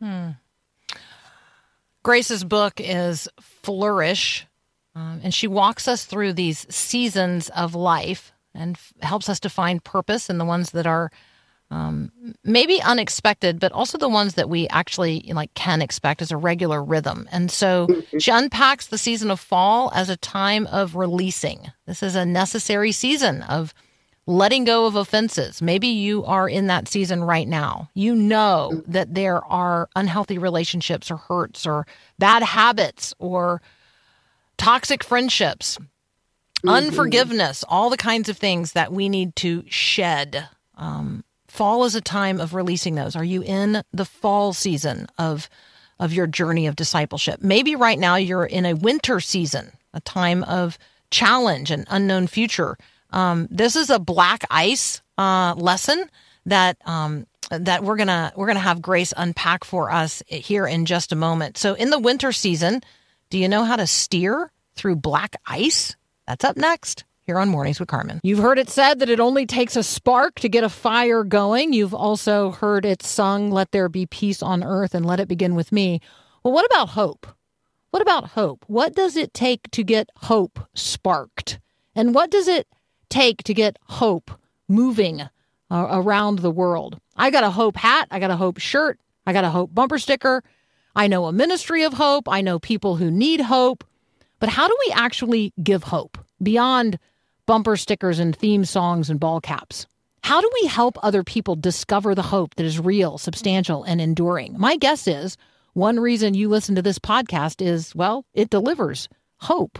Hmm. 0.01 0.31
Grace's 2.03 2.45
book 2.45 2.81
is 2.83 3.29
Flourish, 3.41 4.47
um, 4.95 5.21
and 5.23 5.35
she 5.35 5.47
walks 5.47 5.87
us 5.87 6.05
through 6.05 6.33
these 6.33 6.67
seasons 6.75 7.49
of 7.51 7.75
life 7.75 8.33
and 8.55 8.77
f- 8.77 8.93
helps 9.03 9.29
us 9.29 9.39
to 9.41 9.51
find 9.51 9.85
purpose 9.85 10.31
in 10.31 10.39
the 10.39 10.45
ones 10.45 10.71
that 10.71 10.87
are 10.87 11.11
um, 11.71 12.11
maybe 12.45 12.81
unexpected, 12.81 13.61
but 13.61 13.73
also 13.73 13.99
the 13.99 14.09
ones 14.09 14.35
that 14.35 14.49
we 14.49 14.69
actually 14.69 15.31
like 15.35 15.53
can 15.55 15.83
expect 15.83 16.23
as 16.23 16.31
a 16.31 16.37
regular 16.37 16.83
rhythm. 16.83 17.29
And 17.31 17.51
so 17.51 17.89
she 18.19 18.31
unpacks 18.31 18.87
the 18.87 18.99
season 18.99 19.31
of 19.31 19.41
fall 19.41 19.93
as 19.95 20.09
a 20.09 20.17
time 20.17 20.67
of 20.69 20.97
releasing. 20.97 21.71
This 21.87 22.03
is 22.03 22.15
a 22.15 22.25
necessary 22.25 22.93
season 22.93 23.43
of 23.43 23.75
letting 24.27 24.65
go 24.65 24.87
of 24.87 24.95
offenses. 24.95 25.61
Maybe 25.63 25.89
you 25.89 26.25
are 26.25 26.49
in 26.49 26.67
that 26.67 26.89
season 26.89 27.25
right 27.25 27.49
now. 27.49 27.91
You 27.95 28.15
know 28.15 28.83
that 28.87 29.15
there 29.15 29.45
are 29.45 29.89
unhealthy 29.97 30.39
relationships 30.39 31.11
or 31.11 31.17
hurts 31.17 31.67
or 31.67 31.87
bad 32.19 32.43
habits 32.43 33.15
or 33.19 33.63
toxic 34.59 35.03
friendships, 35.03 35.79
unforgiveness, 36.67 37.65
all 37.69 37.89
the 37.89 37.97
kinds 37.97 38.29
of 38.29 38.37
things 38.37 38.73
that 38.73 38.93
we 38.93 39.09
need 39.09 39.35
to 39.37 39.65
shed. 39.69 40.49
Um, 40.77 41.25
fall 41.49 41.85
is 41.85 41.95
a 41.95 42.01
time 42.01 42.41
of 42.41 42.55
releasing 42.55 42.95
those. 42.95 43.17
Are 43.17 43.25
you 43.25 43.43
in 43.43 43.83
the 43.93 44.05
fall 44.05 44.53
season 44.53 45.07
of 45.19 45.49
of 45.99 46.13
your 46.13 46.27
journey 46.27 46.67
of 46.67 46.77
discipleship? 46.77 47.43
Maybe 47.43 47.75
right 47.75 47.99
now 47.99 48.17
you're 48.17 48.45
in 48.45 48.67
a 48.67 48.75
winter 48.75 49.21
season, 49.21 49.73
a 49.93 50.01
time 50.01 50.45
of 50.45 50.79
challenge 51.11 51.71
and 51.71 51.87
unknown 51.91 52.27
future. 52.27 52.77
Um, 53.11 53.49
this 53.51 53.75
is 53.75 53.91
a 53.91 53.99
black 53.99 54.45
ice 54.51 55.03
uh, 55.17 55.55
lesson 55.57 56.09
that 56.47 56.77
um, 56.87 57.27
that 57.51 57.83
we're 57.83 57.97
gonna 57.97 58.33
we're 58.37 58.47
gonna 58.47 58.61
have 58.61 58.83
Grace 58.83 59.13
unpack 59.17 59.65
for 59.65 59.91
us 59.91 60.23
here 60.27 60.67
in 60.67 60.87
just 60.87 61.13
a 61.13 61.17
moment. 61.17 61.57
So 61.57 61.75
in 61.75 61.91
the 61.91 61.99
winter 61.99 62.33
season, 62.33 62.83
do 63.31 63.39
you 63.39 63.49
know 63.49 63.65
how 63.65 63.77
to 63.77 63.87
steer 63.87 64.53
through 64.75 64.97
black 64.97 65.37
ice? 65.47 65.97
That's 66.27 66.45
up 66.45 66.57
next 66.57 67.05
here 67.29 67.39
on 67.39 67.51
Mornings 67.51 67.79
with 67.79 67.91
Carmen. 67.91 68.21
You've 68.23 68.39
heard 68.39 68.59
it 68.59 68.71
said 68.71 69.01
that 69.01 69.11
it 69.11 69.21
only 69.21 69.45
takes 69.45 69.77
a 69.77 69.83
spark 69.83 70.37
to 70.37 70.49
get 70.49 70.65
a 70.65 70.71
fire 70.71 71.25
going. 71.25 71.75
You've 71.75 71.93
also 71.93 72.53
heard 72.53 72.87
it 72.87 73.03
sung, 73.03 73.51
Let 73.51 73.71
there 73.71 73.91
be 73.91 74.07
peace 74.07 74.43
on 74.43 74.65
earth 74.65 74.95
and 74.95 75.05
let 75.05 75.21
it 75.21 75.29
begin 75.29 75.55
with 75.55 75.71
me. 75.71 76.01
Well, 76.43 76.55
what 76.55 76.65
about 76.65 76.89
hope? 76.89 77.27
What 77.91 78.01
about 78.01 78.31
hope? 78.31 78.65
What 78.67 78.95
does 78.95 79.15
it 79.15 79.35
take 79.35 79.71
to 79.73 79.85
get 79.85 80.09
hope 80.17 80.59
sparked? 80.73 81.61
And 81.95 82.15
what 82.15 82.31
does 82.31 82.49
it 82.49 82.67
take 83.11 83.43
to 83.43 83.53
get 83.53 83.79
hope 83.83 84.31
moving 84.67 85.21
uh, 85.21 85.29
around 85.71 86.39
the 86.39 86.51
world? 86.51 86.99
I 87.15 87.29
got 87.29 87.45
a 87.45 87.51
hope 87.51 87.77
hat. 87.77 88.09
I 88.11 88.21
got 88.21 88.31
a 88.31 88.37
hope 88.37 88.57
shirt. 88.57 88.99
I 89.27 89.35
got 89.35 89.45
a 89.45 89.51
hope 89.51 89.75
bumper 89.75 89.99
sticker. 89.99 90.43
I 90.97 91.09
know 91.09 91.27
a 91.27 91.33
ministry 91.33 91.83
of 91.85 91.93
hope. 91.93 92.27
I 92.27 92.41
know 92.41 92.59
people 92.59 92.97
who 92.97 93.11
need 93.11 93.43
hope. 93.43 93.85
But 94.39 94.49
how 94.49 94.67
do 94.67 94.77
we 94.87 94.93
actually 94.95 95.53
give 95.63 95.83
hope 95.83 96.17
beyond 96.43 96.99
bumper 97.49 97.79
stickers 97.79 98.19
and 98.19 98.37
theme 98.37 98.63
songs 98.63 99.09
and 99.09 99.19
ball 99.19 99.41
caps? 99.41 99.87
How 100.23 100.43
do 100.43 100.51
we 100.61 100.69
help 100.69 101.03
other 101.03 101.25
people 101.25 101.57
discover 101.57 102.15
the 102.15 102.21
hope 102.21 102.55
that 102.57 102.67
is 102.67 102.79
real, 102.79 103.17
substantial, 103.17 103.85
and 103.85 104.03
enduring? 104.03 104.55
My 104.59 104.77
guess 104.77 105.09
is 105.09 105.39
one 105.73 105.99
reason 105.99 106.35
you 106.35 106.51
listen 106.51 106.75
to 106.75 106.83
this 106.83 106.99
podcast 106.99 107.67
is, 107.67 107.95
well, 107.95 108.27
it 108.35 108.51
delivers 108.51 109.09
hope. 109.39 109.79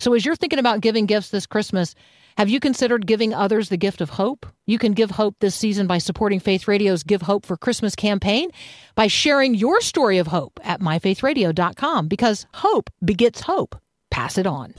So 0.00 0.14
as 0.14 0.26
you're 0.26 0.34
thinking 0.34 0.58
about 0.58 0.80
giving 0.80 1.06
gifts 1.06 1.30
this 1.30 1.46
Christmas, 1.46 1.94
have 2.36 2.48
you 2.48 2.58
considered 2.58 3.06
giving 3.06 3.32
others 3.32 3.68
the 3.68 3.76
gift 3.76 4.00
of 4.00 4.10
hope? 4.10 4.44
You 4.66 4.78
can 4.80 4.90
give 4.92 5.12
hope 5.12 5.36
this 5.38 5.54
season 5.54 5.86
by 5.86 5.98
supporting 5.98 6.40
Faith 6.40 6.66
Radio's 6.66 7.04
Give 7.04 7.22
Hope 7.22 7.46
for 7.46 7.56
Christmas 7.56 7.94
campaign 7.94 8.50
by 8.96 9.06
sharing 9.06 9.54
your 9.54 9.80
story 9.80 10.18
of 10.18 10.26
hope 10.26 10.58
at 10.64 10.80
myfaithradio.com 10.80 12.08
because 12.08 12.46
hope 12.52 12.90
begets 13.04 13.42
hope. 13.42 13.76
Pass 14.10 14.38
it 14.38 14.46
on. 14.48 14.74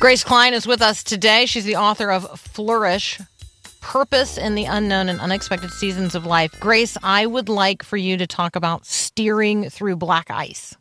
Grace 0.00 0.24
Klein 0.24 0.52
is 0.52 0.66
with 0.66 0.82
us 0.82 1.02
today. 1.02 1.46
She's 1.46 1.64
the 1.64 1.76
author 1.76 2.10
of 2.10 2.38
Flourish 2.38 3.20
Purpose 3.80 4.36
in 4.36 4.54
the 4.54 4.64
Unknown 4.64 5.08
and 5.08 5.20
Unexpected 5.20 5.70
Seasons 5.70 6.14
of 6.14 6.26
Life. 6.26 6.58
Grace, 6.60 6.96
I 7.02 7.26
would 7.26 7.48
like 7.48 7.82
for 7.82 7.96
you 7.96 8.16
to 8.16 8.26
talk 8.26 8.56
about 8.56 8.84
steering 8.84 9.70
through 9.70 9.96
black 9.96 10.30
ice. 10.30 10.76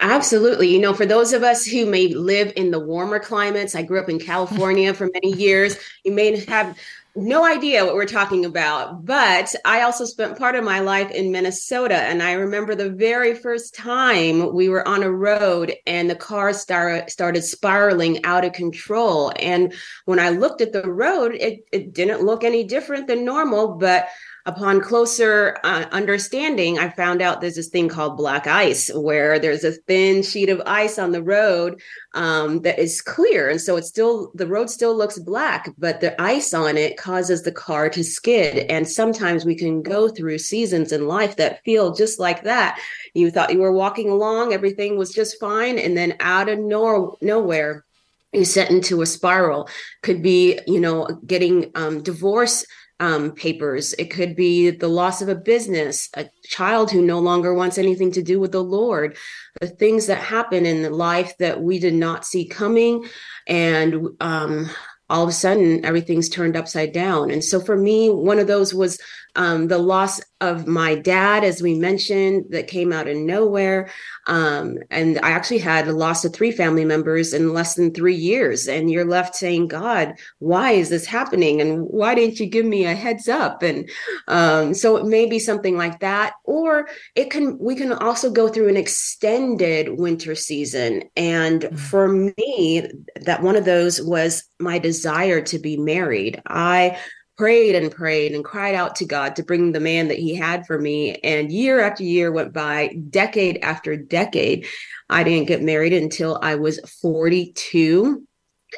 Absolutely. 0.00 0.68
You 0.68 0.78
know, 0.78 0.92
for 0.92 1.06
those 1.06 1.32
of 1.32 1.42
us 1.42 1.64
who 1.64 1.86
may 1.86 2.08
live 2.08 2.52
in 2.54 2.70
the 2.70 2.78
warmer 2.78 3.18
climates, 3.18 3.74
I 3.74 3.82
grew 3.82 3.98
up 3.98 4.10
in 4.10 4.18
California 4.18 4.92
for 4.92 5.08
many 5.12 5.32
years. 5.32 5.76
You 6.04 6.12
may 6.12 6.44
have 6.44 6.76
no 7.16 7.44
idea 7.44 7.84
what 7.84 7.94
we're 7.94 8.04
talking 8.04 8.44
about, 8.44 9.04
but 9.04 9.54
I 9.64 9.82
also 9.82 10.04
spent 10.04 10.38
part 10.38 10.54
of 10.54 10.64
my 10.64 10.80
life 10.80 11.10
in 11.10 11.32
Minnesota. 11.32 11.96
And 11.96 12.22
I 12.22 12.32
remember 12.32 12.74
the 12.74 12.90
very 12.90 13.34
first 13.34 13.74
time 13.74 14.54
we 14.54 14.68
were 14.68 14.86
on 14.86 15.02
a 15.02 15.10
road 15.10 15.74
and 15.86 16.10
the 16.10 16.14
car 16.14 16.52
star- 16.52 17.08
started 17.08 17.42
spiraling 17.42 18.24
out 18.24 18.44
of 18.44 18.52
control. 18.52 19.32
And 19.38 19.72
when 20.04 20.18
I 20.18 20.30
looked 20.30 20.60
at 20.60 20.72
the 20.72 20.90
road, 20.90 21.34
it, 21.34 21.66
it 21.72 21.94
didn't 21.94 22.22
look 22.22 22.44
any 22.44 22.64
different 22.64 23.06
than 23.06 23.24
normal, 23.24 23.76
but 23.76 24.08
upon 24.46 24.80
closer 24.80 25.58
uh, 25.64 25.86
understanding, 25.90 26.78
I 26.78 26.88
found 26.88 27.20
out 27.20 27.40
there's 27.40 27.56
this 27.56 27.68
thing 27.68 27.88
called 27.88 28.16
black 28.16 28.46
ice, 28.46 28.88
where 28.94 29.40
there's 29.40 29.64
a 29.64 29.72
thin 29.72 30.22
sheet 30.22 30.48
of 30.48 30.62
ice 30.64 30.98
on 30.98 31.10
the 31.10 31.22
road 31.22 31.80
um, 32.14 32.62
that 32.62 32.78
is 32.78 33.02
clear, 33.02 33.50
and 33.50 33.60
so 33.60 33.76
it's 33.76 33.88
still 33.88 34.30
the 34.34 34.46
road 34.46 34.70
still 34.70 34.96
looks 34.96 35.18
black, 35.18 35.68
but 35.76 36.00
the 36.00 36.20
ice 36.22 36.54
on 36.54 36.76
it 36.76 36.96
causes 36.96 37.42
the 37.42 37.52
car 37.52 37.90
to 37.90 38.04
skid. 38.04 38.70
And 38.70 38.88
sometimes 38.88 39.44
we 39.44 39.56
can 39.56 39.82
go 39.82 40.08
through 40.08 40.38
seasons 40.38 40.92
in 40.92 41.08
life 41.08 41.36
that 41.36 41.62
feel 41.64 41.92
just 41.92 42.20
like 42.20 42.44
that. 42.44 42.80
You 43.14 43.30
thought 43.30 43.52
you 43.52 43.58
were 43.58 43.72
walking 43.72 44.08
along, 44.08 44.52
everything 44.52 44.96
was 44.96 45.12
just 45.12 45.40
fine, 45.40 45.78
and 45.78 45.96
then 45.96 46.14
out 46.20 46.48
of 46.48 46.60
nor- 46.60 47.16
nowhere 47.20 47.84
you 48.32 48.44
set 48.44 48.70
into 48.70 49.02
a 49.02 49.06
spiral 49.06 49.68
could 50.02 50.22
be 50.22 50.60
you 50.66 50.80
know 50.80 51.06
getting 51.26 51.70
um, 51.74 52.02
divorce 52.02 52.64
um, 53.00 53.32
papers. 53.32 53.92
It 53.94 54.10
could 54.10 54.34
be 54.34 54.70
the 54.70 54.88
loss 54.88 55.20
of 55.20 55.28
a 55.28 55.34
business, 55.34 56.08
a 56.14 56.28
child 56.44 56.90
who 56.90 57.02
no 57.02 57.18
longer 57.18 57.52
wants 57.52 57.78
anything 57.78 58.10
to 58.12 58.22
do 58.22 58.40
with 58.40 58.52
the 58.52 58.62
Lord, 58.62 59.16
the 59.60 59.68
things 59.68 60.06
that 60.06 60.18
happen 60.18 60.64
in 60.64 60.82
the 60.82 60.90
life 60.90 61.36
that 61.38 61.62
we 61.62 61.78
did 61.78 61.94
not 61.94 62.24
see 62.24 62.46
coming. 62.46 63.06
And 63.46 64.08
um, 64.20 64.70
all 65.08 65.22
of 65.22 65.28
a 65.28 65.32
sudden, 65.32 65.84
everything's 65.84 66.28
turned 66.28 66.56
upside 66.56 66.92
down. 66.92 67.30
And 67.30 67.44
so 67.44 67.60
for 67.60 67.76
me, 67.76 68.10
one 68.10 68.38
of 68.38 68.46
those 68.46 68.74
was 68.74 68.98
um, 69.36 69.68
the 69.68 69.78
loss 69.78 70.20
of 70.40 70.66
my 70.66 70.94
dad, 70.94 71.44
as 71.44 71.62
we 71.62 71.78
mentioned, 71.78 72.44
that 72.50 72.68
came 72.68 72.92
out 72.92 73.08
of 73.08 73.16
nowhere. 73.16 73.88
Um, 74.26 74.78
and 74.90 75.18
I 75.22 75.30
actually 75.30 75.58
had 75.58 75.88
a 75.88 75.92
loss 75.92 76.24
of 76.24 76.34
three 76.34 76.52
family 76.52 76.84
members 76.84 77.32
in 77.32 77.54
less 77.54 77.74
than 77.74 77.94
three 77.94 78.14
years. 78.14 78.68
And 78.68 78.90
you're 78.90 79.06
left 79.06 79.34
saying, 79.34 79.68
God, 79.68 80.14
why 80.38 80.72
is 80.72 80.90
this 80.90 81.06
happening? 81.06 81.60
And 81.60 81.84
why 81.84 82.14
didn't 82.14 82.38
you 82.38 82.46
give 82.46 82.66
me 82.66 82.84
a 82.84 82.94
heads 82.94 83.28
up? 83.28 83.62
And 83.62 83.88
um, 84.28 84.74
so 84.74 84.96
it 84.96 85.06
may 85.06 85.26
be 85.26 85.38
something 85.38 85.76
like 85.76 86.00
that. 86.00 86.34
Or 86.44 86.88
it 87.14 87.30
can, 87.30 87.56
we 87.58 87.74
can 87.74 87.92
also 87.92 88.30
go 88.30 88.48
through 88.48 88.68
an 88.68 88.76
extended 88.76 89.98
winter 89.98 90.34
season. 90.34 91.04
And 91.16 91.62
mm-hmm. 91.62 91.76
for 91.76 92.08
me, 92.08 92.90
that 93.22 93.42
one 93.42 93.56
of 93.56 93.64
those 93.64 94.02
was 94.02 94.44
my 94.58 94.78
desire 94.78 95.40
to 95.42 95.58
be 95.58 95.78
married. 95.78 96.42
I 96.46 96.98
prayed 97.36 97.74
and 97.74 97.92
prayed 97.92 98.34
and 98.34 98.44
cried 98.44 98.74
out 98.74 98.96
to 98.96 99.04
God 99.04 99.36
to 99.36 99.42
bring 99.42 99.72
the 99.72 99.80
man 99.80 100.08
that 100.08 100.18
he 100.18 100.34
had 100.34 100.66
for 100.66 100.78
me. 100.78 101.16
And 101.16 101.52
year 101.52 101.80
after 101.80 102.02
year 102.02 102.32
went 102.32 102.52
by, 102.52 102.96
decade 103.10 103.58
after 103.62 103.96
decade. 103.96 104.66
I 105.10 105.22
didn't 105.22 105.48
get 105.48 105.62
married 105.62 105.92
until 105.92 106.38
I 106.42 106.54
was 106.54 106.80
42. 107.02 108.26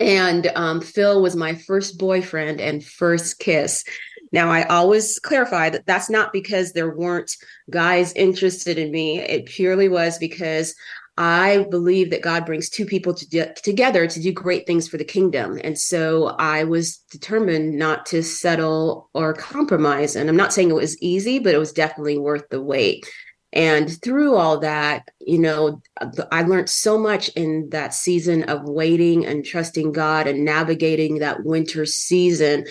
And 0.00 0.50
um, 0.54 0.80
Phil 0.80 1.22
was 1.22 1.36
my 1.36 1.54
first 1.54 1.98
boyfriend 1.98 2.60
and 2.60 2.84
first 2.84 3.38
kiss. 3.38 3.84
Now, 4.32 4.50
I 4.50 4.64
always 4.64 5.18
clarify 5.18 5.70
that 5.70 5.86
that's 5.86 6.10
not 6.10 6.32
because 6.32 6.72
there 6.72 6.94
weren't 6.94 7.34
guys 7.70 8.12
interested 8.12 8.76
in 8.76 8.90
me. 8.90 9.20
It 9.20 9.46
purely 9.46 9.88
was 9.88 10.18
because 10.18 10.74
I 11.20 11.66
believe 11.68 12.10
that 12.10 12.22
God 12.22 12.46
brings 12.46 12.70
two 12.70 12.86
people 12.86 13.12
to 13.12 13.28
do, 13.28 13.44
together 13.56 14.06
to 14.06 14.22
do 14.22 14.32
great 14.32 14.68
things 14.68 14.86
for 14.86 14.98
the 14.98 15.04
kingdom. 15.04 15.60
And 15.64 15.76
so 15.76 16.28
I 16.38 16.62
was 16.62 16.98
determined 17.10 17.76
not 17.76 18.06
to 18.06 18.22
settle 18.22 19.10
or 19.14 19.34
compromise. 19.34 20.14
And 20.14 20.30
I'm 20.30 20.36
not 20.36 20.52
saying 20.52 20.70
it 20.70 20.74
was 20.74 21.00
easy, 21.02 21.40
but 21.40 21.54
it 21.54 21.58
was 21.58 21.72
definitely 21.72 22.18
worth 22.18 22.48
the 22.50 22.62
wait. 22.62 23.04
And 23.52 24.00
through 24.00 24.36
all 24.36 24.60
that, 24.60 25.08
you 25.20 25.38
know, 25.38 25.82
I 26.30 26.42
learned 26.42 26.70
so 26.70 26.96
much 26.96 27.30
in 27.30 27.68
that 27.70 27.94
season 27.94 28.44
of 28.44 28.68
waiting 28.68 29.26
and 29.26 29.44
trusting 29.44 29.90
God 29.90 30.28
and 30.28 30.44
navigating 30.44 31.18
that 31.18 31.44
winter 31.44 31.84
season. 31.84 32.64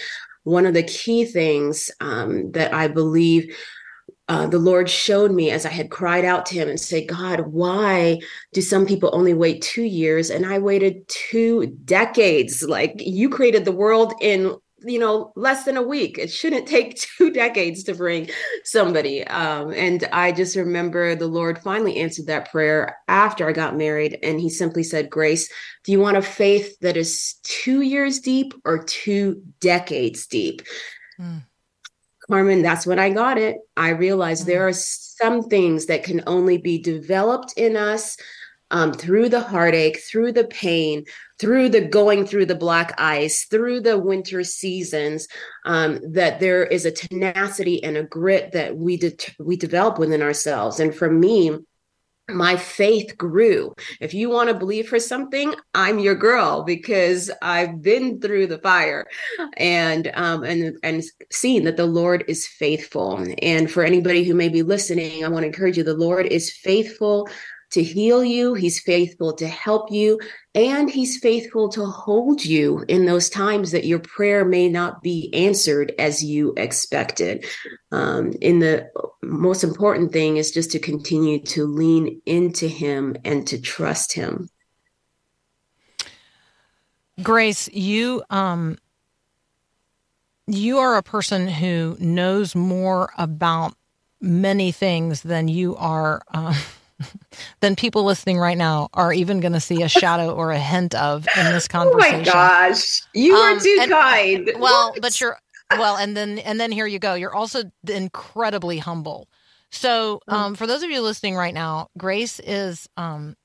One 0.43 0.65
of 0.65 0.73
the 0.73 0.83
key 0.83 1.25
things 1.25 1.91
um, 1.99 2.51
that 2.51 2.73
I 2.73 2.87
believe 2.87 3.53
uh, 4.29 4.47
the 4.47 4.59
Lord 4.59 4.89
showed 4.89 5.31
me 5.31 5.51
as 5.51 5.65
I 5.65 5.69
had 5.69 5.89
cried 5.89 6.25
out 6.25 6.45
to 6.47 6.55
Him 6.55 6.67
and 6.67 6.79
say, 6.79 7.05
God, 7.05 7.47
why 7.47 8.19
do 8.53 8.61
some 8.61 8.85
people 8.85 9.09
only 9.13 9.33
wait 9.33 9.61
two 9.61 9.83
years 9.83 10.29
and 10.29 10.45
I 10.45 10.59
waited 10.59 11.07
two 11.07 11.67
decades? 11.85 12.63
Like 12.63 12.95
you 12.97 13.29
created 13.29 13.65
the 13.65 13.71
world 13.71 14.13
in 14.21 14.55
you 14.83 14.99
know 14.99 15.31
less 15.35 15.63
than 15.63 15.75
a 15.75 15.81
week 15.81 16.19
it 16.19 16.31
shouldn't 16.31 16.67
take 16.67 16.95
two 17.17 17.31
decades 17.31 17.83
to 17.83 17.95
bring 17.95 18.29
somebody 18.63 19.25
um, 19.25 19.73
and 19.73 20.07
i 20.13 20.31
just 20.31 20.55
remember 20.55 21.15
the 21.15 21.25
lord 21.25 21.57
finally 21.57 21.97
answered 21.97 22.27
that 22.27 22.51
prayer 22.51 22.95
after 23.07 23.49
i 23.49 23.51
got 23.51 23.75
married 23.75 24.19
and 24.21 24.39
he 24.39 24.49
simply 24.49 24.83
said 24.83 25.09
grace 25.09 25.51
do 25.83 25.91
you 25.91 25.99
want 25.99 26.15
a 26.15 26.21
faith 26.21 26.77
that 26.81 26.95
is 26.95 27.39
two 27.41 27.81
years 27.81 28.19
deep 28.19 28.53
or 28.65 28.83
two 28.83 29.41
decades 29.61 30.27
deep 30.27 30.61
mm. 31.19 31.41
Carmen, 32.29 32.61
that's 32.61 32.85
when 32.85 32.99
I 32.99 33.09
got 33.09 33.37
it. 33.37 33.57
I 33.75 33.89
realized 33.89 34.43
mm-hmm. 34.43 34.51
there 34.51 34.67
are 34.67 34.73
some 34.73 35.43
things 35.43 35.85
that 35.85 36.03
can 36.03 36.23
only 36.27 36.57
be 36.57 36.77
developed 36.77 37.53
in 37.57 37.75
us 37.75 38.17
um, 38.69 38.91
through 38.91 39.29
the 39.29 39.41
heartache, 39.41 39.99
through 39.99 40.33
the 40.33 40.43
pain, 40.45 41.05
through 41.39 41.69
the 41.69 41.81
going 41.81 42.25
through 42.25 42.47
the 42.47 42.55
black 42.55 42.93
ice, 42.97 43.45
through 43.45 43.81
the 43.81 43.97
winter 43.97 44.43
seasons. 44.43 45.27
Um, 45.65 45.99
that 46.11 46.39
there 46.39 46.65
is 46.65 46.85
a 46.85 46.91
tenacity 46.91 47.81
and 47.83 47.95
a 47.95 48.03
grit 48.03 48.51
that 48.51 48.75
we 48.75 48.97
de- 48.97 49.15
we 49.39 49.55
develop 49.55 49.99
within 49.99 50.21
ourselves. 50.21 50.79
And 50.79 50.93
for 50.93 51.09
me, 51.09 51.57
my 52.29 52.57
faith 52.57 53.17
grew. 53.17 53.73
If 54.01 54.13
you 54.13 54.29
want 54.29 54.49
to 54.49 54.55
believe 54.55 54.89
for 54.89 54.99
something, 54.99 55.55
I'm 55.73 55.99
your 55.99 56.15
girl 56.15 56.63
because 56.63 57.31
I've 57.41 57.81
been 57.81 58.19
through 58.19 58.47
the 58.47 58.57
fire 58.59 59.05
and 59.55 60.11
um 60.13 60.43
and 60.43 60.77
and 60.83 61.03
seen 61.31 61.63
that 61.63 61.77
the 61.77 61.85
Lord 61.85 62.25
is 62.27 62.47
faithful. 62.47 63.25
And 63.41 63.71
for 63.71 63.83
anybody 63.83 64.23
who 64.23 64.33
may 64.33 64.49
be 64.49 64.63
listening, 64.63 65.23
I 65.23 65.29
want 65.29 65.43
to 65.43 65.47
encourage 65.47 65.77
you 65.77 65.83
the 65.83 65.93
Lord 65.93 66.25
is 66.25 66.51
faithful 66.51 67.29
to 67.71 67.83
heal 67.83 68.23
you, 68.23 68.53
He's 68.53 68.79
faithful 68.79 69.33
to 69.33 69.47
help 69.47 69.91
you, 69.91 70.19
and 70.55 70.89
He's 70.89 71.17
faithful 71.17 71.69
to 71.69 71.85
hold 71.85 72.43
you 72.43 72.83
in 72.87 73.05
those 73.05 73.29
times 73.29 73.71
that 73.71 73.85
your 73.85 73.99
prayer 73.99 74.45
may 74.45 74.69
not 74.69 75.01
be 75.01 75.33
answered 75.33 75.93
as 75.99 76.23
you 76.23 76.53
expected. 76.57 77.45
Um, 77.91 78.33
and 78.41 78.61
the 78.61 78.89
most 79.21 79.63
important 79.63 80.11
thing 80.13 80.37
is 80.37 80.51
just 80.51 80.71
to 80.71 80.79
continue 80.79 81.41
to 81.43 81.65
lean 81.65 82.21
into 82.25 82.67
Him 82.67 83.15
and 83.25 83.45
to 83.47 83.59
trust 83.59 84.13
Him. 84.13 84.49
Grace, 87.21 87.67
you 87.69 88.23
um, 88.29 88.77
you 90.47 90.77
are 90.77 90.95
a 90.95 91.03
person 91.03 91.47
who 91.47 91.97
knows 91.99 92.55
more 92.55 93.11
about 93.17 93.73
many 94.21 94.71
things 94.71 95.21
than 95.21 95.47
you 95.47 95.75
are. 95.75 96.21
Uh, 96.33 96.55
than 97.59 97.75
people 97.75 98.03
listening 98.03 98.37
right 98.37 98.57
now 98.57 98.89
are 98.93 99.13
even 99.13 99.39
going 99.39 99.53
to 99.53 99.59
see 99.59 99.83
a 99.83 99.89
shadow 99.89 100.33
or 100.33 100.51
a 100.51 100.59
hint 100.59 100.95
of 100.95 101.27
in 101.37 101.45
this 101.45 101.67
conversation. 101.67 101.97
Oh 101.97 102.17
my 102.19 102.23
gosh, 102.23 103.01
you 103.13 103.35
um, 103.35 103.57
are 103.57 103.59
too 103.59 103.77
and, 103.81 103.91
kind. 103.91 104.51
Well, 104.59 104.91
what? 104.91 105.01
but 105.01 105.19
you're 105.19 105.37
well, 105.71 105.97
and 105.97 106.15
then 106.15 106.39
and 106.39 106.59
then 106.59 106.71
here 106.71 106.87
you 106.87 106.99
go. 106.99 107.13
You're 107.13 107.35
also 107.35 107.63
incredibly 107.87 108.77
humble. 108.77 109.27
So, 109.69 110.21
mm. 110.29 110.33
um, 110.33 110.55
for 110.55 110.65
those 110.65 110.83
of 110.83 110.89
you 110.89 111.01
listening 111.01 111.35
right 111.35 111.53
now, 111.53 111.89
Grace 111.97 112.39
is 112.39 112.87
um, 112.95 113.35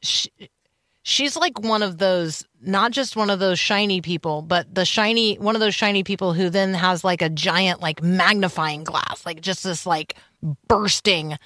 she, 0.00 0.30
she's 1.02 1.36
like 1.36 1.58
one 1.60 1.82
of 1.82 1.98
those 1.98 2.46
not 2.60 2.92
just 2.92 3.16
one 3.16 3.30
of 3.30 3.40
those 3.40 3.58
shiny 3.58 4.00
people 4.00 4.40
but 4.40 4.72
the 4.72 4.84
shiny 4.84 5.34
one 5.36 5.56
of 5.56 5.60
those 5.60 5.74
shiny 5.74 6.04
people 6.04 6.32
who 6.32 6.48
then 6.48 6.74
has 6.74 7.02
like 7.02 7.22
a 7.22 7.28
giant 7.28 7.80
like 7.80 8.02
magnifying 8.02 8.84
glass 8.84 9.26
like 9.26 9.40
just 9.40 9.64
this 9.64 9.84
like 9.84 10.16
bursting 10.68 11.36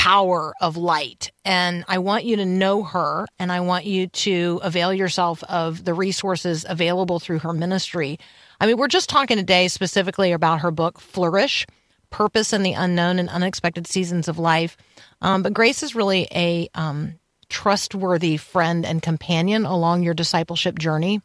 power 0.00 0.54
of 0.62 0.78
light. 0.78 1.30
And 1.44 1.84
I 1.86 1.98
want 1.98 2.24
you 2.24 2.36
to 2.36 2.46
know 2.46 2.82
her 2.84 3.26
and 3.38 3.52
I 3.52 3.60
want 3.60 3.84
you 3.84 4.06
to 4.06 4.58
avail 4.62 4.94
yourself 4.94 5.44
of 5.44 5.84
the 5.84 5.92
resources 5.92 6.64
available 6.66 7.20
through 7.20 7.40
her 7.40 7.52
ministry. 7.52 8.18
I 8.58 8.66
mean, 8.66 8.78
we're 8.78 8.88
just 8.88 9.10
talking 9.10 9.36
today 9.36 9.68
specifically 9.68 10.32
about 10.32 10.62
her 10.62 10.70
book, 10.70 10.98
Flourish 11.00 11.66
Purpose 12.08 12.54
in 12.54 12.62
the 12.62 12.72
Unknown 12.72 13.18
and 13.18 13.28
Unexpected 13.28 13.86
Seasons 13.86 14.26
of 14.26 14.38
Life. 14.38 14.78
Um, 15.20 15.42
but 15.42 15.52
Grace 15.52 15.82
is 15.82 15.94
really 15.94 16.26
a 16.34 16.70
um, 16.74 17.18
trustworthy 17.50 18.38
friend 18.38 18.86
and 18.86 19.02
companion 19.02 19.66
along 19.66 20.02
your 20.02 20.14
discipleship 20.14 20.78
journey. 20.78 21.20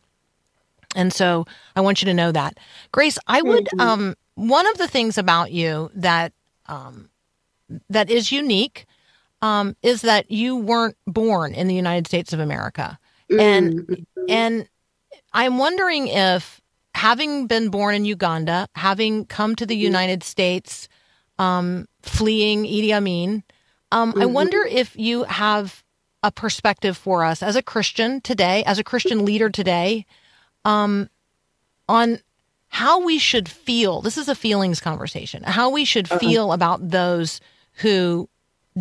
And 0.97 1.13
so 1.13 1.45
I 1.77 1.81
want 1.81 2.01
you 2.01 2.07
to 2.07 2.13
know 2.13 2.33
that. 2.33 2.57
Grace, 2.91 3.17
I 3.25 3.41
would, 3.41 3.69
um, 3.79 4.15
one 4.33 4.67
of 4.67 4.77
the 4.77 4.89
things 4.89 5.17
about 5.17 5.53
you 5.53 5.91
that, 5.95 6.33
um, 6.65 7.09
that 7.89 8.09
is 8.09 8.31
unique 8.31 8.85
um, 9.41 9.75
is 9.81 10.01
that 10.01 10.31
you 10.31 10.55
weren't 10.55 10.97
born 11.05 11.53
in 11.53 11.67
the 11.67 11.75
United 11.75 12.07
States 12.07 12.33
of 12.33 12.39
America, 12.39 12.97
mm-hmm. 13.31 13.39
and 13.39 14.05
and 14.29 14.69
I'm 15.33 15.57
wondering 15.57 16.07
if 16.07 16.61
having 16.93 17.47
been 17.47 17.69
born 17.69 17.95
in 17.95 18.05
Uganda, 18.05 18.67
having 18.75 19.25
come 19.25 19.55
to 19.55 19.65
the 19.65 19.75
mm-hmm. 19.75 19.83
United 19.83 20.23
States, 20.23 20.87
um, 21.37 21.87
fleeing 22.01 22.63
Idi 22.63 22.91
Amin, 22.91 23.43
um, 23.91 24.11
mm-hmm. 24.11 24.21
I 24.21 24.25
wonder 24.25 24.63
if 24.63 24.95
you 24.95 25.23
have 25.23 25.83
a 26.23 26.31
perspective 26.31 26.97
for 26.97 27.23
us 27.23 27.43
as 27.43 27.55
a 27.55 27.61
Christian 27.61 28.19
today, 28.21 28.63
as 28.65 28.79
a 28.79 28.83
Christian 28.83 29.25
leader 29.25 29.49
today, 29.49 30.05
um, 30.63 31.09
on 31.87 32.19
how 32.67 33.05
we 33.05 33.19
should 33.19 33.47
feel. 33.47 34.01
This 34.01 34.17
is 34.17 34.27
a 34.27 34.35
feelings 34.35 34.79
conversation. 34.79 35.43
How 35.43 35.69
we 35.69 35.85
should 35.85 36.11
uh-huh. 36.11 36.19
feel 36.19 36.51
about 36.51 36.89
those 36.89 37.39
who 37.75 38.29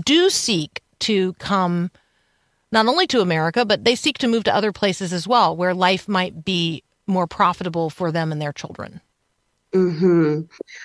do 0.04 0.30
seek 0.30 0.82
to 1.00 1.34
come 1.34 1.90
not 2.72 2.86
only 2.86 3.06
to 3.06 3.20
America, 3.20 3.64
but 3.64 3.84
they 3.84 3.94
seek 3.94 4.18
to 4.18 4.28
move 4.28 4.44
to 4.44 4.54
other 4.54 4.72
places 4.72 5.12
as 5.12 5.28
well 5.28 5.56
where 5.56 5.74
life 5.74 6.08
might 6.08 6.44
be 6.44 6.82
more 7.06 7.26
profitable 7.26 7.90
for 7.90 8.10
them 8.10 8.32
and 8.32 8.40
their 8.40 8.52
children. 8.52 9.00
Hmm. 9.74 10.42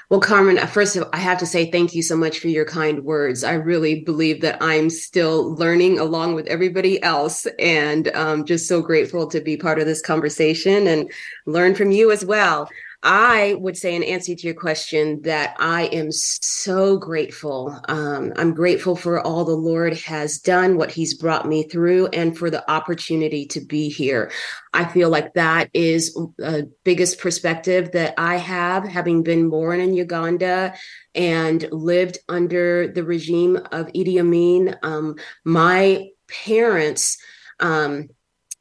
Well, 0.09 0.19
Carmen, 0.19 0.57
first 0.65 0.95
of 0.95 1.03
all, 1.03 1.09
I 1.13 1.17
have 1.17 1.37
to 1.39 1.45
say 1.45 1.69
thank 1.69 1.93
you 1.93 2.01
so 2.01 2.17
much 2.17 2.39
for 2.39 2.47
your 2.47 2.65
kind 2.65 3.03
words. 3.03 3.43
I 3.43 3.53
really 3.53 4.01
believe 4.01 4.41
that 4.41 4.57
I'm 4.61 4.89
still 4.89 5.53
learning 5.55 5.99
along 5.99 6.33
with 6.33 6.47
everybody 6.47 7.01
else, 7.03 7.45
and 7.59 8.07
um, 8.15 8.45
just 8.45 8.67
so 8.67 8.81
grateful 8.81 9.27
to 9.27 9.41
be 9.41 9.57
part 9.57 9.77
of 9.77 9.85
this 9.85 10.01
conversation 10.01 10.87
and 10.87 11.11
learn 11.45 11.75
from 11.75 11.91
you 11.91 12.11
as 12.11 12.25
well. 12.25 12.67
I 13.01 13.55
would 13.57 13.77
say, 13.77 13.95
in 13.95 14.03
answer 14.03 14.35
to 14.35 14.45
your 14.45 14.55
question, 14.55 15.21
that 15.21 15.55
I 15.57 15.83
am 15.85 16.11
so 16.11 16.97
grateful. 16.97 17.79
Um, 17.87 18.33
I'm 18.35 18.53
grateful 18.53 18.97
for 18.97 19.21
all 19.21 19.45
the 19.45 19.53
Lord 19.53 19.95
has 19.99 20.39
done, 20.39 20.75
what 20.75 20.91
He's 20.91 21.13
brought 21.13 21.47
me 21.47 21.63
through, 21.63 22.07
and 22.07 22.37
for 22.37 22.49
the 22.49 22.69
opportunity 22.69 23.45
to 23.47 23.61
be 23.61 23.87
here. 23.87 24.31
I 24.73 24.83
feel 24.83 25.09
like 25.09 25.33
that 25.35 25.69
is 25.73 26.13
the 26.13 26.69
biggest 26.83 27.19
perspective 27.19 27.93
that 27.93 28.15
I 28.17 28.35
have, 28.35 28.85
having 28.85 29.23
been 29.23 29.49
born 29.49 29.79
in 29.79 29.93
Uganda 29.93 30.73
and 31.15 31.65
lived 31.71 32.17
under 32.27 32.89
the 32.89 33.05
regime 33.05 33.55
of 33.71 33.87
Idi 33.87 34.19
Amin. 34.19 34.75
Um, 34.83 35.15
my 35.45 36.09
parents. 36.27 37.17
Um, 37.61 38.09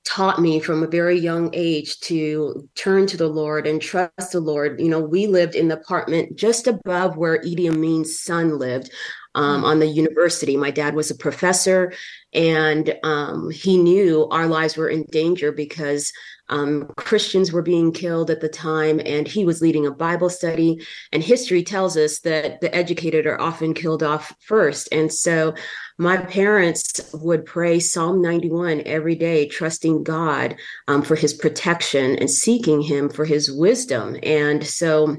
taught 0.09 0.41
me 0.41 0.59
from 0.59 0.83
a 0.83 0.89
very 0.89 1.19
young 1.19 1.51
age 1.53 2.01
to 2.01 2.67
turn 2.75 3.07
to 3.07 3.17
the 3.19 3.29
Lord 3.29 3.67
and 3.67 3.81
trust 3.81 4.33
the 4.33 4.41
Lord. 4.41 4.81
You 4.81 4.89
know, 4.89 5.01
we 5.01 5.27
lived 5.27 5.55
in 5.55 5.69
the 5.69 5.79
apartment 5.79 6.35
just 6.35 6.67
above 6.67 7.19
where 7.19 7.43
Idi 7.43 7.71
Amin's 7.71 8.19
son 8.19 8.59
lived 8.59 8.91
um, 9.35 9.65
on 9.65 9.81
the 9.81 9.87
university. 9.87 10.57
My 10.57 10.71
dad 10.71 10.95
was 10.95 11.11
a 11.11 11.15
professor, 11.15 11.93
and 12.33 12.95
um, 13.03 13.51
he 13.51 13.77
knew 13.77 14.27
our 14.31 14.47
lives 14.47 14.79
were 14.79 14.89
in 14.89 15.05
danger 15.11 15.53
because 15.53 16.11
um, 16.49 16.91
Christians 16.97 17.53
were 17.53 17.63
being 17.63 17.93
killed 17.93 18.31
at 18.31 18.41
the 18.41 18.49
time, 18.49 19.01
and 19.05 19.29
he 19.29 19.45
was 19.45 19.61
leading 19.61 19.87
a 19.87 19.91
Bible 19.91 20.31
study. 20.31 20.81
And 21.13 21.23
history 21.23 21.63
tells 21.63 21.97
us 21.97 22.21
that 22.21 22.61
the 22.61 22.75
educated 22.75 23.27
are 23.27 23.41
often 23.41 23.75
killed 23.75 24.03
off 24.03 24.35
first. 24.41 24.89
And 24.93 25.13
so 25.13 25.55
my 25.99 26.17
parents 26.17 27.01
would 27.13 27.45
pray 27.45 27.81
Psalm 27.81 28.23
91 28.23 28.83
every 28.87 29.15
day, 29.15 29.47
trusting 29.47 30.05
God 30.05 30.57
um, 30.87 31.03
for 31.03 31.17
his 31.17 31.35
protection 31.35 32.17
and 32.17 32.31
seeking 32.31 32.81
him 32.81 33.09
for 33.09 33.25
his 33.25 33.51
wisdom. 33.51 34.17
And 34.23 34.65
so 34.67 35.17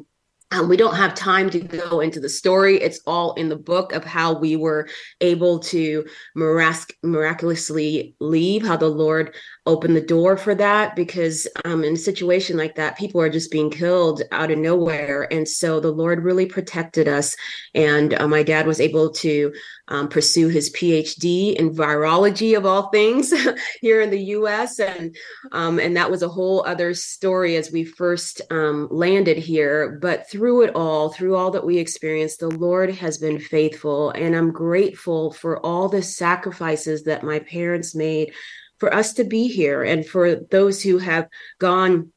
um, 0.51 0.67
we 0.67 0.77
don't 0.77 0.95
have 0.95 1.13
time 1.13 1.49
to 1.51 1.59
go 1.59 1.99
into 1.99 2.19
the 2.19 2.29
story. 2.29 2.81
It's 2.81 3.01
all 3.05 3.33
in 3.33 3.49
the 3.49 3.55
book 3.55 3.93
of 3.93 4.03
how 4.03 4.39
we 4.39 4.55
were 4.55 4.87
able 5.21 5.59
to 5.59 6.05
mirac- 6.35 6.97
miraculously 7.03 8.15
leave, 8.19 8.65
how 8.65 8.75
the 8.75 8.87
Lord 8.87 9.35
opened 9.69 9.95
the 9.95 10.01
door 10.01 10.35
for 10.35 10.55
that. 10.55 10.95
Because 10.95 11.47
um, 11.63 11.83
in 11.83 11.93
a 11.93 11.97
situation 11.97 12.57
like 12.57 12.75
that, 12.75 12.97
people 12.97 13.21
are 13.21 13.29
just 13.29 13.51
being 13.51 13.69
killed 13.69 14.21
out 14.31 14.51
of 14.51 14.57
nowhere. 14.57 15.31
And 15.31 15.47
so 15.47 15.79
the 15.79 15.91
Lord 15.91 16.23
really 16.23 16.45
protected 16.45 17.07
us. 17.07 17.35
And 17.73 18.13
uh, 18.15 18.27
my 18.27 18.43
dad 18.43 18.67
was 18.67 18.81
able 18.81 19.11
to 19.11 19.53
um, 19.89 20.07
pursue 20.07 20.47
his 20.47 20.71
PhD 20.71 21.55
in 21.55 21.71
virology 21.71 22.55
of 22.55 22.65
all 22.65 22.89
things 22.89 23.33
here 23.81 24.01
in 24.01 24.09
the 24.09 24.21
U.S. 24.37 24.79
and 24.79 25.15
um, 25.51 25.79
and 25.79 25.97
that 25.97 26.09
was 26.09 26.21
a 26.21 26.29
whole 26.29 26.63
other 26.65 26.93
story 26.93 27.55
as 27.55 27.71
we 27.71 27.83
first 27.83 28.41
um, 28.51 28.87
landed 28.91 29.37
here. 29.37 29.97
But 30.01 30.29
through 30.29 30.63
it 30.63 30.75
all, 30.75 31.09
through 31.09 31.35
all 31.35 31.51
that 31.51 31.65
we 31.65 31.77
experienced, 31.77 32.39
the 32.39 32.49
Lord 32.49 32.91
has 32.95 33.17
been 33.17 33.39
faithful, 33.39 34.11
and 34.11 34.35
I'm 34.35 34.51
grateful 34.51 35.31
for 35.33 35.63
all 35.65 35.89
the 35.89 36.03
sacrifices 36.03 37.03
that 37.03 37.23
my 37.23 37.39
parents 37.39 37.95
made 37.95 38.33
for 38.79 38.93
us 38.93 39.13
to 39.13 39.23
be 39.23 39.47
here, 39.47 39.83
and 39.83 40.05
for 40.05 40.35
those 40.35 40.81
who 40.81 40.97
have 40.97 41.27
gone 41.59 42.11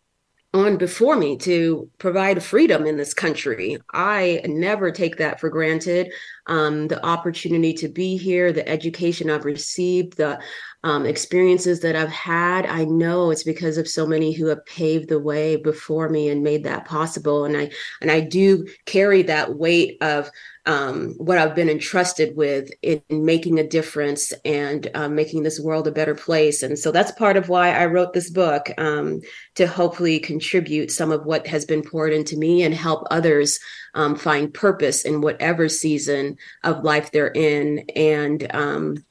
on 0.54 0.76
before 0.76 1.16
me 1.16 1.36
to 1.38 1.88
provide 1.96 2.42
freedom 2.42 2.84
in 2.86 2.98
this 2.98 3.14
country. 3.14 3.78
I 3.92 4.42
never 4.44 4.90
take 4.90 5.16
that 5.16 5.40
for 5.40 5.48
granted. 5.48 6.12
Um, 6.46 6.88
the 6.88 7.04
opportunity 7.04 7.72
to 7.74 7.88
be 7.88 8.18
here, 8.18 8.52
the 8.52 8.68
education 8.68 9.30
I've 9.30 9.46
received, 9.46 10.18
the 10.18 10.42
um, 10.84 11.06
experiences 11.06 11.80
that 11.80 11.96
I've 11.96 12.10
had, 12.10 12.66
I 12.66 12.84
know 12.84 13.30
it's 13.30 13.44
because 13.44 13.78
of 13.78 13.88
so 13.88 14.06
many 14.06 14.32
who 14.32 14.46
have 14.46 14.66
paved 14.66 15.08
the 15.08 15.20
way 15.20 15.56
before 15.56 16.10
me 16.10 16.28
and 16.28 16.42
made 16.42 16.64
that 16.64 16.84
possible. 16.84 17.46
And 17.46 17.56
I 17.56 17.70
and 18.02 18.10
I 18.10 18.20
do 18.20 18.66
carry 18.84 19.22
that 19.22 19.54
weight 19.54 19.96
of 20.02 20.30
um, 20.64 21.14
what 21.18 21.38
I've 21.38 21.54
been 21.54 21.68
entrusted 21.68 22.36
with 22.36 22.70
in, 22.82 23.02
making 23.10 23.58
a 23.58 23.66
difference 23.66 24.32
and 24.44 24.88
uh, 24.94 25.08
making 25.08 25.42
this 25.42 25.58
world 25.58 25.88
a 25.88 25.92
better 25.92 26.14
place. 26.14 26.62
And 26.62 26.78
so 26.78 26.92
that's 26.92 27.10
part 27.12 27.36
of 27.36 27.48
why 27.48 27.74
I 27.74 27.86
wrote 27.86 28.12
this 28.12 28.30
book 28.30 28.70
um, 28.78 29.20
to 29.56 29.66
hopefully 29.66 30.20
contribute 30.20 30.90
some 30.90 31.10
of 31.10 31.24
what 31.24 31.46
has 31.46 31.64
been 31.64 31.82
poured 31.82 32.12
into 32.12 32.36
me 32.36 32.62
and 32.62 32.74
help 32.74 33.06
others 33.10 33.58
um, 33.94 34.14
find 34.14 34.54
purpose 34.54 35.04
in 35.04 35.20
whatever 35.20 35.68
season 35.68 36.36
of 36.62 36.84
life 36.84 37.10
they're 37.10 37.28
in. 37.28 37.84
And 37.96 38.54
um, 38.54 39.04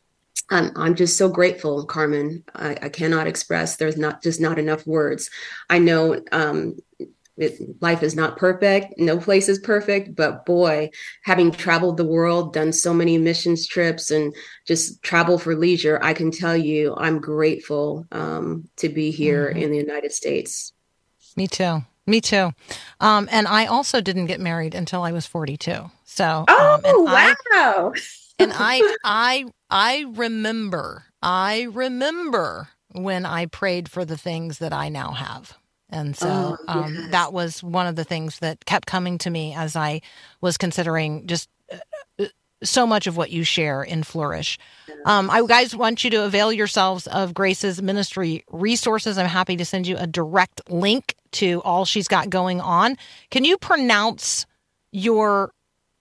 I'm, 0.50 0.72
I'm 0.76 0.96
just 0.96 1.18
so 1.18 1.28
grateful, 1.28 1.86
Carmen. 1.86 2.44
I, 2.56 2.78
I, 2.82 2.90
cannot 2.90 3.28
express. 3.28 3.78
There's 3.78 3.98
not 3.98 4.22
just 4.22 4.42
not 4.42 4.60
enough 4.60 4.86
words. 4.86 5.30
I 5.70 5.80
know 5.80 6.22
um, 6.32 6.78
it, 7.42 7.60
life 7.82 8.04
is 8.04 8.16
not 8.16 8.38
perfect. 8.38 8.94
No 8.98 9.18
place 9.18 9.50
is 9.50 9.60
perfect, 9.60 10.16
but 10.16 10.46
boy, 10.46 10.90
having 11.24 11.52
traveled 11.52 11.98
the 11.98 12.06
world, 12.06 12.54
done 12.54 12.74
so 12.74 12.94
many 12.94 13.18
missions 13.18 13.68
trips, 13.68 14.12
and 14.12 14.34
just 14.66 15.02
travel 15.04 15.38
for 15.38 15.56
leisure, 15.56 16.00
I 16.02 16.14
can 16.14 16.32
tell 16.32 16.56
you 16.56 16.96
I'm 16.98 17.20
grateful 17.20 18.06
um, 18.12 18.68
to 18.78 18.90
be 18.90 19.12
here 19.12 19.50
mm-hmm. 19.50 19.60
in 19.60 19.72
the 19.72 19.78
United 19.78 20.12
States. 20.12 20.74
Me 21.36 21.48
too. 21.48 21.84
Me 22.08 22.20
too. 22.20 22.52
Um, 23.00 23.30
and 23.32 23.48
I 23.48 23.66
also 23.68 24.02
didn't 24.02 24.26
get 24.26 24.40
married 24.40 24.76
until 24.76 25.04
I 25.04 25.12
was 25.12 25.26
42. 25.26 25.92
So, 26.04 26.46
oh 26.48 26.74
um, 26.84 27.06
wow! 27.06 27.94
I, 27.96 28.02
and 28.40 28.52
I, 28.54 28.96
I, 29.04 29.46
I 29.70 30.06
remember, 30.10 31.06
I 31.22 31.68
remember 31.72 32.70
when 32.92 33.26
I 33.26 33.46
prayed 33.46 33.88
for 33.88 34.04
the 34.04 34.18
things 34.18 34.58
that 34.58 34.74
I 34.74 34.90
now 34.90 35.12
have. 35.12 35.58
And 35.92 36.16
so 36.16 36.58
oh, 36.58 36.64
um, 36.68 36.96
yes. 36.96 37.12
that 37.12 37.34
was 37.34 37.62
one 37.62 37.88
of 37.88 37.96
the 37.96 38.04
things 38.04 38.40
that 38.40 38.66
kept 38.66 38.88
coming 38.88 39.18
to 39.20 39.30
me 39.30 39.54
as 39.54 39.76
I 39.76 40.02
was 40.40 40.58
considering 40.58 41.28
just 41.28 41.50
uh, 41.72 41.78
uh, 42.20 42.26
so 42.64 42.88
much 42.88 43.08
of 43.08 43.18
what 43.18 43.32
you 43.32 43.44
share 43.44 43.84
in 43.84 44.04
Flourish. 44.04 44.58
Um, 45.06 45.30
I 45.30 45.46
guys 45.46 45.76
want 45.76 46.04
you 46.04 46.10
to 46.12 46.24
avail 46.26 46.54
yourselves 46.54 47.08
of 47.08 47.34
Grace's 47.34 47.82
ministry 47.82 48.44
resources. 48.52 49.18
I'm 49.18 49.28
happy 49.28 49.58
to 49.58 49.66
send 49.66 49.88
you 49.88 49.98
a 49.98 50.08
direct 50.08 50.70
link 50.70 51.16
to 51.34 51.62
all 51.64 51.86
she's 51.86 52.08
got 52.08 52.30
going 52.30 52.62
on. 52.62 52.98
Can 53.32 53.44
you 53.44 53.58
pronounce 53.58 54.46
your 54.92 55.52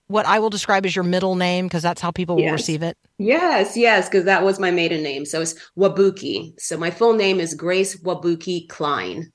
what 0.09 0.27
I 0.27 0.41
will 0.41 0.51
describe 0.51 0.85
as 0.85 0.95
your 0.95 1.05
middle 1.05 1.37
name 1.37 1.67
because 1.67 1.85
that's 1.85 2.01
how 2.01 2.11
people 2.11 2.39
yes. 2.39 2.47
will 2.47 2.53
receive 2.53 2.83
it? 2.83 2.99
Yes, 3.19 3.77
yes, 3.77 4.09
because 4.09 4.25
that 4.25 4.43
was 4.43 4.59
my 4.59 4.73
maiden 4.73 5.03
name. 5.03 5.25
So 5.25 5.41
it's 5.41 5.55
Wabuke. 5.79 6.61
So 6.61 6.77
my 6.77 6.91
full 6.91 7.15
name 7.15 7.39
is 7.39 7.55
Grace 7.55 7.97
Wabuke 8.03 8.69
Klein. 8.69 9.33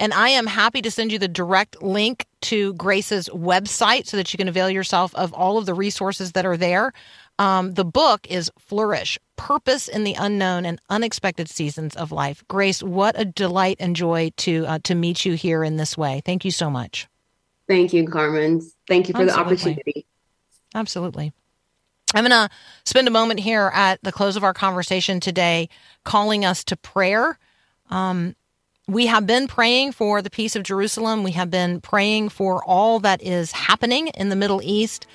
And 0.00 0.14
I 0.14 0.30
am 0.30 0.46
happy 0.46 0.80
to 0.80 0.90
send 0.90 1.12
you 1.12 1.18
the 1.18 1.28
direct 1.28 1.82
link 1.82 2.24
to 2.42 2.72
Grace's 2.72 3.28
website 3.28 4.06
so 4.06 4.16
that 4.16 4.32
you 4.32 4.38
can 4.38 4.48
avail 4.48 4.70
yourself 4.70 5.14
of 5.14 5.34
all 5.34 5.58
of 5.58 5.66
the 5.66 5.74
resources 5.74 6.32
that 6.32 6.46
are 6.46 6.56
there. 6.56 6.92
Um, 7.38 7.74
the 7.74 7.84
book 7.84 8.26
is 8.26 8.50
Flourish 8.58 9.18
Purpose 9.36 9.88
in 9.88 10.04
the 10.04 10.14
Unknown 10.14 10.64
and 10.64 10.80
Unexpected 10.88 11.50
Seasons 11.50 11.94
of 11.96 12.12
Life. 12.12 12.42
Grace, 12.48 12.82
what 12.82 13.20
a 13.20 13.26
delight 13.26 13.76
and 13.78 13.94
joy 13.94 14.30
to, 14.38 14.64
uh, 14.66 14.78
to 14.84 14.94
meet 14.94 15.26
you 15.26 15.34
here 15.34 15.62
in 15.62 15.76
this 15.76 15.98
way. 15.98 16.22
Thank 16.24 16.46
you 16.46 16.50
so 16.50 16.70
much. 16.70 17.06
Thank 17.68 17.92
you, 17.92 18.08
Carmen. 18.08 18.62
Thank 18.88 19.08
you 19.08 19.14
for 19.14 19.20
Absolutely. 19.20 19.44
the 19.44 19.54
opportunity. 19.54 20.06
Absolutely. 20.74 21.32
I'm 22.14 22.24
going 22.24 22.30
to 22.30 22.48
spend 22.84 23.06
a 23.06 23.10
moment 23.12 23.40
here 23.40 23.70
at 23.74 24.02
the 24.02 24.12
close 24.12 24.36
of 24.36 24.44
our 24.44 24.54
conversation 24.54 25.20
today 25.20 25.68
calling 26.04 26.44
us 26.46 26.64
to 26.64 26.76
prayer. 26.76 27.38
Um, 27.90 28.34
we 28.90 29.06
have 29.06 29.24
been 29.24 29.46
praying 29.46 29.92
for 29.92 30.20
the 30.20 30.30
peace 30.30 30.56
of 30.56 30.64
Jerusalem. 30.64 31.22
We 31.22 31.30
have 31.32 31.48
been 31.48 31.80
praying 31.80 32.30
for 32.30 32.64
all 32.64 32.98
that 33.00 33.22
is 33.22 33.52
happening 33.52 34.08
in 34.08 34.30
the 34.30 34.36
Middle 34.36 34.60
East. 34.64 35.06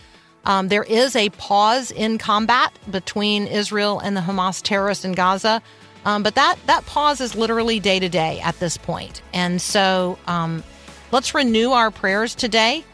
Um, 0.45 0.69
there 0.69 0.83
is 0.83 1.13
a 1.15 1.29
pause 1.31 1.91
in 1.91 2.17
combat 2.17 2.71
between 2.89 3.47
Israel 3.47 3.99
and 3.99 4.15
the 4.15 4.21
Hamas 4.21 4.61
terrorists 4.61 5.03
in 5.03 5.11
Gaza, 5.11 5.61
um, 6.05 6.23
but 6.23 6.35
that 6.35 6.55
that 6.67 6.85
pause 6.85 7.19
is 7.19 7.35
literally 7.35 7.81
day 7.81 7.99
to 7.99 8.07
day 8.07 8.39
at 8.41 8.57
this 8.59 8.77
point. 8.77 9.21
And 9.33 9.61
so, 9.61 10.17
um, 10.25 10.63
let's 11.11 11.33
renew 11.33 11.71
our 11.71 11.91
prayers 11.91 12.33
today 12.33 12.85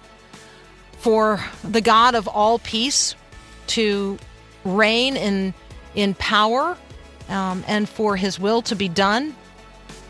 for 0.97 1.43
the 1.63 1.81
God 1.81 2.15
of 2.15 2.27
all 2.27 2.57
peace 2.57 3.15
to 3.67 4.17
reign 4.63 5.15
in 5.15 5.53
in 5.93 6.15
power 6.15 6.75
um, 7.29 7.63
and 7.67 7.87
for 7.87 8.15
His 8.15 8.39
will 8.39 8.63
to 8.63 8.75
be 8.75 8.87
done 8.87 9.35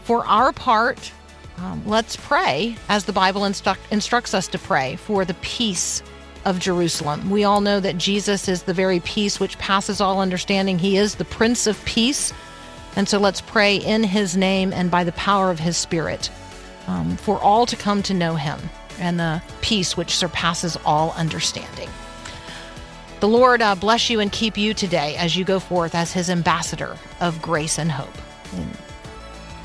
for 0.03 0.25
our 0.25 0.51
part, 0.51 1.11
um, 1.57 1.83
let's 1.85 2.15
pray 2.15 2.75
as 2.89 3.05
the 3.05 3.13
Bible 3.13 3.41
instru- 3.41 3.77
instructs 3.91 4.33
us 4.33 4.47
to 4.49 4.57
pray 4.57 4.95
for 4.95 5.25
the 5.25 5.35
peace 5.35 6.01
of 6.45 6.59
Jerusalem. 6.59 7.29
We 7.29 7.43
all 7.43 7.61
know 7.61 7.79
that 7.79 7.97
Jesus 7.97 8.47
is 8.47 8.63
the 8.63 8.73
very 8.73 8.99
peace 9.01 9.39
which 9.39 9.57
passes 9.59 10.01
all 10.01 10.19
understanding. 10.19 10.79
He 10.79 10.97
is 10.97 11.15
the 11.15 11.25
Prince 11.25 11.67
of 11.67 11.83
Peace. 11.85 12.33
And 12.95 13.07
so 13.07 13.19
let's 13.19 13.41
pray 13.41 13.77
in 13.77 14.03
his 14.03 14.35
name 14.35 14.73
and 14.73 14.89
by 14.89 15.03
the 15.03 15.11
power 15.13 15.51
of 15.51 15.59
his 15.59 15.77
Spirit 15.77 16.29
um, 16.87 17.15
for 17.17 17.39
all 17.39 17.65
to 17.67 17.75
come 17.75 18.01
to 18.03 18.13
know 18.13 18.35
him 18.35 18.59
and 18.99 19.19
the 19.19 19.41
peace 19.61 19.95
which 19.95 20.15
surpasses 20.15 20.77
all 20.85 21.11
understanding. 21.11 21.89
The 23.19 23.27
Lord 23.27 23.61
uh, 23.61 23.75
bless 23.75 24.09
you 24.09 24.19
and 24.19 24.31
keep 24.31 24.57
you 24.57 24.73
today 24.73 25.15
as 25.15 25.37
you 25.37 25.45
go 25.45 25.59
forth 25.59 25.93
as 25.93 26.11
his 26.11 26.29
ambassador 26.29 26.97
of 27.19 27.39
grace 27.41 27.77
and 27.77 27.91
hope. 27.91 28.17